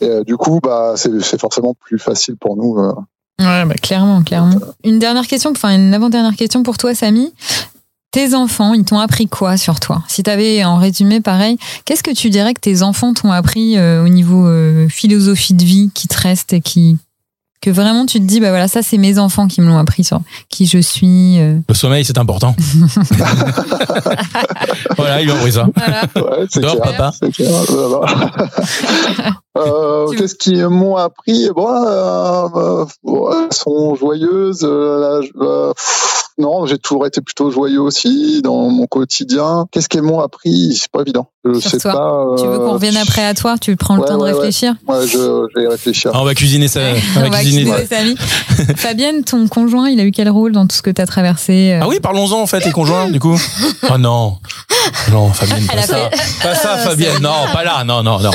Et, 0.00 0.08
euh, 0.08 0.24
du 0.24 0.36
coup, 0.36 0.60
bah, 0.62 0.94
c'est 0.96 1.20
c'est 1.22 1.40
forcément 1.40 1.74
plus 1.78 1.98
facile 1.98 2.36
pour 2.36 2.56
nous. 2.56 2.78
euh. 2.78 2.92
Ouais, 3.38 3.64
bah, 3.66 3.74
clairement, 3.82 4.22
clairement. 4.22 4.56
Une 4.84 4.98
dernière 4.98 5.26
question, 5.26 5.50
enfin 5.50 5.74
une 5.76 5.92
avant-dernière 5.92 6.34
question 6.36 6.62
pour 6.62 6.78
toi, 6.78 6.94
Samy. 6.94 7.34
Tes 8.16 8.34
enfants, 8.34 8.72
ils 8.72 8.82
t'ont 8.82 8.98
appris 8.98 9.26
quoi 9.28 9.58
sur 9.58 9.78
toi? 9.78 10.02
Si 10.08 10.22
tu 10.22 10.30
avais 10.30 10.64
en 10.64 10.78
résumé 10.78 11.20
pareil, 11.20 11.58
qu'est-ce 11.84 12.02
que 12.02 12.12
tu 12.14 12.30
dirais 12.30 12.54
que 12.54 12.60
tes 12.60 12.80
enfants 12.82 13.12
t'ont 13.12 13.30
appris 13.30 13.76
euh, 13.76 14.02
au 14.02 14.08
niveau 14.08 14.46
euh, 14.46 14.88
philosophie 14.88 15.52
de 15.52 15.62
vie 15.62 15.90
qui 15.92 16.08
te 16.08 16.18
reste 16.18 16.54
et 16.54 16.62
qui 16.62 16.96
que 17.60 17.68
vraiment 17.70 18.06
tu 18.06 18.18
te 18.18 18.24
dis 18.24 18.40
bah 18.40 18.48
voilà 18.50 18.68
ça 18.68 18.82
c'est 18.82 18.96
mes 18.96 19.18
enfants 19.18 19.48
qui 19.48 19.60
me 19.60 19.66
l'ont 19.66 19.76
appris 19.78 20.02
sur 20.04 20.20
qui 20.48 20.64
je 20.66 20.78
suis. 20.78 21.38
euh. 21.40 21.58
Le 21.68 21.74
sommeil, 21.74 22.06
c'est 22.06 22.16
important. 22.16 22.54
voilà, 24.96 25.20
ils 25.20 25.30
ont 25.30 25.36
pris 25.36 25.52
ça. 25.52 25.66
Voilà. 25.76 26.02
Ouais, 26.38 26.46
c'est 26.48 26.60
Dors, 26.60 26.80
clair. 26.80 26.96
papa. 26.96 27.12
C'est 27.20 27.30
clair. 27.32 27.50
Euh, 29.58 30.08
Qu'est-ce 30.18 30.34
qu'ils 30.34 30.68
m'ont 30.68 30.96
appris? 30.96 31.48
Bon, 31.56 31.66
euh, 31.66 32.46
euh, 32.54 32.84
Elles 33.48 33.56
sont 33.56 33.94
joyeuses. 33.94 34.64
euh, 34.64 35.00
là, 35.00 35.20
je- 35.22 35.30
euh, 35.40 35.72
pff, 35.72 36.25
non, 36.38 36.66
j'ai 36.66 36.76
toujours 36.78 37.06
été 37.06 37.20
plutôt 37.22 37.50
joyeux 37.50 37.80
aussi 37.80 38.42
dans 38.42 38.68
mon 38.68 38.86
quotidien. 38.86 39.66
Qu'est-ce 39.72 39.88
qu'elles 39.88 40.02
m'ont 40.02 40.20
appris 40.20 40.74
C'est 40.76 40.90
pas 40.90 41.00
évident. 41.00 41.28
Je 41.44 41.58
Sur 41.60 41.70
sais 41.70 41.78
toi. 41.78 41.92
pas. 41.92 42.42
Tu 42.42 42.46
veux 42.46 42.58
qu'on 42.58 42.64
euh, 42.70 42.72
revienne 42.72 42.96
après 42.96 43.24
à 43.24 43.32
toi? 43.34 43.56
Tu 43.58 43.74
prends 43.76 43.94
le 43.96 44.02
ouais, 44.02 44.08
temps 44.08 44.18
de 44.18 44.22
ouais, 44.24 44.32
réfléchir? 44.32 44.74
Ouais, 44.86 45.06
je, 45.06 45.16
je 45.16 45.58
vais 45.58 45.64
y 45.64 45.68
réfléchir. 45.68 46.10
Ah, 46.12 46.20
on 46.20 46.24
va 46.24 46.34
cuisiner 46.34 46.68
ça. 46.68 46.80
On 47.16 47.20
va 47.20 47.26
On 47.26 47.30
va 47.30 47.38
cuisiner. 47.38 47.72
accuser 47.72 47.86
Samy. 47.94 48.16
Fabienne, 48.76 49.24
ton 49.24 49.46
conjoint, 49.48 49.88
il 49.88 49.98
a 50.00 50.02
eu 50.04 50.10
quel 50.10 50.28
rôle 50.28 50.52
dans 50.52 50.66
tout 50.66 50.76
ce 50.76 50.82
que 50.82 50.90
tu 50.90 51.00
as 51.00 51.06
traversé 51.06 51.72
euh 51.74 51.80
Ah 51.82 51.88
oui, 51.88 52.00
parlons-en 52.00 52.40
en 52.42 52.46
fait, 52.46 52.64
les 52.64 52.72
conjoints, 52.72 53.08
du 53.10 53.20
coup. 53.20 53.38
Oh 53.90 53.98
non. 53.98 54.36
Non, 55.10 55.32
Fabienne, 55.32 55.66
pas 55.66 55.78
a 55.78 55.82
ça. 55.82 56.10
Pas 56.42 56.54
ça, 56.54 56.76
Fabienne. 56.78 57.22
Non, 57.22 57.46
pas 57.52 57.64
là. 57.64 57.82
Non, 57.84 58.02
non, 58.02 58.18
non. 58.20 58.30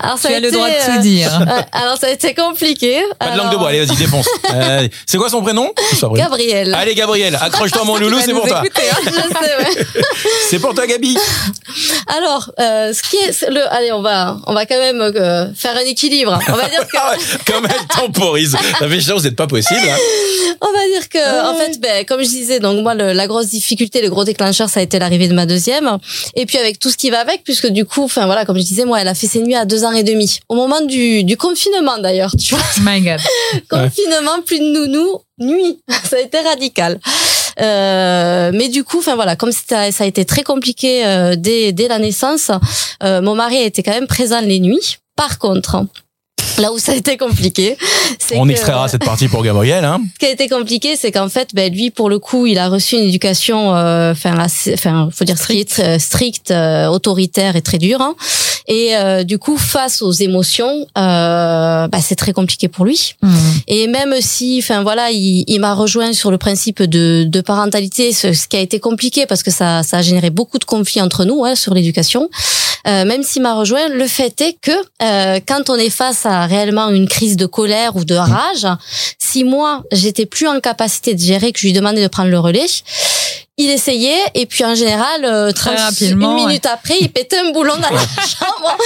Alors, 0.00 0.18
ça 0.18 0.28
Tu 0.28 0.34
a 0.34 0.38
as 0.38 0.40
le 0.40 0.50
droit 0.50 0.68
de 0.68 0.72
euh, 0.72 0.94
tout 0.96 1.02
dire. 1.02 1.40
euh, 1.40 1.60
alors 1.72 1.96
ça 1.98 2.08
a 2.08 2.10
été 2.10 2.34
compliqué. 2.34 3.00
Pas 3.18 3.30
de 3.30 3.38
langue 3.38 3.52
de 3.52 3.56
bois. 3.56 3.68
Allez, 3.68 3.84
vas-y, 3.84 3.96
défonce. 3.96 4.28
C'est 5.06 5.18
quoi 5.18 5.28
son 5.28 5.42
prénom? 5.42 5.70
Gabriel. 6.14 6.74
Allez, 6.74 6.94
Gabriel, 6.94 7.38
accroche-toi, 7.44 7.84
mon 7.84 7.96
loulou, 7.96 8.18
c'est 8.24 8.32
pour 8.32 8.46
toi. 8.46 8.62
écouter, 8.64 8.82
hein. 8.90 8.96
Je 9.04 9.10
sais, 9.12 9.78
ouais. 9.80 9.86
C'est 10.50 10.58
pour 10.58 10.74
toi, 10.74 10.86
Gabi. 10.86 11.16
Alors, 12.06 12.50
euh, 12.60 12.92
ce 12.92 13.02
qui 13.02 13.16
est 13.16 13.48
le, 13.50 13.60
allez, 13.72 13.92
on 13.92 14.02
va, 14.02 14.36
on 14.46 14.52
va 14.54 14.66
quand 14.66 14.78
même 14.78 15.00
euh, 15.00 15.46
faire 15.54 15.76
un 15.76 15.80
équilibre. 15.86 16.38
On 16.48 16.52
va 16.52 16.68
dire 16.68 16.86
que, 16.86 16.96
Ah 16.98 17.14
Comme 17.46 17.66
elle 17.66 17.86
temporise. 17.86 18.56
Ça 18.78 18.88
fait 18.88 19.00
chiant, 19.00 19.16
vous 19.16 19.22
n'êtes 19.22 19.36
pas 19.36 19.46
possible. 19.46 19.80
hein. 19.88 19.96
on 20.60 20.72
va 20.72 20.86
dire 20.86 21.08
que, 21.08 21.50
en 21.50 21.54
fait, 21.56 21.80
ben, 21.80 22.04
comme 22.04 22.20
je 22.22 22.28
disais, 22.28 22.60
donc 22.60 22.82
moi, 22.82 22.94
le- 22.94 23.12
la 23.12 23.26
grosse 23.26 23.46
difficulté, 23.46 24.00
le 24.02 24.10
gros 24.10 24.24
déclencheur, 24.24 24.68
ça 24.68 24.80
a 24.80 24.82
été 24.82 24.98
l'arrivée 24.98 25.28
de 25.28 25.34
ma 25.34 25.46
deuxième. 25.46 25.98
Et 26.36 26.46
puis 26.46 26.58
avec 26.58 26.78
tout 26.78 26.90
ce 26.90 26.96
qui 26.96 27.10
va 27.10 27.20
avec, 27.20 27.42
puisque 27.44 27.66
du 27.68 27.84
coup, 27.84 28.04
enfin 28.04 28.26
voilà, 28.26 28.44
comme 28.44 28.58
je 28.58 28.62
disais, 28.64 28.84
moi, 28.84 29.00
elle 29.00 29.08
a 29.08 29.14
fait 29.14 29.26
ses 29.26 29.40
nuits 29.40 29.56
à 29.56 29.64
deux 29.64 29.84
ans 29.84 29.92
et 29.92 30.02
demi. 30.02 30.38
Au 30.48 30.54
moment 30.54 30.80
du, 30.82 31.24
du 31.24 31.36
confinement 31.36 31.98
d'ailleurs, 31.98 32.32
tu 32.38 32.54
vois. 32.54 32.64
My 32.80 33.00
God. 33.00 33.20
confinement, 33.70 34.40
plus 34.44 34.58
de 34.58 34.64
nounou, 34.64 35.20
nuit. 35.38 35.78
Ça 36.10 36.16
a 36.16 36.20
été 36.20 36.38
radical. 36.40 37.00
Euh, 37.60 38.50
mais 38.54 38.68
du 38.68 38.84
coup, 38.84 38.98
enfin 38.98 39.14
voilà, 39.14 39.36
comme 39.36 39.52
ça 39.52 39.80
a 39.80 40.04
été 40.04 40.24
très 40.24 40.42
compliqué 40.42 41.06
euh, 41.06 41.36
dès, 41.36 41.72
dès 41.72 41.88
la 41.88 41.98
naissance, 41.98 42.50
euh, 43.02 43.20
mon 43.20 43.34
mari 43.34 43.56
a 43.56 43.64
été 43.64 43.82
quand 43.82 43.92
même 43.92 44.06
présent 44.06 44.40
les 44.40 44.60
nuits. 44.60 44.98
Par 45.16 45.38
contre, 45.38 45.84
là 46.58 46.72
où 46.72 46.78
ça 46.78 46.92
a 46.92 46.94
été 46.94 47.16
compliqué, 47.16 47.76
c'est 48.18 48.36
On 48.36 48.44
que- 48.46 48.50
extraira 48.52 48.88
cette 48.88 49.04
partie 49.04 49.28
pour 49.28 49.42
Gabriel. 49.42 49.84
Hein. 49.84 50.00
ce 50.14 50.18
qui 50.18 50.26
a 50.26 50.30
été 50.30 50.48
compliqué, 50.48 50.96
c'est 50.96 51.12
qu'en 51.12 51.28
fait, 51.28 51.50
ben, 51.54 51.72
lui, 51.72 51.90
pour 51.90 52.08
le 52.08 52.18
coup, 52.18 52.46
il 52.46 52.58
a 52.58 52.68
reçu 52.68 52.96
une 52.96 53.04
éducation, 53.04 53.74
euh, 53.74 54.12
enfin, 54.12 54.46
enfin, 54.72 55.08
faut 55.12 55.24
dire 55.24 55.38
stricte, 55.38 55.80
euh, 55.82 55.98
stricte, 55.98 56.50
euh, 56.50 56.86
autoritaire 56.86 57.56
et 57.56 57.62
très 57.62 57.78
dure. 57.78 58.00
hein. 58.00 58.14
Et 58.66 58.96
euh, 58.96 59.24
du 59.24 59.38
coup, 59.38 59.58
face 59.58 60.00
aux 60.00 60.12
émotions, 60.12 60.86
euh, 60.96 61.86
bah, 61.88 61.98
c'est 62.00 62.14
très 62.16 62.32
compliqué 62.32 62.68
pour 62.68 62.84
lui. 62.86 63.14
Hmm. 63.22 63.34
Et 63.68 63.86
même 63.88 64.14
si, 64.20 64.58
enfin 64.62 64.82
voilà, 64.82 65.10
il, 65.10 65.44
il 65.46 65.60
m'a 65.60 65.74
rejoint 65.74 66.12
sur 66.14 66.30
le 66.30 66.38
principe 66.38 66.82
de, 66.82 67.24
de 67.28 67.40
parentalité, 67.42 68.12
ce, 68.12 68.32
ce 68.32 68.48
qui 68.48 68.56
a 68.56 68.60
été 68.60 68.80
compliqué 68.80 69.26
parce 69.26 69.42
que 69.42 69.50
ça, 69.50 69.82
ça 69.82 69.98
a 69.98 70.02
généré 70.02 70.30
beaucoup 70.30 70.58
de 70.58 70.64
conflits 70.64 71.02
entre 71.02 71.24
nous 71.26 71.44
hein, 71.44 71.54
sur 71.56 71.74
l'éducation. 71.74 72.30
Euh, 72.86 73.04
même 73.06 73.22
s'il 73.22 73.40
m'a 73.42 73.54
rejoint, 73.54 73.88
le 73.88 74.06
fait 74.06 74.38
est 74.42 74.56
que 74.60 74.70
euh, 75.02 75.40
quand 75.46 75.70
on 75.70 75.76
est 75.76 75.88
face 75.90 76.26
à 76.26 76.43
réellement 76.46 76.90
une 76.90 77.08
crise 77.08 77.36
de 77.36 77.46
colère 77.46 77.96
ou 77.96 78.04
de 78.04 78.14
rage, 78.14 78.66
si 79.34 79.42
moi 79.42 79.82
j'étais 79.90 80.26
plus 80.26 80.46
en 80.46 80.60
capacité 80.60 81.14
de 81.14 81.20
gérer, 81.20 81.50
que 81.52 81.58
je 81.58 81.66
lui 81.66 81.72
demandais 81.72 82.02
de 82.02 82.06
prendre 82.08 82.30
le 82.30 82.38
relais, 82.38 82.66
il 83.56 83.70
essayait 83.70 84.18
et 84.34 84.46
puis 84.46 84.64
en 84.64 84.74
général, 84.74 85.24
euh, 85.24 85.52
Très 85.52 85.76
30 85.76 85.78
rapidement, 85.84 86.36
une 86.36 86.46
minute 86.46 86.66
après, 86.66 86.94
il 87.00 87.08
pétait 87.08 87.38
un 87.38 87.52
boulon 87.52 87.74
dans 87.76 87.94
la 87.94 88.00
chambre. 88.26 88.76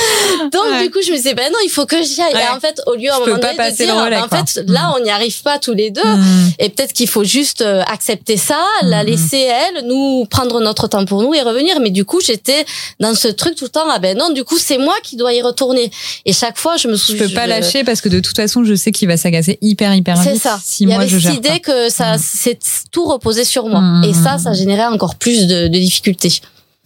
Donc 0.53 0.63
Ouais. 0.71 0.83
du 0.83 0.91
coup, 0.91 0.99
je 1.03 1.11
me 1.11 1.17
disais 1.17 1.33
ben 1.33 1.51
non, 1.51 1.59
il 1.65 1.71
faut 1.71 1.87
que 1.87 2.03
j'y 2.03 2.21
aille. 2.21 2.35
Ouais. 2.35 2.43
Et 2.45 2.49
en 2.55 2.61
fait, 2.61 2.79
au 2.87 2.95
lieu 2.95 3.09
à 3.11 3.15
un 3.17 3.21
Je 3.25 3.31
moment 3.31 3.41
pas 3.41 3.53
donné 3.53 3.53
de 3.53 3.57
passer 3.57 3.85
dire, 3.87 3.97
relais, 3.97 4.11
ben, 4.17 4.25
en 4.25 4.29
quoi. 4.29 4.45
fait, 4.45 4.61
là, 4.67 4.93
on 4.95 5.03
n'y 5.03 5.09
arrive 5.11 5.41
pas 5.43 5.59
tous 5.59 5.73
les 5.73 5.91
deux. 5.91 6.03
Hmm. 6.05 6.51
Et 6.59 6.69
peut-être 6.69 6.93
qu'il 6.93 7.09
faut 7.09 7.25
juste 7.25 7.63
euh, 7.63 7.81
accepter 7.91 8.37
ça, 8.37 8.59
la 8.83 9.05
Mhm. 9.05 9.09
laisser 9.11 9.39
elle, 9.41 9.87
nous 9.87 10.27
prendre 10.27 10.61
notre 10.61 10.87
temps 10.87 11.07
pour 11.07 11.23
nous 11.23 11.33
et 11.33 11.41
revenir. 11.41 11.81
Mais 11.81 11.89
du 11.91 12.05
coup, 12.05 12.21
j'étais 12.21 12.67
dans 13.01 13.15
ce 13.15 13.29
truc 13.29 13.55
tout 13.55 13.65
le 13.65 13.71
temps. 13.71 13.87
Ah 13.91 13.99
ben 14.01 14.19
non, 14.19 14.29
du 14.35 14.45
coup, 14.45 14.59
c'est 14.59 14.77
moi 14.79 14.95
qui 15.03 15.17
dois 15.17 15.33
y 15.33 15.41
retourner. 15.41 15.91
Et 16.27 16.35
chaque 16.35 16.59
fois, 16.59 16.77
je 16.77 16.89
me 16.89 16.97
Je 16.97 16.99
souviens. 17.05 17.27
peux 17.29 17.33
pas 17.33 17.47
lâcher 17.47 17.85
parce 17.85 18.03
que 18.03 18.11
de 18.11 18.21
toute 18.21 18.37
façon, 18.37 18.65
je 18.65 18.75
sais 18.75 18.93
qu'il 18.93 19.09
va 19.09 19.17
s'agacer 19.17 19.57
hyper, 19.63 19.95
hyper 19.95 20.17
vite. 20.21 20.38
C'est 20.39 20.49
ça. 20.49 20.61
Si 20.63 20.85
Il 20.85 20.89
y 20.91 20.93
moi, 20.93 21.01
avait 21.03 21.09
je 21.09 21.19
cette 21.19 21.43
pas. 21.43 21.49
idée 21.51 21.61
que 21.61 21.89
ça, 21.91 22.13
Mhm. 22.13 22.23
c'est 22.23 22.59
tout 22.91 23.05
reposé 23.07 23.45
sur 23.45 23.67
moi. 23.69 23.83
Et 24.07 24.15
ça, 24.15 24.39
ça 24.39 24.53
générait 24.53 24.87
encore 24.87 25.17
plus 25.17 25.47
de, 25.47 25.69
de 25.69 25.79
difficultés. 25.79 26.33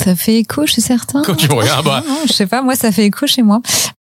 Ça 0.04 0.14
fait 0.16 0.38
écho 0.38 0.66
chez 0.66 0.80
certains. 0.80 1.22
Quand 1.22 1.34
tu 1.34 1.48
me 1.48 1.54
regardes, 1.54 1.84
bah, 1.84 2.02
Non, 2.08 2.16
je 2.26 2.32
sais 2.32 2.46
pas, 2.46 2.62
moi 2.62 2.74
ça 2.74 2.90
fait 2.92 3.06
écho 3.06 3.26
chez 3.26 3.42
moi. 3.42 3.60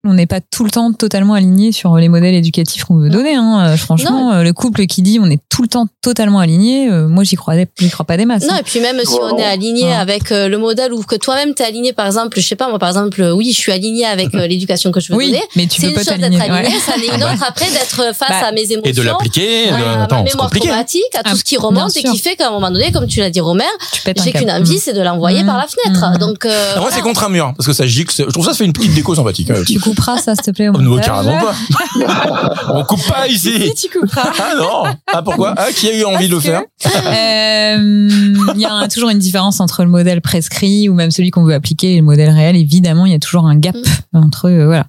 On 0.08 0.14
n'est 0.14 0.28
pas 0.28 0.40
tout 0.40 0.64
le 0.64 0.70
temps 0.72 0.94
totalement 0.94 1.34
aligné 1.34 1.74
sur 1.74 1.98
les 1.98 2.08
modèles 2.08 2.34
éducatifs 2.34 2.86
qu'on 2.86 2.96
veut 2.96 3.10
donner. 3.10 3.36
Hein. 3.36 3.66
Euh, 3.72 3.78
Franchement, 3.78 4.32
euh, 4.32 4.44
le 4.44 4.54
couple 4.54 4.86
qui 4.86 5.02
dit 5.02 5.20
on 5.22 5.30
est 5.30 5.42
tout 5.50 5.62
le 5.62 5.68
temps 5.68 5.88
totalement 6.02 6.40
aligné, 6.40 6.90
euh, 6.90 7.10
moi 7.10 7.26
j'y 7.26 7.36
crois, 7.36 7.56
j'y 7.78 7.90
crois 7.90 8.06
pas 8.06 8.16
des 8.16 8.26
masses. 8.26 8.44
Non, 8.46 8.54
hein. 8.54 8.58
et 8.62 8.64
puis 8.64 8.80
même 8.80 8.98
si 9.04 9.18
on 9.22 9.38
est 9.38 9.44
aligné 9.44 9.84
Ouais. 9.88 9.94
avec 9.94 10.32
euh, 10.32 10.48
le 10.48 10.58
modèle 10.58 10.94
ou 10.94 11.04
que 11.04 11.16
toi-même 11.16 11.54
t'es 11.54 11.66
aligné, 11.66 11.92
par 11.92 12.06
exemple, 12.06 12.40
je 12.40 12.46
sais 12.48 12.56
pas, 12.56 12.70
moi, 12.70 12.80
par 12.80 12.88
exemple, 12.90 13.22
oui, 13.36 13.52
je 13.52 13.58
suis 13.58 13.72
aligné 13.74 14.06
avec 14.06 14.34
euh, 14.36 14.48
l'éducation 14.48 14.92
que 14.94 15.00
je 15.02 15.12
veux 15.12 15.18
oui, 15.18 15.32
donner. 15.32 15.44
mais 15.58 15.68
tu 15.68 15.82
peux 15.82 15.88
une 15.90 15.94
pas 15.94 16.00
chose 16.04 16.14
d'être 16.18 16.24
aligné, 16.24 16.40
ouais. 16.50 16.80
ça 16.80 16.94
en 16.98 17.02
est 17.02 17.08
une 17.18 17.24
autre 17.24 17.44
après 17.46 17.66
d'être 17.70 18.16
face 18.16 18.30
Bah, 18.30 18.48
à 18.48 18.52
mes 18.54 18.62
émotions. 18.72 18.82
et 18.86 18.94
de 18.94 19.02
l'appliquer. 19.02 19.70
à 19.70 20.06
de- 20.08 20.14
ma 20.14 20.24
mémoire 20.24 20.50
traumatique, 20.50 21.02
à 21.16 21.24
tout 21.24 21.32
Ah, 21.34 21.36
ce 21.36 21.44
qui 21.44 21.58
remonte 21.58 21.96
et 21.98 22.04
qui 22.04 22.18
fait 22.20 22.36
qu'à 22.38 22.48
un 22.48 22.52
moment 22.52 22.72
donné, 22.72 22.92
comme 22.94 23.08
tu 23.08 23.20
l'as 23.20 23.30
dit 23.30 23.42
Romain, 23.42 23.64
j'ai 24.06 24.32
qu'une 24.32 24.50
envie, 24.52 24.80
c'est 24.80 24.94
de 24.94 25.02
l'envoyer 25.02 25.44
Mmh. 25.44 25.46
par 25.48 25.58
la 25.58 25.68
fenêtre. 25.68 25.89
Mmh. 25.92 26.18
Donc, 26.18 26.46
euh, 26.46 26.50
Ah, 26.76 26.80
moi, 26.80 26.86
c'est 26.90 26.96
voilà. 26.98 27.02
contre 27.04 27.24
un 27.26 27.30
mur, 27.30 27.54
parce 27.56 27.68
que 27.68 27.74
ça 27.74 27.86
gicle. 27.88 28.14
c'est- 28.14 28.24
Je 28.26 28.30
trouve 28.30 28.46
ça, 28.46 28.52
ça 28.52 28.58
fait 28.58 28.66
une 28.66 28.74
petite 28.74 28.94
déco 28.94 29.16
sympathique. 29.16 29.50
euh, 29.52 29.64
Tu 29.66 29.80
couperas 29.80 30.18
ça, 30.18 30.36
s'il 30.36 30.44
te 30.44 30.52
plaît. 30.52 30.70
au 30.70 30.74
Oh, 30.76 30.82
non, 30.82 30.98
carrément 31.00 31.38
pas. 31.40 31.56
On 32.74 32.84
coupe 32.84 33.06
pas 33.08 33.26
Si, 33.28 33.34
ici. 33.36 33.74
tu 33.90 34.00
couperas. 34.00 34.30
Ah 34.40 34.56
non. 34.58 34.84
Ah 35.12 35.22
pourquoi 35.22 35.54
Ah 35.58 35.72
qui 35.76 35.88
a 35.90 35.96
eu 35.96 36.04
envie 36.06 36.28
de 36.28 36.36
le 36.36 36.40
faire 36.40 36.62
que, 36.84 36.90
euh, 36.90 38.10
Il 38.56 38.62
y 38.62 38.66
a 38.66 38.88
toujours 38.88 39.10
une 39.10 39.20
différence 39.20 39.60
entre 39.60 39.84
le 39.84 39.90
modèle 39.90 40.22
prescrit 40.22 40.90
ou 40.90 40.94
même 40.94 41.12
celui 41.12 41.32
qu'on 41.32 41.44
veut 41.44 41.54
appliquer 41.54 41.94
et 41.94 41.98
le 41.98 42.04
modèle 42.04 42.30
réel. 42.30 42.56
Évidemment, 42.56 43.06
il 43.06 43.12
y 43.12 43.16
a 43.16 43.20
toujours 43.20 43.46
un 43.46 43.56
gap 43.56 43.76
entre 44.14 44.48
eux. 44.48 44.66
Voilà. 44.66 44.86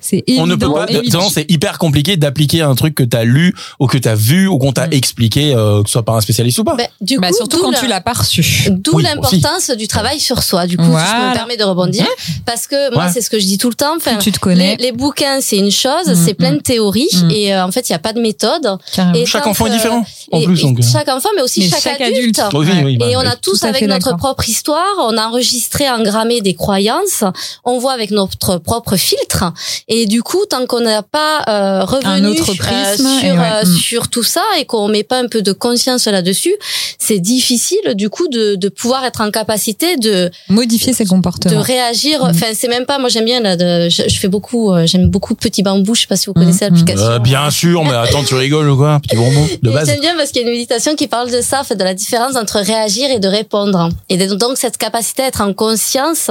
C'est 0.00 0.24
On 0.38 0.46
ne 0.46 0.54
peut 0.56 0.70
pas. 0.72 0.86
c'est 1.32 1.50
hyper 1.50 1.78
compliqué 1.78 2.16
d'appliquer 2.16 2.62
un 2.62 2.74
truc 2.74 2.94
que 2.94 3.02
t'as 3.02 3.24
lu 3.24 3.54
ou 3.80 3.86
que 3.86 3.98
t'as 3.98 4.14
vu 4.14 4.46
ou 4.46 4.58
qu'on 4.58 4.72
t'a 4.72 4.86
Mm. 4.86 4.92
expliqué, 4.92 5.54
euh, 5.54 5.82
que 5.82 5.88
ce 5.88 5.92
soit 5.94 6.02
par 6.04 6.16
un 6.16 6.20
spécialiste 6.20 6.58
ou 6.58 6.64
pas. 6.64 6.74
Ben, 6.76 6.86
du 7.00 7.18
Bah, 7.18 7.28
coup, 7.28 7.36
surtout 7.36 7.60
quand 7.60 7.70
la- 7.70 7.78
tu 7.78 7.86
l'as 7.86 8.00
pas 8.00 8.12
reçu. 8.12 8.44
D'où 8.70 8.96
Oui, 8.96 9.02
l'importance 9.02 9.70
du 9.70 9.88
travail 9.88 10.20
sur 10.20 10.42
soi. 10.42 10.66
Du 10.66 10.76
coup, 10.76 10.82
si 10.84 10.88
je 10.90 10.92
Voilà. 10.92 11.28
me 11.30 11.34
permets 11.34 11.56
de 11.56 11.64
rebondir, 11.64 12.06
parce 12.46 12.66
que 12.66 12.92
moi, 12.94 13.04
Ouais. 13.04 13.10
c'est 13.12 13.20
ce 13.20 13.30
que 13.30 13.38
je 13.38 13.44
dis 13.46 13.58
tout 13.58 13.68
le 13.68 13.74
temps. 13.74 13.94
Enfin, 13.96 14.16
tu 14.16 14.32
te 14.32 14.38
connais. 14.38 14.76
les, 14.76 14.84
les 14.86 14.92
bouquins, 14.92 15.40
c'est 15.40 15.56
une 15.58 15.70
chose, 15.70 16.06
Mm, 16.08 16.14
c'est 16.24 16.34
plein 16.34 16.52
de 16.52 16.60
théories, 16.60 17.08
Mm. 17.24 17.30
et 17.30 17.54
euh, 17.54 17.64
en 17.64 17.70
fait, 17.72 17.88
il 17.88 17.92
n'y 17.92 17.96
a 17.96 18.00
pas 18.00 18.12
de 18.12 18.20
méthode. 18.20 18.78
carrément. 18.94 19.14
Et 19.14 19.26
Chaque 19.26 19.46
enfant 19.46 19.66
est 19.66 19.70
que- 19.70 19.74
différent. 19.74 20.04
En 20.32 20.40
et- 20.40 20.44
plus, 20.44 20.62
donc. 20.62 20.78
euh. 20.78 20.82
chaque 20.82 21.08
enfant, 21.08 21.28
mais 21.36 21.42
aussi 21.42 21.60
Mais 21.60 21.68
chaque, 21.68 21.80
chaque 21.82 22.00
adulte. 22.00 22.38
adulte. 22.38 22.54
Oui, 22.54 22.66
oui, 22.84 22.96
bah, 22.96 23.06
Et 23.08 23.16
on 23.16 23.20
a 23.20 23.36
tous 23.36 23.62
avec 23.64 23.82
notre 23.86 24.16
propre 24.16 24.48
histoire, 24.48 24.84
on 24.98 25.16
a 25.16 25.26
enregistré, 25.26 25.88
engrammé 25.90 26.40
des 26.40 26.54
croyances, 26.54 27.24
on 27.64 27.78
voit 27.78 27.92
avec 27.92 28.10
notre 28.10 28.58
propre 28.58 28.96
filtre. 28.96 29.52
Et 29.88 30.06
du 30.06 30.22
coup, 30.22 30.44
tant 30.48 30.66
qu'on 30.66 30.80
n'a 30.80 31.02
pas 31.02 31.42
euh, 31.48 31.84
revenu 31.84 32.06
Un 32.06 32.24
autre 32.24 32.50
euh, 32.50 32.96
sur 32.96 33.34
ouais. 33.34 33.38
euh, 33.38 33.64
Mm. 33.64 33.76
sur 33.76 34.08
tout 34.08 34.22
ça 34.22 34.42
et 34.58 34.64
qu'on 34.64 34.88
met 34.88 35.02
pas 35.04 35.18
un 35.18 35.28
peu 35.28 35.42
de 35.42 35.52
conscience 35.52 36.06
là-dessus, 36.06 36.54
c'est 36.98 37.18
difficile 37.18 37.78
du 37.94 38.08
coup 38.10 38.28
de, 38.28 38.54
de 38.54 38.68
pouvoir 38.68 39.04
être 39.04 39.20
en 39.20 39.30
capacité 39.30 39.96
de 39.96 40.30
Modifier 40.48 40.92
ses 40.92 41.04
de 41.04 41.08
comportements. 41.10 41.60
réagir. 41.60 42.24
Mm. 42.24 42.30
Enfin, 42.30 42.46
c'est 42.54 42.68
même 42.68 42.86
pas. 42.86 42.98
Moi, 42.98 43.08
j'aime 43.08 43.24
bien 43.26 43.40
là. 43.40 43.56
De, 43.56 43.88
je, 43.90 44.02
je 44.08 44.18
fais 44.18 44.28
beaucoup. 44.28 44.72
euh, 44.72 44.86
j'aime 44.86 45.08
beaucoup 45.10 45.34
Petit 45.34 45.62
Bambou. 45.62 45.94
Je 45.94 46.02
sais 46.02 46.06
pas 46.06 46.16
si 46.16 46.26
vous 46.26 46.32
connaissez 46.34 46.64
Mm, 46.64 46.74
l'application. 46.74 47.06
Euh, 47.06 47.18
bien 47.18 47.50
sûr, 47.50 47.84
mais 47.84 47.92
attends, 47.94 48.24
tu 48.24 48.34
rigoles 48.34 48.68
ou 48.70 48.76
quoi 48.76 49.00
Petit 49.02 49.16
bonbon 49.16 49.46
de 49.62 49.70
base. 49.70 49.88
J'aime 49.88 50.00
bien 50.00 50.16
parce 50.16 50.30
qu'il 50.30 50.42
y 50.42 50.44
a 50.44 50.48
une 50.48 50.54
méditation 50.54 50.96
qui 50.96 51.06
parle 51.08 51.30
de 51.30 51.40
ça, 51.42 51.62
fait, 51.64 51.76
de 51.76 51.84
la 51.84 51.94
différence 51.94 52.36
entre 52.36 52.58
réagir 52.60 53.10
et 53.10 53.18
de 53.20 53.28
répondre. 53.28 53.88
Et 54.08 54.16
de- 54.16 54.34
donc 54.34 54.56
cette 54.56 54.78
capacité 54.78 55.22
à 55.22 55.26
être 55.26 55.40
en 55.42 55.52
conscience 55.52 56.30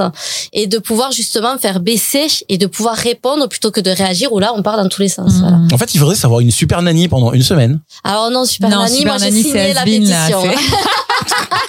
et 0.52 0.66
de 0.66 0.78
pouvoir 0.78 1.12
justement 1.12 1.56
faire 1.58 1.80
baisser 1.80 2.26
et 2.48 2.58
de 2.58 2.66
pouvoir 2.66 2.96
répondre 2.96 3.43
plutôt 3.48 3.70
que 3.70 3.80
de 3.80 3.90
réagir 3.90 4.32
où 4.32 4.38
là 4.38 4.52
on 4.56 4.62
part 4.62 4.76
dans 4.76 4.88
tous 4.88 5.00
les 5.02 5.08
sens. 5.08 5.34
Mm. 5.34 5.40
Voilà. 5.40 5.58
En 5.72 5.78
fait, 5.78 5.94
il 5.94 5.98
faudrait 5.98 6.16
savoir 6.16 6.40
une 6.40 6.50
super 6.50 6.82
nanny 6.82 7.08
pendant 7.08 7.32
une 7.32 7.42
semaine. 7.42 7.80
Alors 8.04 8.30
non, 8.30 8.44
Super 8.44 8.68
Non, 8.70 8.78
Nanny, 8.82 8.98
Super 8.98 9.12
moi 9.14 9.18
j'ai 9.18 9.30
Nanny, 9.30 9.42
signé 9.42 9.52
c'est 9.54 9.68
la 9.68 9.74
là, 9.74 9.84
pétition. 9.84 10.42
c'est- 10.42 10.54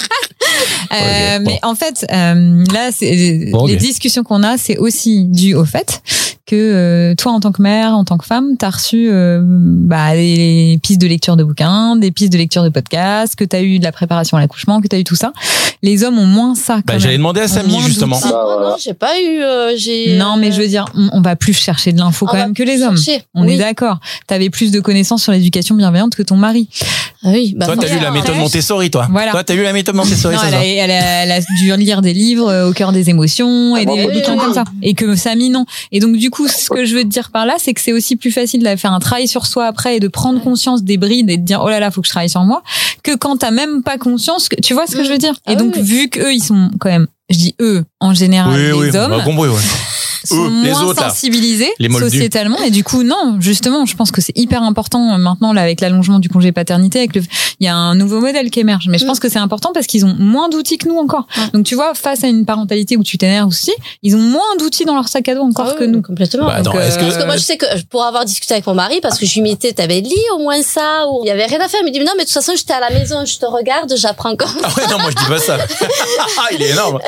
Euh, 0.94 1.40
bon. 1.40 1.46
Mais 1.46 1.60
en 1.64 1.76
fait, 1.76 2.06
euh, 2.12 2.64
là, 2.72 2.90
les 3.02 3.76
discussions 3.76 4.24
qu'on 4.24 4.44
a, 4.44 4.58
c'est 4.58 4.78
aussi 4.78 5.26
dû 5.26 5.54
au 5.54 5.66
fait 5.66 6.02
que 6.46 6.56
euh, 6.56 7.16
toi, 7.16 7.32
en 7.32 7.40
tant 7.40 7.52
que 7.52 7.62
mère, 7.62 7.94
en 7.94 8.04
tant 8.04 8.18
que 8.18 8.26
femme, 8.26 8.56
t'as 8.60 8.70
reçu 8.70 9.08
euh, 9.10 9.42
bah, 9.44 10.14
des 10.16 10.80
pistes 10.84 11.02
de 11.02 11.08
lecture 11.08 11.36
de 11.38 11.44
bouquins, 11.44 11.96
des 11.96 12.12
pistes 12.12 12.32
de 12.32 12.38
lecture 12.38 12.64
de 12.64 12.70
podcasts, 12.70 13.36
que 13.36 13.44
t'as 13.44 13.62
eu 13.64 13.80
de 13.80 13.84
la 13.84 13.92
préparation 13.92 14.38
à 14.38 14.42
l'accouchement, 14.42 14.80
que 14.80 14.88
t'as 14.88 15.00
eu 15.00 15.04
tout 15.04 15.16
ça. 15.16 15.34
Les 15.82 16.04
hommes 16.04 16.20
ont 16.20 16.26
moins 16.28 16.54
ça. 16.56 16.76
Quand 16.76 16.82
Bah, 16.86 16.94
même. 16.94 17.02
j'allais 17.02 17.18
demander 17.18 17.42
à 17.42 17.48
Samy 17.48 17.80
justement. 17.82 18.20
Ah, 18.24 18.30
Bah, 18.32 18.58
non, 18.60 18.70
non, 18.70 18.76
j'ai 18.80 18.94
pas 18.94 19.20
eu. 19.20 19.42
euh, 19.42 19.74
j'ai. 19.76 20.18
Non, 20.18 20.38
mais 20.38 20.52
je 20.52 20.62
veux 20.62 20.68
dire, 20.68 20.86
on, 20.96 21.10
on 21.14 21.22
va 21.22 21.36
plus 21.36 21.54
chercher 21.54 21.94
de 21.94 21.98
l'info 22.00 22.26
quand 22.28 22.36
même 22.38 22.54
que 22.54 22.64
les 22.64 22.82
hommes. 22.84 22.96
chercher. 22.98 23.24
On 23.34 23.46
oui. 23.46 23.54
est 23.54 23.58
d'accord. 23.58 24.00
T'avais 24.28 24.50
plus 24.52 24.72
de 24.72 24.80
connaissances 24.80 25.24
sur 25.24 25.32
l'éducation 25.32 25.76
bienveillante 25.76 26.16
que 26.16 26.24
ton 26.24 26.36
mari. 26.38 26.70
Ah 27.24 27.30
oui, 27.32 27.56
bah, 27.58 27.66
Toi, 27.66 27.76
t'as 27.78 27.88
lu 27.92 28.00
la 28.00 28.12
méthode 28.12 28.36
Montessori, 28.38 28.92
toi. 28.92 29.08
Voilà. 29.10 29.32
Toi, 29.32 29.44
t'as 29.44 29.56
lu 29.56 29.64
la 29.64 29.74
méthode 29.74 29.96
Montessori, 29.96 30.36
Non, 30.36 30.42
elle, 30.46 30.52
ça 30.52 30.60
a, 30.60 30.64
elle, 30.64 30.92
a, 30.92 31.24
elle 31.24 31.32
a 31.32 31.40
dû 31.58 31.76
lire 31.78 32.02
des 32.04 32.14
livres 32.14 32.50
euh, 32.50 32.70
au 32.70 32.74
cœur 32.74 32.92
des 32.92 33.10
émotions 33.10 33.76
et 33.76 33.82
Ah, 33.82 33.86
des 33.86 33.86
bon, 33.86 34.14
bouquins 34.14 34.34
oui, 34.34 34.38
comme 34.40 34.50
oui. 34.50 34.54
ça. 34.54 34.64
Et 34.84 34.94
que 34.94 35.16
Samy, 35.16 35.50
non. 35.50 35.66
Et 35.92 36.00
donc, 36.00 36.16
du 36.18 36.30
coup, 36.30 36.35
ce 36.48 36.70
que 36.70 36.86
je 36.86 36.96
veux 36.96 37.04
te 37.04 37.08
dire 37.08 37.32
par 37.32 37.46
là, 37.46 37.56
c'est 37.58 37.74
que 37.74 37.82
c'est 37.82 37.94
aussi 37.94 38.16
plus 38.16 38.32
facile 38.32 38.64
de 38.64 38.76
faire 38.76 38.94
un 38.94 39.00
travail 39.00 39.28
sur 39.28 39.46
soi 39.46 39.66
après 39.66 39.98
et 39.98 40.00
de 40.00 40.08
prendre 40.08 40.42
conscience 40.42 40.84
des 40.84 40.98
brides 40.98 41.30
et 41.30 41.38
de 41.38 41.44
dire, 41.44 41.62
oh 41.64 41.70
là 41.70 41.80
là, 41.80 41.92
faut 41.92 42.02
que 42.02 42.08
je 42.08 42.12
travaille 42.12 42.30
sur 42.30 42.44
moi, 42.44 42.64
que 43.04 43.16
quand 43.16 43.38
t'as 43.38 43.52
même 43.52 43.84
pas 43.84 43.98
conscience 43.98 44.50
que, 44.50 44.56
tu 44.62 44.74
vois 44.74 44.88
ce 44.88 44.96
que 44.96 45.04
je 45.04 45.10
veux 45.10 45.18
dire? 45.18 45.34
Ah 45.46 45.54
Et 45.54 45.56
donc, 45.56 45.74
oui, 45.76 45.82
oui. 45.82 45.88
vu 45.88 46.10
qu'eux, 46.10 46.34
ils 46.34 46.44
sont 46.44 46.70
quand 46.80 46.90
même, 46.90 47.08
je 47.30 47.38
dis 47.38 47.56
eux, 47.62 47.84
en 48.00 48.14
général, 48.14 48.54
Oui, 48.54 48.62
les 48.66 48.74
oui, 48.74 48.90
on 48.94 48.96
hommes, 48.98 49.14
a 49.14 49.22
compris, 49.24 49.50
ouais. 49.50 49.62
Sont 50.26 50.46
Eux, 50.46 50.64
les 50.64 50.72
moins 50.72 50.84
autres, 50.84 51.02
sensibilisés 51.02 51.72
Les 51.80 51.90
sociétalement 51.90 52.58
et 52.60 52.70
du 52.72 52.84
coup 52.84 53.04
non 53.04 53.38
justement 53.40 53.86
je 53.86 53.96
pense 53.96 54.12
que 54.12 54.22
c'est 54.22 54.38
hyper 54.38 54.64
important 54.64 55.14
euh, 55.14 55.18
maintenant 55.18 55.54
là 55.54 55.62
avec 55.62 55.82
l'allongement 55.82 56.20
du 56.20 56.30
congé 56.30 56.52
paternité 56.52 57.00
avec 57.00 57.16
le 57.16 57.22
il 57.60 57.66
y 57.66 57.70
a 57.70 57.76
un 57.76 57.96
nouveau 57.96 58.20
modèle 58.22 58.50
qui 58.52 58.60
émerge 58.60 58.88
mais 58.90 58.98
je 58.98 59.06
Mm. 59.06 59.08
pense 59.08 59.20
que 59.20 59.30
c'est 59.30 59.40
important 59.40 59.72
parce 59.74 59.86
qu'ils 59.88 60.06
ont 60.06 60.16
moins 60.18 60.50
d'outils 60.50 60.78
que 60.78 60.88
nous 60.88 60.98
encore 60.98 61.28
Ouais. 61.38 61.44
donc 61.54 61.66
tu 61.66 61.76
vois 61.76 61.94
face 61.96 62.24
à 62.24 62.28
une 62.28 62.46
parentalité 62.46 62.98
où 62.98 63.04
tu 63.04 63.18
t'énerves 63.18 63.48
aussi 63.48 63.72
ils 64.04 64.16
ont 64.16 64.20
moins 64.20 64.56
d'outils 64.60 64.86
dans 64.86 64.96
leur 64.96 65.08
sac 65.08 65.28
à 65.30 65.36
dos 65.36 65.42
encore 65.42 65.68
Ah 65.72 65.76
que 65.80 65.84
nous 65.84 66.02
Complètement. 66.02 66.46
Bah, 66.48 66.62
que- 66.62 66.70
Parce 66.72 66.98
que 67.18 67.26
moi, 67.26 67.36
je 67.38 67.42
sais 67.42 67.58
que 67.58 67.66
pour 67.90 68.04
avoir 68.04 68.26
discuté 68.26 68.54
avec 68.54 68.68
mon 68.68 68.74
mari, 68.76 69.00
parce 69.02 69.18
que 69.18 69.26
je 69.26 69.34
lui 69.36 69.42
mettais, 69.42 69.74
t'avais 69.74 70.02
lu 70.02 70.10
au 70.36 70.40
moins 70.40 70.62
ça, 70.62 71.08
ou 71.10 71.22
il 71.24 71.28
y 71.28 71.32
avait 71.32 71.46
rien 71.46 71.60
à 71.60 71.68
faire. 71.68 71.80
Il 71.82 71.88
me 71.88 71.92
dit, 71.92 72.00
non, 72.00 72.12
mais 72.18 72.24
de 72.24 72.30
toute 72.30 72.34
façon, 72.34 72.54
j'étais 72.56 72.74
à 72.74 72.80
la 72.80 72.90
maison, 72.92 73.26
je 73.26 73.38
te 73.38 73.46
regarde, 73.46 73.92
j'apprends 73.96 74.36
quand 74.36 74.46
Ah 74.64 74.68
ouais, 74.78 74.84
non, 74.90 75.00
moi, 75.00 75.10
je 75.12 75.16
dis 75.16 75.26
pas 75.30 75.38
ça. 75.40 75.58
Il 76.52 76.62
est 76.62 76.70
énorme. 76.72 77.00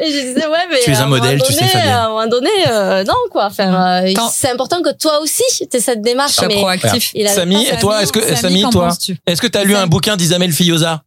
Et 0.00 0.06
je 0.06 0.20
disais, 0.20 0.46
ouais, 0.46 0.66
mais. 0.70 0.78
Tu 0.84 0.90
es 0.90 0.96
un 0.96 1.06
modèle, 1.06 1.40
tu 1.42 1.52
sais, 1.52 1.60
donné, 1.60 1.70
Fabien. 1.72 1.96
À 1.98 2.04
un 2.04 2.08
moment 2.08 2.26
donné, 2.26 2.48
euh, 2.68 3.04
non, 3.04 3.14
quoi. 3.30 3.46
Enfin, 3.46 4.02
euh, 4.04 4.14
c'est 4.32 4.50
important 4.50 4.82
que 4.82 4.92
toi 4.92 5.20
aussi, 5.20 5.42
tu 5.70 5.80
cette 5.80 6.02
démarche. 6.02 6.32
sois 6.32 6.48
mais 6.48 6.56
proactif 6.56 7.12
Samy, 7.26 7.66
toi, 7.80 8.02
est-ce 8.02 8.12
que, 8.12 8.34
Samy, 8.36 8.62
qu'en 8.62 8.70
toi, 8.70 8.88
est-ce 9.26 9.42
que 9.42 9.46
t'as 9.46 9.64
lu 9.64 9.74
un 9.74 9.86
bouquin 9.86 10.16
d'Isabelle 10.16 10.52
Fillosa 10.52 11.02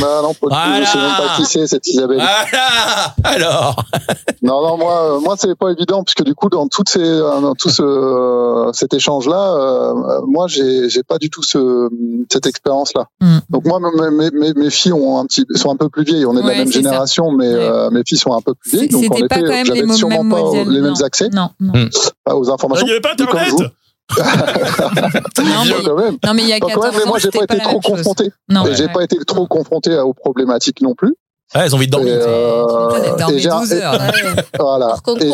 Bah 0.00 0.20
non, 0.22 0.34
pas 0.34 0.34
du 0.34 0.38
tout. 0.40 0.46
Voilà. 0.48 0.84
je 0.84 0.90
sais 0.90 0.98
même 0.98 1.16
pas 1.16 1.36
qui 1.36 1.44
c'est 1.44 1.66
cette 1.66 1.86
Isabelle. 1.86 2.16
Voilà 2.18 3.14
Alors 3.24 3.76
Non, 4.42 4.60
non, 4.62 4.76
moi, 4.76 5.16
euh, 5.16 5.20
moi, 5.20 5.36
c'est 5.38 5.54
pas 5.56 5.70
évident 5.70 6.04
puisque 6.04 6.22
du 6.22 6.34
coup, 6.34 6.50
dans 6.50 6.68
toutes 6.68 6.88
ces, 6.90 7.00
euh, 7.00 7.40
dans 7.40 7.54
tout 7.54 7.70
ce, 7.70 7.82
euh, 7.82 8.72
cet 8.74 8.92
échange-là, 8.92 9.54
euh, 9.54 10.20
moi, 10.26 10.46
j'ai, 10.48 10.88
j'ai 10.90 11.02
pas 11.02 11.16
du 11.18 11.30
tout 11.30 11.42
ce, 11.42 11.88
cette 12.30 12.46
expérience-là. 12.46 13.06
Mm. 13.22 13.38
Donc 13.48 13.64
moi, 13.64 13.80
mes, 13.80 14.52
mes, 14.54 14.70
filles 14.70 14.92
ont 14.92 15.18
un 15.18 15.24
petit, 15.24 15.46
sont 15.54 15.70
un 15.70 15.76
peu 15.76 15.88
plus 15.88 16.04
vieilles. 16.04 16.26
On 16.26 16.36
est 16.36 16.42
de 16.42 16.48
la 16.48 16.54
même 16.56 16.66
ça. 16.66 16.72
génération, 16.72 17.32
mais 17.32 17.44
Ouais. 17.54 17.60
euh, 17.60 17.90
mes 17.90 18.02
filles 18.06 18.18
sont 18.18 18.32
un 18.32 18.40
peu 18.40 18.54
plus 18.54 18.70
vieilles. 18.70 18.88
Donc 18.88 19.04
en 19.10 19.14
c'était 19.16 19.28
pas 19.28 19.36
effet, 19.36 19.44
quand 19.46 19.52
même 19.52 19.66
les 19.66 19.74
j'avais 19.74 19.86
mêmes 19.86 19.96
sûrement 19.96 20.28
pas 20.28 20.42
les 20.64 20.80
mêmes 20.80 20.92
non. 20.92 21.04
accès 21.04 21.28
non 21.32 21.50
non 21.60 21.72
pas 22.24 22.34
aux 22.36 22.50
informations. 22.50 22.86
Il 22.86 22.90
n'y 22.90 22.92
avait 22.92 23.00
pas 23.00 23.12
Internet. 23.12 23.70
non 26.24 26.34
mais, 26.34 26.42
il 26.42 26.48
y 26.48 26.52
a 26.52 26.60
Quand 26.60 26.68
14 26.68 26.86
même, 26.86 26.94
mais 27.00 27.04
moi, 27.06 27.18
j'ai 27.18 27.30
c'était 27.30 27.46
pas 27.46 27.54
été 27.54 27.64
trop 27.64 27.80
confronté. 27.80 28.30
non 28.48 28.66
Et 28.66 28.74
j'ai 28.74 28.88
pas 28.88 29.02
été 29.02 29.16
trop 29.24 29.46
confronté 29.46 29.96
aux 29.98 30.12
problématiques 30.14 30.80
non 30.82 30.94
plus. 30.94 31.14
Ouais, 31.54 31.62
elles 31.66 31.74
ont 31.74 31.78
envie 31.78 31.86
de 31.86 31.90
Et, 31.90 31.90
dormir. 31.90 32.14
euh, 32.26 33.28
et 33.32 33.38
j'ai- 33.38 33.48
12 33.48 33.72
heures. 33.74 33.92
Ouais. 33.92 34.42
Voilà. 34.58 34.96
Et 35.20 35.30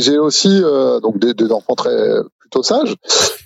j'ai- 0.00 0.12
et 0.14 0.18
aussi 0.18 0.60
euh, 0.62 0.98
donc 1.00 1.18
des, 1.18 1.34
des 1.34 1.52
enfants 1.52 1.74
très 1.74 1.94
plutôt 2.40 2.62
sages 2.62 2.94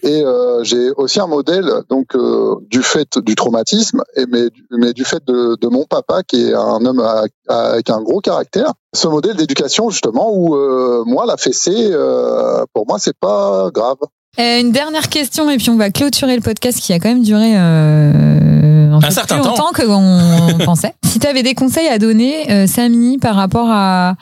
et 0.03 0.23
euh, 0.25 0.63
j'ai 0.63 0.91
aussi 0.93 1.21
un 1.21 1.27
modèle 1.27 1.65
donc 1.89 2.15
euh, 2.15 2.57
du 2.69 2.83
fait 2.83 3.19
du 3.19 3.35
traumatisme 3.35 4.03
et 4.17 4.27
mais 4.27 4.49
mais 4.71 4.93
du 4.93 5.05
fait 5.05 5.23
de, 5.27 5.57
de 5.61 5.69
mon 5.69 5.85
papa 5.85 6.23
qui 6.23 6.49
est 6.51 6.55
un 6.55 6.85
homme 6.85 7.01
à- 7.01 7.25
à- 7.49 7.61
avec 7.73 7.89
un 7.91 8.01
gros 8.03 8.21
caractère. 8.21 8.73
Ce 8.95 9.09
modèle 9.09 9.37
d'éducation 9.37 9.91
justement 9.91 10.31
où 10.33 10.55
euh, 10.55 11.03
moi 11.07 11.25
la 11.27 11.37
fessée 11.39 11.89
euh, 11.93 12.65
pour 12.73 12.87
moi 12.87 12.99
c'est 12.99 13.17
pas 13.19 13.71
grave. 13.75 13.97
Euh, 14.39 14.61
une 14.61 14.71
dernière 14.73 15.09
question 15.09 15.51
et 15.51 15.57
puis 15.57 15.71
on 15.71 15.77
va 15.77 15.91
clôturer 15.91 16.37
le 16.37 16.41
podcast 16.41 16.79
qui 16.79 16.93
a 16.93 17.01
quand 17.01 17.09
même 17.09 17.23
duré 17.25 17.53
euh, 17.57 18.93
un, 18.93 19.01
peu 19.01 19.11
certain 19.11 19.37
plus 19.37 19.43
temps. 19.45 19.51
longtemps 19.51 19.73
que 19.75 19.83
on 19.89 20.59
pensait. 20.65 20.95
Si 21.05 21.19
tu 21.19 21.27
avais 21.27 21.43
des 21.43 21.55
conseils 21.55 21.89
à 21.89 21.99
donner, 21.99 22.51
euh, 22.51 22.67
Samy, 22.67 23.19
par 23.19 23.35
rapport 23.35 23.69
à 23.71 24.15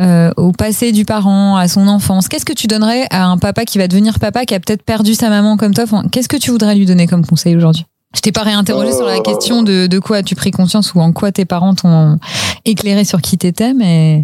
euh, 0.00 0.30
au 0.36 0.52
passé 0.52 0.92
du 0.92 1.04
parent, 1.04 1.56
à 1.56 1.66
son 1.68 1.88
enfance, 1.88 2.28
qu'est-ce 2.28 2.44
que 2.44 2.52
tu 2.52 2.66
donnerais 2.66 3.06
à 3.10 3.26
un 3.26 3.36
papa 3.36 3.64
qui 3.64 3.78
va 3.78 3.88
devenir 3.88 4.18
papa, 4.20 4.44
qui 4.44 4.54
a 4.54 4.60
peut-être 4.60 4.82
perdu 4.84 5.14
sa 5.14 5.28
maman 5.28 5.56
comme 5.56 5.74
toi? 5.74 5.84
Enfin, 5.84 6.04
Qu'est-ce 6.10 6.28
que 6.28 6.36
tu 6.36 6.50
voudrais 6.50 6.74
lui 6.76 6.86
donner 6.86 7.06
comme 7.06 7.26
conseil 7.26 7.56
aujourd'hui? 7.56 7.84
Je 8.14 8.20
t'ai 8.20 8.30
pas 8.32 8.42
réinterrogé 8.42 8.90
Euh, 8.90 8.96
sur 8.96 9.06
la 9.06 9.20
question 9.20 9.62
de, 9.62 9.86
de 9.86 9.98
quoi 9.98 10.18
as-tu 10.18 10.34
pris 10.34 10.50
conscience 10.50 10.94
ou 10.94 11.00
en 11.00 11.12
quoi 11.12 11.32
tes 11.32 11.44
parents 11.46 11.74
t'ont 11.74 12.18
éclairé 12.64 13.04
sur 13.04 13.20
qui 13.20 13.38
t'étais, 13.38 13.74
mais 13.74 14.22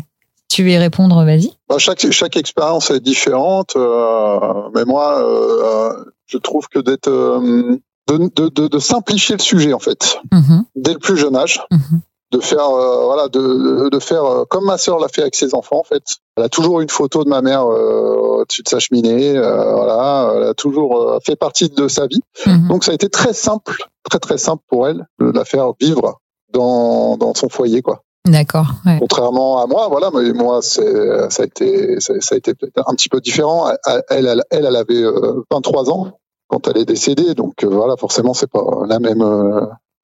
tu 0.49 0.63
veux 0.65 0.71
y 0.71 0.79
répondre, 0.79 1.25
vas-y. 1.25 1.53
Bah, 1.69 1.77
chaque 1.79 2.11
chaque 2.11 2.37
expérience 2.37 2.91
est 2.91 3.01
différente, 3.01 3.77
euh, 3.77 4.39
mais 4.75 4.85
moi 4.85 5.19
euh, 5.23 5.93
je 6.27 6.39
trouve 6.39 6.69
que 6.69 6.79
d'être 6.79 7.09
euh, 7.09 7.77
de, 8.09 8.17
de, 8.35 8.49
de, 8.49 8.69
de 8.69 8.79
simplifier 8.79 9.37
le 9.37 9.43
sujet 9.43 9.73
en 9.73 9.79
fait 9.79 10.19
Mhm, 10.33 10.65
dès 10.77 10.93
le 10.95 10.99
plus 10.99 11.17
jeune 11.17 11.37
âge. 11.37 11.61
mhm. 11.71 12.01
de 12.31 12.41
faire 12.41 12.69
euh, 12.69 13.05
voilà 13.07 13.29
de, 13.29 13.89
de- 13.89 13.99
faire 13.99 14.25
euh, 14.25 14.45
comme 14.45 14.65
ma 14.67 14.77
sœur 14.77 14.99
l'a 14.99 15.09
fait 15.09 15.23
avec 15.23 15.35
ses 15.35 15.55
enfants 15.55 15.79
en 15.81 15.85
fait 15.85 16.03
elle 16.37 16.45
a 16.45 16.51
toujours 16.51 16.83
une 16.83 16.91
photo 16.91 17.25
de 17.25 17.29
ma 17.31 17.41
mère 17.41 17.65
euh, 17.67 18.41
au-dessus 18.41 18.63
de 18.63 18.69
sa 18.69 18.79
cheminée 18.81 19.35
euh, 19.37 19.73
voilà 19.75 20.33
elle 20.37 20.43
a 20.43 20.55
toujours 20.55 20.91
euh, 21.01 21.19
fait 21.25 21.37
partie 21.37 21.69
de 21.71 21.89
sa 21.89 22.07
vie 22.07 22.21
Mhm. 22.47 22.69
donc 22.69 22.85
ça 22.85 22.93
a 22.93 22.95
été 22.95 23.09
très 23.09 23.33
simple 23.33 23.77
très 24.11 24.19
très 24.19 24.37
simple 24.37 24.63
pour 24.69 24.87
elle 24.89 25.07
de 25.21 25.31
la 25.31 25.45
faire 25.47 25.73
vivre 25.81 26.21
dans 26.53 27.17
dans 27.17 27.33
son 27.35 27.49
foyer 27.49 27.81
quoi 27.81 28.03
D'accord. 28.27 28.67
Ouais. 28.85 28.99
contrairement 29.01 29.63
à 29.63 29.67
moi 29.67 29.89
voilà 29.89 30.11
mais 30.13 30.33
moi 30.33 30.61
c'est 30.63 31.31
ça 31.31 31.43
a 31.43 31.47
été 31.47 31.99
ça, 32.01 32.13
ça 32.21 32.35
a 32.35 32.39
été 32.39 32.55
peut-être 32.55 32.83
un 32.87 32.95
petit 32.95 33.09
peu 33.09 33.21
différent 33.21 33.71
elle 33.87 34.03
elle 34.11 34.27
elle, 34.51 34.65
elle, 34.67 34.77
avait 34.77 35.03
euh, 35.03 35.43
23 35.51 35.91
ans 35.91 36.19
quand 36.49 36.69
elle 36.69 36.79
est 36.79 36.85
décédée 36.85 37.35
donc 37.35 37.65
euh, 37.65 37.69
voilà 37.69 37.97
forcément 37.97 38.35
c'est 38.35 38.51
pas 38.51 38.63
la 38.87 38.99
même 38.99 39.23
euh, 39.23 39.61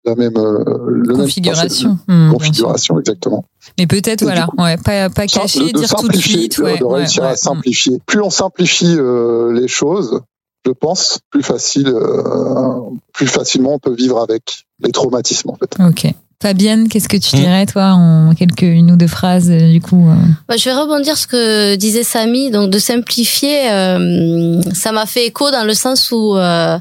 la 0.07 0.15
même 0.15 0.37
euh, 0.37 0.63
le 0.87 1.15
même- 1.15 1.17
configuration. 1.23 1.99
Bien 2.07 2.29
sûr. 2.29 2.33
configuration 2.37 2.99
exactement 2.99 3.45
Mais 3.79 3.87
peut-être, 3.87 4.23
voilà, 4.23 4.49
ouais, 4.59 4.77
pas, 4.77 5.09
pas 5.09 5.27
cacher, 5.27 5.73
dire 5.73 5.89
tout 5.95 6.09
de 6.09 6.17
suite. 6.17 6.59
Ouais, 6.59 6.79
de 6.79 6.85
réussir 6.85 7.23
ouais. 7.23 7.31
à 7.31 7.37
simplifier. 7.37 7.99
Plus 8.05 8.21
on 8.21 8.29
simplifie 8.31 8.97
euh, 8.99 9.53
les 9.59 9.67
choses, 9.69 10.21
je 10.67 10.73
pense, 10.73 11.21
plus 11.31 11.43
facile, 11.43 11.89
euh, 11.89 12.81
plus 13.15 13.27
facilement 13.27 13.75
on 13.75 13.79
peut 13.79 13.95
vivre 13.95 14.21
avec 14.21 14.67
les 14.81 14.93
traumatismes 14.93 15.51
en 15.51 15.55
fait. 15.57 15.75
Ok. 15.81 16.13
Fabienne, 16.49 16.89
qu'est-ce 16.91 17.09
que 17.09 17.17
tu 17.17 17.35
Hmm. 17.37 17.41
dirais, 17.41 17.65
toi, 17.65 17.93
en 17.95 18.35
quelques, 18.35 18.61
une 18.63 18.91
ou 18.91 18.97
deux 18.97 19.07
phrases, 19.07 19.51
euh, 19.51 19.73
du 19.73 19.81
coup 19.81 20.07
euh, 20.11 20.15
Bah, 20.47 20.57
je 20.59 20.65
vais 20.67 20.75
rebondir 20.75 21.17
sur 21.17 21.23
ce 21.25 21.27
que 21.27 21.75
disait 21.77 22.05
Samy, 22.05 22.51
donc 22.51 22.69
de 22.69 22.79
simplifier, 22.79 23.71
euh, 23.73 24.61
ça 24.75 24.93
m'a 24.93 25.07
fait 25.07 25.25
écho 25.27 25.51
dans 25.51 25.65
le 25.65 25.73
sens 25.73 26.11
où, 26.13 26.37
euh, 26.37 26.79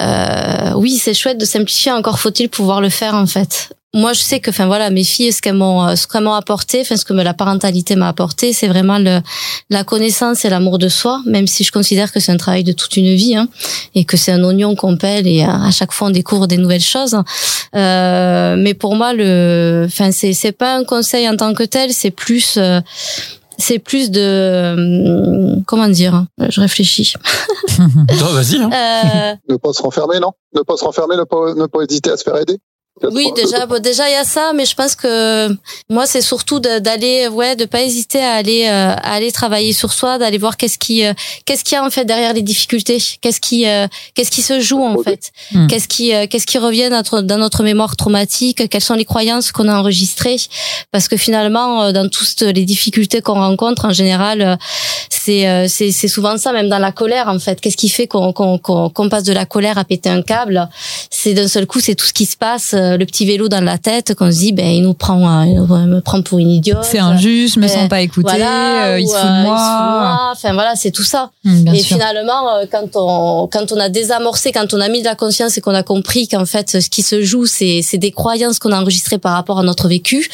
euh, 0.00 0.72
oui, 0.76 0.96
c'est 0.96 1.12
chouette 1.12 1.36
de 1.38 1.44
simplifier, 1.44 1.92
encore 1.92 2.18
faut-il 2.18 2.48
pouvoir 2.48 2.80
le 2.80 2.88
faire 2.88 3.14
en 3.14 3.26
fait. 3.26 3.68
Moi, 3.94 4.14
je 4.14 4.20
sais 4.20 4.40
que, 4.40 4.48
enfin 4.48 4.64
voilà, 4.66 4.88
mes 4.88 5.04
filles, 5.04 5.32
ce 5.32 5.42
qu'elles 5.42 5.52
m'ont, 5.54 5.86
euh, 5.86 5.96
ce 5.96 6.06
qu'elles 6.06 6.22
m'ont 6.22 6.32
apporté, 6.32 6.80
enfin 6.80 6.96
ce 6.96 7.04
que 7.04 7.12
me- 7.12 7.22
la 7.22 7.34
parentalité 7.34 7.94
m'a 7.94 8.08
apporté, 8.08 8.54
c'est 8.54 8.66
vraiment 8.68 8.96
le, 8.98 9.20
la 9.68 9.84
connaissance 9.84 10.46
et 10.46 10.48
l'amour 10.48 10.78
de 10.78 10.88
soi, 10.88 11.20
même 11.26 11.46
si 11.46 11.62
je 11.62 11.70
considère 11.72 12.10
que 12.10 12.18
c'est 12.18 12.32
un 12.32 12.38
travail 12.38 12.64
de 12.64 12.72
toute 12.72 12.96
une 12.96 13.14
vie, 13.14 13.36
hein, 13.36 13.48
et 13.94 14.06
que 14.06 14.16
c'est 14.16 14.32
un 14.32 14.42
oignon 14.44 14.74
qu'on 14.76 14.96
pèle 14.96 15.26
et 15.26 15.42
à, 15.42 15.64
à 15.64 15.70
chaque 15.70 15.92
fois 15.92 16.08
on 16.08 16.10
découvre 16.10 16.46
des 16.46 16.56
nouvelles 16.56 16.80
choses. 16.82 17.16
Euh, 17.76 18.56
mais 18.58 18.72
pour 18.72 18.94
moi, 18.96 19.12
le, 19.12 19.84
enfin 19.86 20.10
c'est 20.10 20.32
c'est 20.32 20.52
pas 20.52 20.74
un 20.74 20.84
conseil 20.84 21.28
en 21.28 21.36
tant 21.36 21.52
que 21.52 21.62
tel, 21.64 21.92
c'est 21.92 22.10
plus 22.10 22.54
euh, 22.56 22.80
c'est 23.58 23.78
plus 23.78 24.10
de 24.10 24.20
euh, 24.22 25.56
comment 25.66 25.88
dire 25.88 26.14
hein, 26.14 26.26
Je 26.48 26.60
réfléchis. 26.62 27.12
Vas-y. 28.08 28.56
hein. 28.56 28.70
Euh, 28.72 29.34
Ne 29.50 29.56
pas 29.56 29.72
se 29.74 29.82
renfermer, 29.82 30.18
non? 30.18 30.32
Ne 30.54 30.62
pas 30.62 30.76
se 30.78 30.84
renfermer, 30.84 31.16
ne 31.16 31.24
pas, 31.24 31.54
ne 31.54 31.66
pas 31.66 31.80
hésiter 31.88 32.10
à 32.10 32.16
se 32.16 32.22
faire 32.24 32.36
aider. 32.38 32.56
Oui, 33.10 33.26
déjà, 33.34 33.64
bon, 33.66 33.80
déjà 33.80 34.08
il 34.08 34.12
y 34.12 34.16
a 34.16 34.22
ça, 34.24 34.52
mais 34.54 34.66
je 34.66 34.74
pense 34.76 34.94
que 34.94 35.48
moi 35.88 36.06
c'est 36.06 36.20
surtout 36.20 36.60
de- 36.60 36.78
d'aller, 36.78 37.26
ouais, 37.26 37.56
de 37.56 37.64
pas 37.64 37.80
hésiter 37.82 38.20
à 38.22 38.34
aller, 38.34 38.66
euh, 38.68 38.92
à 38.94 39.14
aller 39.14 39.32
travailler 39.32 39.72
sur 39.72 39.92
soi, 39.92 40.18
d'aller 40.18 40.36
voir 40.38 40.56
qu'est-ce 40.58 40.78
qui, 40.78 41.04
euh, 41.04 41.14
qu'est-ce 41.46 41.64
qu'il 41.64 41.74
y 41.74 41.78
a 41.78 41.84
en 41.84 41.90
fait 41.90 42.04
derrière 42.04 42.32
les 42.34 42.42
difficultés, 42.42 43.02
qu'est-ce 43.22 43.40
qui, 43.40 43.66
euh, 43.66 43.88
qu'est-ce 44.14 44.30
qui 44.30 44.42
se 44.42 44.60
joue 44.60 44.84
en 44.84 45.02
fait, 45.02 45.32
Mm. 45.52 45.66
qu'est-ce 45.68 45.88
qui, 45.88 46.14
euh, 46.14 46.26
qu'est-ce 46.28 46.46
qui 46.46 46.58
revient 46.58 46.90
dans 46.90 46.96
notre, 46.98 47.22
dans 47.22 47.38
notre 47.38 47.62
mémoire 47.64 47.96
traumatique, 47.96 48.68
quelles 48.68 48.82
sont 48.82 48.94
les 48.94 49.06
croyances 49.06 49.52
qu'on 49.52 49.68
a 49.68 49.74
enregistrées, 49.76 50.36
parce 50.92 51.08
que 51.08 51.16
finalement 51.16 51.82
euh, 51.84 51.92
dans 51.92 52.08
toutes 52.08 52.42
les 52.42 52.64
difficultés 52.64 53.20
qu'on 53.22 53.34
rencontre 53.40 53.86
en 53.86 53.92
général, 53.92 54.58
c'est, 55.08 55.48
euh, 55.48 55.66
c'est, 55.66 55.92
c'est 55.92 56.08
souvent 56.08 56.36
ça, 56.36 56.52
même 56.52 56.68
dans 56.68 56.78
la 56.78 56.92
colère 56.92 57.28
en 57.28 57.38
fait. 57.38 57.60
Qu'est-ce 57.60 57.76
qui 57.76 57.88
fait 57.88 58.06
qu'on, 58.06 58.32
qu'on, 58.34 58.58
qu'on, 58.58 58.90
qu'on 58.90 59.08
passe 59.08 59.24
de 59.24 59.32
la 59.32 59.46
colère 59.46 59.78
à 59.78 59.84
péter 59.84 60.10
un 60.10 60.22
câble? 60.22 60.68
C'est 61.10 61.32
d'un 61.34 61.48
seul 61.48 61.66
coup, 61.66 61.80
c'est 61.80 61.94
tout 61.94 62.06
ce 62.06 62.12
qui 62.12 62.26
se 62.26 62.36
passe, 62.36 62.74
le 62.98 63.04
petit 63.06 63.24
vélo 63.26 63.48
dans 63.48 63.62
la 63.64 63.78
tête, 63.78 64.14
qu'on 64.14 64.30
se 64.30 64.38
dit, 64.38 64.52
ben 64.52 64.66
il 64.66 64.82
nous 64.82 64.94
prend, 64.94 65.42
euh, 65.42 65.44
il 65.46 65.60
me 65.88 66.00
prend 66.00 66.22
pour 66.22 66.38
une 66.38 66.50
idiote. 66.50 66.84
C'est 66.84 66.98
injuste, 66.98 67.54
je 67.56 67.60
me 67.60 67.66
Euh, 67.66 67.68
sens 67.68 67.88
pas 67.88 68.00
écoutée, 68.00 68.28
Voilà, 68.30 68.86
euh, 68.92 69.00
il 69.00 69.06
ou, 69.06 69.10
se 69.10 69.14
euh, 69.16 69.20
fout 69.20 69.28
de 69.28 69.42
moi. 69.44 70.30
Enfin 70.32 70.52
voilà, 70.52 70.74
c'est 70.76 70.90
tout 70.90 71.02
ça. 71.02 71.30
Bien 71.44 71.72
et 71.72 71.78
sûr. 71.80 71.96
finalement, 71.96 72.56
euh, 72.56 72.64
quand 72.70 72.88
on 72.94 73.48
quand 73.48 73.72
on 73.72 73.78
a 73.80 73.88
désamorcé, 73.88 74.52
quand 74.52 74.72
on 74.74 74.80
a 74.80 74.88
mis 74.88 75.00
de 75.00 75.06
la 75.06 75.14
conscience 75.14 75.56
et 75.56 75.60
qu'on 75.60 75.74
a 75.74 75.82
compris 75.82 76.28
qu'en 76.28 76.46
fait, 76.46 76.80
ce 76.80 76.88
qui 76.90 77.02
se 77.02 77.22
joue, 77.22 77.46
c'est 77.46 77.80
c'est 77.82 77.98
des 77.98 78.10
croyances 78.12 78.58
qu'on 78.58 78.72
a 78.72 78.80
enregistrées 78.80 79.18
par 79.18 79.32
rapport 79.34 79.58
à 79.58 79.62
notre 79.62 79.88
vécu. 79.88 80.28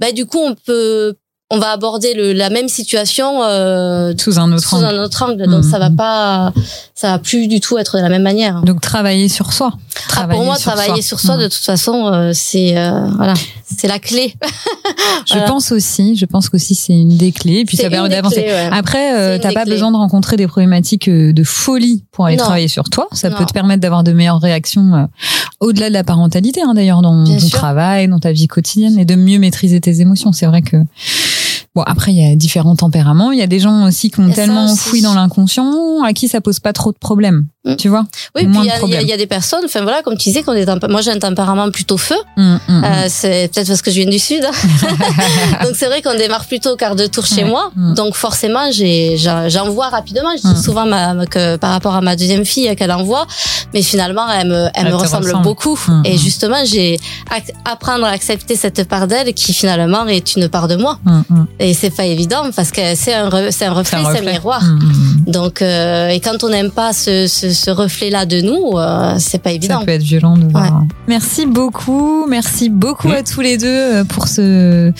Ben 0.00 0.12
du 0.14 0.26
coup, 0.26 0.38
on 0.38 0.54
peut 0.66 1.14
on 1.50 1.58
va 1.58 1.70
aborder 1.70 2.12
le, 2.12 2.32
la 2.34 2.50
même 2.50 2.68
situation 2.68 3.42
euh, 3.42 4.12
Sous 4.18 4.38
un 4.38 4.52
autre 4.52 4.68
sous 4.68 4.76
angle. 4.76 4.84
un 4.84 5.02
autre 5.02 5.22
angle. 5.22 5.46
Donc 5.46 5.64
Mhm. 5.64 5.70
ça 5.70 5.78
va 5.78 5.88
pas, 5.90 6.52
ça 6.94 7.12
va 7.12 7.18
plus 7.18 7.46
du 7.48 7.60
tout 7.60 7.78
être 7.78 7.96
de 7.96 8.02
la 8.02 8.10
même 8.10 8.22
manière. 8.22 8.60
Donc 8.62 8.80
travailler 8.82 9.28
sur 9.28 9.52
soi. 9.54 9.72
Ah, 10.16 10.28
pour 10.28 10.44
moi, 10.44 10.56
sur 10.56 10.72
travailler 10.72 11.00
soi. 11.02 11.18
sur 11.18 11.20
soi, 11.20 11.36
de 11.38 11.44
toute 11.48 11.54
façon, 11.64 12.06
euh, 12.12 12.32
c'est 12.34 12.76
euh, 12.76 13.06
voilà, 13.16 13.32
c'est 13.64 13.88
la 13.88 13.98
clé. 13.98 14.34
Je 15.26 15.34
Voilà. 15.34 15.48
pense 15.48 15.72
aussi, 15.72 16.16
je 16.16 16.26
pense 16.26 16.48
qu'aussi 16.48 16.74
c'est 16.74 16.92
une 16.92 17.16
des 17.16 17.32
clés. 17.32 17.60
Et 17.60 17.64
puis 17.64 17.76
ça 17.76 17.88
permet 17.88 18.08
d'avancer. 18.10 18.40
ouais. 18.40 18.68
Après, 18.72 19.14
euh, 19.18 19.38
t'as 19.40 19.52
pas 19.52 19.62
clés. 19.64 19.72
besoin 19.72 19.90
de 19.90 19.96
rencontrer 19.96 20.36
des 20.36 20.46
problématiques 20.46 21.08
euh, 21.08 21.32
de 21.32 21.44
folie 21.44 22.04
pour 22.12 22.26
aller 22.26 22.36
Non. 22.36 22.44
travailler 22.44 22.68
sur 22.68 22.84
toi. 22.90 23.08
Ça 23.12 23.30
Non. 23.30 23.36
peut 23.36 23.44
te 23.46 23.52
permettre 23.52 23.80
d'avoir 23.80 24.04
de 24.04 24.12
meilleures 24.12 24.40
réactions 24.40 24.94
euh, 24.94 25.04
au-delà 25.60 25.88
de 25.88 25.94
la 25.94 26.04
parentalité, 26.04 26.60
hein, 26.62 26.74
d'ailleurs, 26.74 27.00
dans 27.02 27.22
Bien 27.24 27.34
ton 27.38 27.40
sûr. 27.48 27.58
travail, 27.58 28.08
dans 28.08 28.18
ta 28.20 28.32
vie 28.32 28.46
quotidienne, 28.48 28.98
et 28.98 29.04
de 29.04 29.14
mieux 29.14 29.38
maîtriser 29.38 29.80
tes 29.80 30.00
émotions. 30.00 30.32
C'est 30.32 30.46
vrai 30.46 30.62
que 30.62 30.76
bon, 31.74 31.82
après 31.82 32.12
il 32.12 32.18
y 32.28 32.32
a 32.32 32.34
différents 32.36 32.76
tempéraments. 32.76 33.30
Il 33.32 33.38
y 33.38 33.42
a 33.42 33.46
des 33.46 33.60
gens 33.60 33.86
aussi 33.86 34.10
qui 34.10 34.20
ont 34.20 34.28
ça 34.28 34.34
tellement 34.34 34.66
enfoui 34.66 35.00
dans 35.02 35.14
l'inconscient, 35.14 36.02
à 36.04 36.12
qui 36.12 36.28
ça 36.28 36.40
pose 36.40 36.60
pas 36.60 36.72
trop 36.72 36.92
de 36.92 36.98
problèmes. 36.98 37.46
Mm. 37.64 37.76
Tu 37.76 37.88
vois 37.88 38.06
Oui, 38.36 38.46
puis 38.46 38.58
il 38.60 38.64
y, 38.90 38.96
a- 38.96 39.02
y 39.02 39.10
y 39.12 39.16
des 39.16 39.26
personnes, 39.26 39.62
enfin 39.64 39.82
voilà, 39.82 40.02
comme 40.02 40.16
tu 40.16 40.28
disais, 40.30 40.42
qu'on 40.42 40.52
est 40.54 40.66
moi 40.88 41.00
j'ai 41.00 41.10
un 41.10 41.18
tempérament 41.18 41.70
plutôt 41.70 41.96
feu. 41.98 42.16
Mm, 42.36 42.56
mm, 42.68 42.84
Euh, 42.84 43.06
c'est 43.08 43.50
peut-être 43.52 43.66
parce 43.68 43.82
que 43.82 43.90
je 43.90 43.96
viens 44.00 44.10
du 44.10 44.18
sud. 44.18 44.42
Donc 45.62 45.72
c'est 45.74 45.86
vrai 45.86 46.02
qu'on 46.02 46.14
démarre 46.16 46.46
plutôt 46.46 46.70
au 46.72 46.76
quart 46.76 46.96
de 46.96 47.06
tour 47.06 47.26
chez 47.26 47.44
moi. 47.44 47.70
Donc 47.96 48.14
forcément, 48.14 48.70
j'ai 48.70 49.16
j'en 49.16 49.48
j'en 49.48 49.68
vois 49.70 49.88
rapidement. 49.88 50.30
Je 50.42 50.48
dis 50.54 50.62
souvent 50.62 50.86
ma, 50.86 51.26
que 51.26 51.56
par 51.56 51.70
rapport 51.72 51.94
à 51.94 52.00
ma 52.00 52.16
deuxième 52.16 52.44
fille 52.44 52.74
qu'elle 52.76 52.92
envoie, 52.92 53.26
mais 53.74 53.82
finalement 53.82 54.26
elle 54.30 54.48
me 54.48 54.66
elle, 54.74 54.86
Elle 54.86 54.88
me 54.92 54.94
ressemble, 54.96 55.26
ressemble. 55.26 55.44
beaucoup. 55.44 55.78
Et 56.04 56.16
justement, 56.16 56.62
j'ai 56.64 56.98
apprendre 57.64 58.04
à 58.06 58.10
accepter 58.10 58.56
cette 58.56 58.88
part 58.88 59.06
d'elle 59.06 59.34
qui 59.34 59.52
finalement 59.52 60.06
est 60.06 60.36
une 60.36 60.48
part 60.48 60.68
de 60.68 60.76
moi. 60.76 60.98
Et 61.68 61.74
c'est 61.74 61.90
pas 61.90 62.06
évident 62.06 62.44
parce 62.56 62.70
que 62.70 62.80
c'est 62.94 63.12
un 63.12 63.28
re- 63.28 63.68
reflet, 63.68 63.98
c'est 64.12 64.26
un 64.26 64.30
miroir. 64.32 64.62
Mm, 64.64 64.78
mm. 65.26 65.30
Donc 65.32 65.60
euh, 65.60 66.08
et 66.08 66.20
quand 66.20 66.42
on 66.42 66.48
n'aime 66.48 66.70
pas 66.70 66.92
ce, 66.94 67.26
ce, 67.26 67.50
ce 67.50 67.70
reflet 67.70 68.08
là 68.10 68.24
de 68.26 68.40
nous, 68.40 68.78
euh, 68.78 69.16
c'est 69.18 69.42
pas 69.42 69.50
Ça 69.50 69.56
évident. 69.56 69.84
peut 69.84 69.90
être 69.92 70.02
violent 70.02 70.36
de 70.38 70.46
voir. 70.50 70.84
Merci 71.06 71.44
beaucoup, 71.46 72.26
merci 72.26 72.70
beaucoup 72.70 73.08
Mm. 73.08 73.12
à 73.12 73.22
tous 73.22 73.40
les 73.42 73.58
deux 73.58 73.66
euh, 73.68 74.04
pour 74.04 74.28
ce 74.28 74.92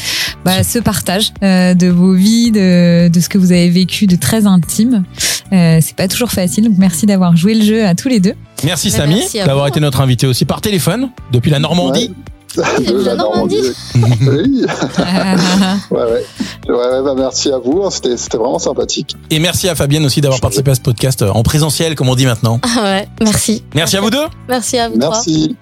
bah, 0.45 0.63
ce 0.63 0.79
partage 0.79 1.33
euh, 1.43 1.73
de 1.75 1.87
vos 1.89 2.13
vies, 2.13 2.51
de, 2.51 3.09
de 3.09 3.21
ce 3.21 3.29
que 3.29 3.39
vous 3.39 3.53
avez 3.53 3.71
vécu 3.71 4.07
de 4.07 4.17
très 4.17 4.47
intime. 4.47 5.05
Euh, 5.53 5.79
c'est 5.81 5.97
pas 5.97 6.09
toujours 6.09 6.31
facile, 6.31 6.65
donc 6.65 6.75
merci 6.77 7.07
d'avoir 7.07 7.35
joué 7.35 7.55
le 7.55 7.65
jeu 7.65 7.87
à 7.87 7.95
tous 7.95 8.09
les 8.09 8.21
deux. 8.21 8.35
Merci 8.65 8.89
Mais 8.91 8.97
Samy 8.99 9.23
d'avoir 9.47 9.67
été 9.69 9.81
notre 9.81 10.01
invité 10.03 10.27
aussi 10.27 10.45
par 10.45 10.61
téléphone 10.61 11.09
depuis 11.33 11.51
la 11.51 11.59
Normandie. 11.61 12.13
De 12.57 13.05
la 13.05 13.15
Normandie. 13.15 13.57
oui. 13.95 14.65
Ouais, 15.91 16.03
ouais. 16.03 17.03
Bah, 17.03 17.15
merci 17.17 17.51
à 17.51 17.59
vous. 17.59 17.83
hein, 17.85 17.91
C'était, 17.91 18.17
c'était 18.17 18.37
vraiment 18.37 18.59
sympathique. 18.59 19.17
Et 19.31 19.39
merci 19.39 19.69
à 19.69 19.75
Fabienne 19.75 20.05
aussi 20.05 20.21
d'avoir 20.21 20.41
participé 20.41 20.71
à 20.71 20.75
ce 20.75 20.81
podcast 20.81 21.23
euh, 21.23 21.31
en 21.31 21.43
présentiel, 21.43 21.95
comme 21.95 22.09
on 22.09 22.15
dit 22.15 22.27
maintenant. 22.27 22.61
Ah 22.63 22.83
ouais, 22.83 23.09
merci. 23.23 23.63
Merci 23.75 23.97
à 23.97 24.01
vous 24.01 24.11
deux. 24.11 24.27
Merci 24.49 24.79
à 24.79 24.89
vous 24.89 24.99
trois. 24.99 25.11
Merci. 25.15 25.57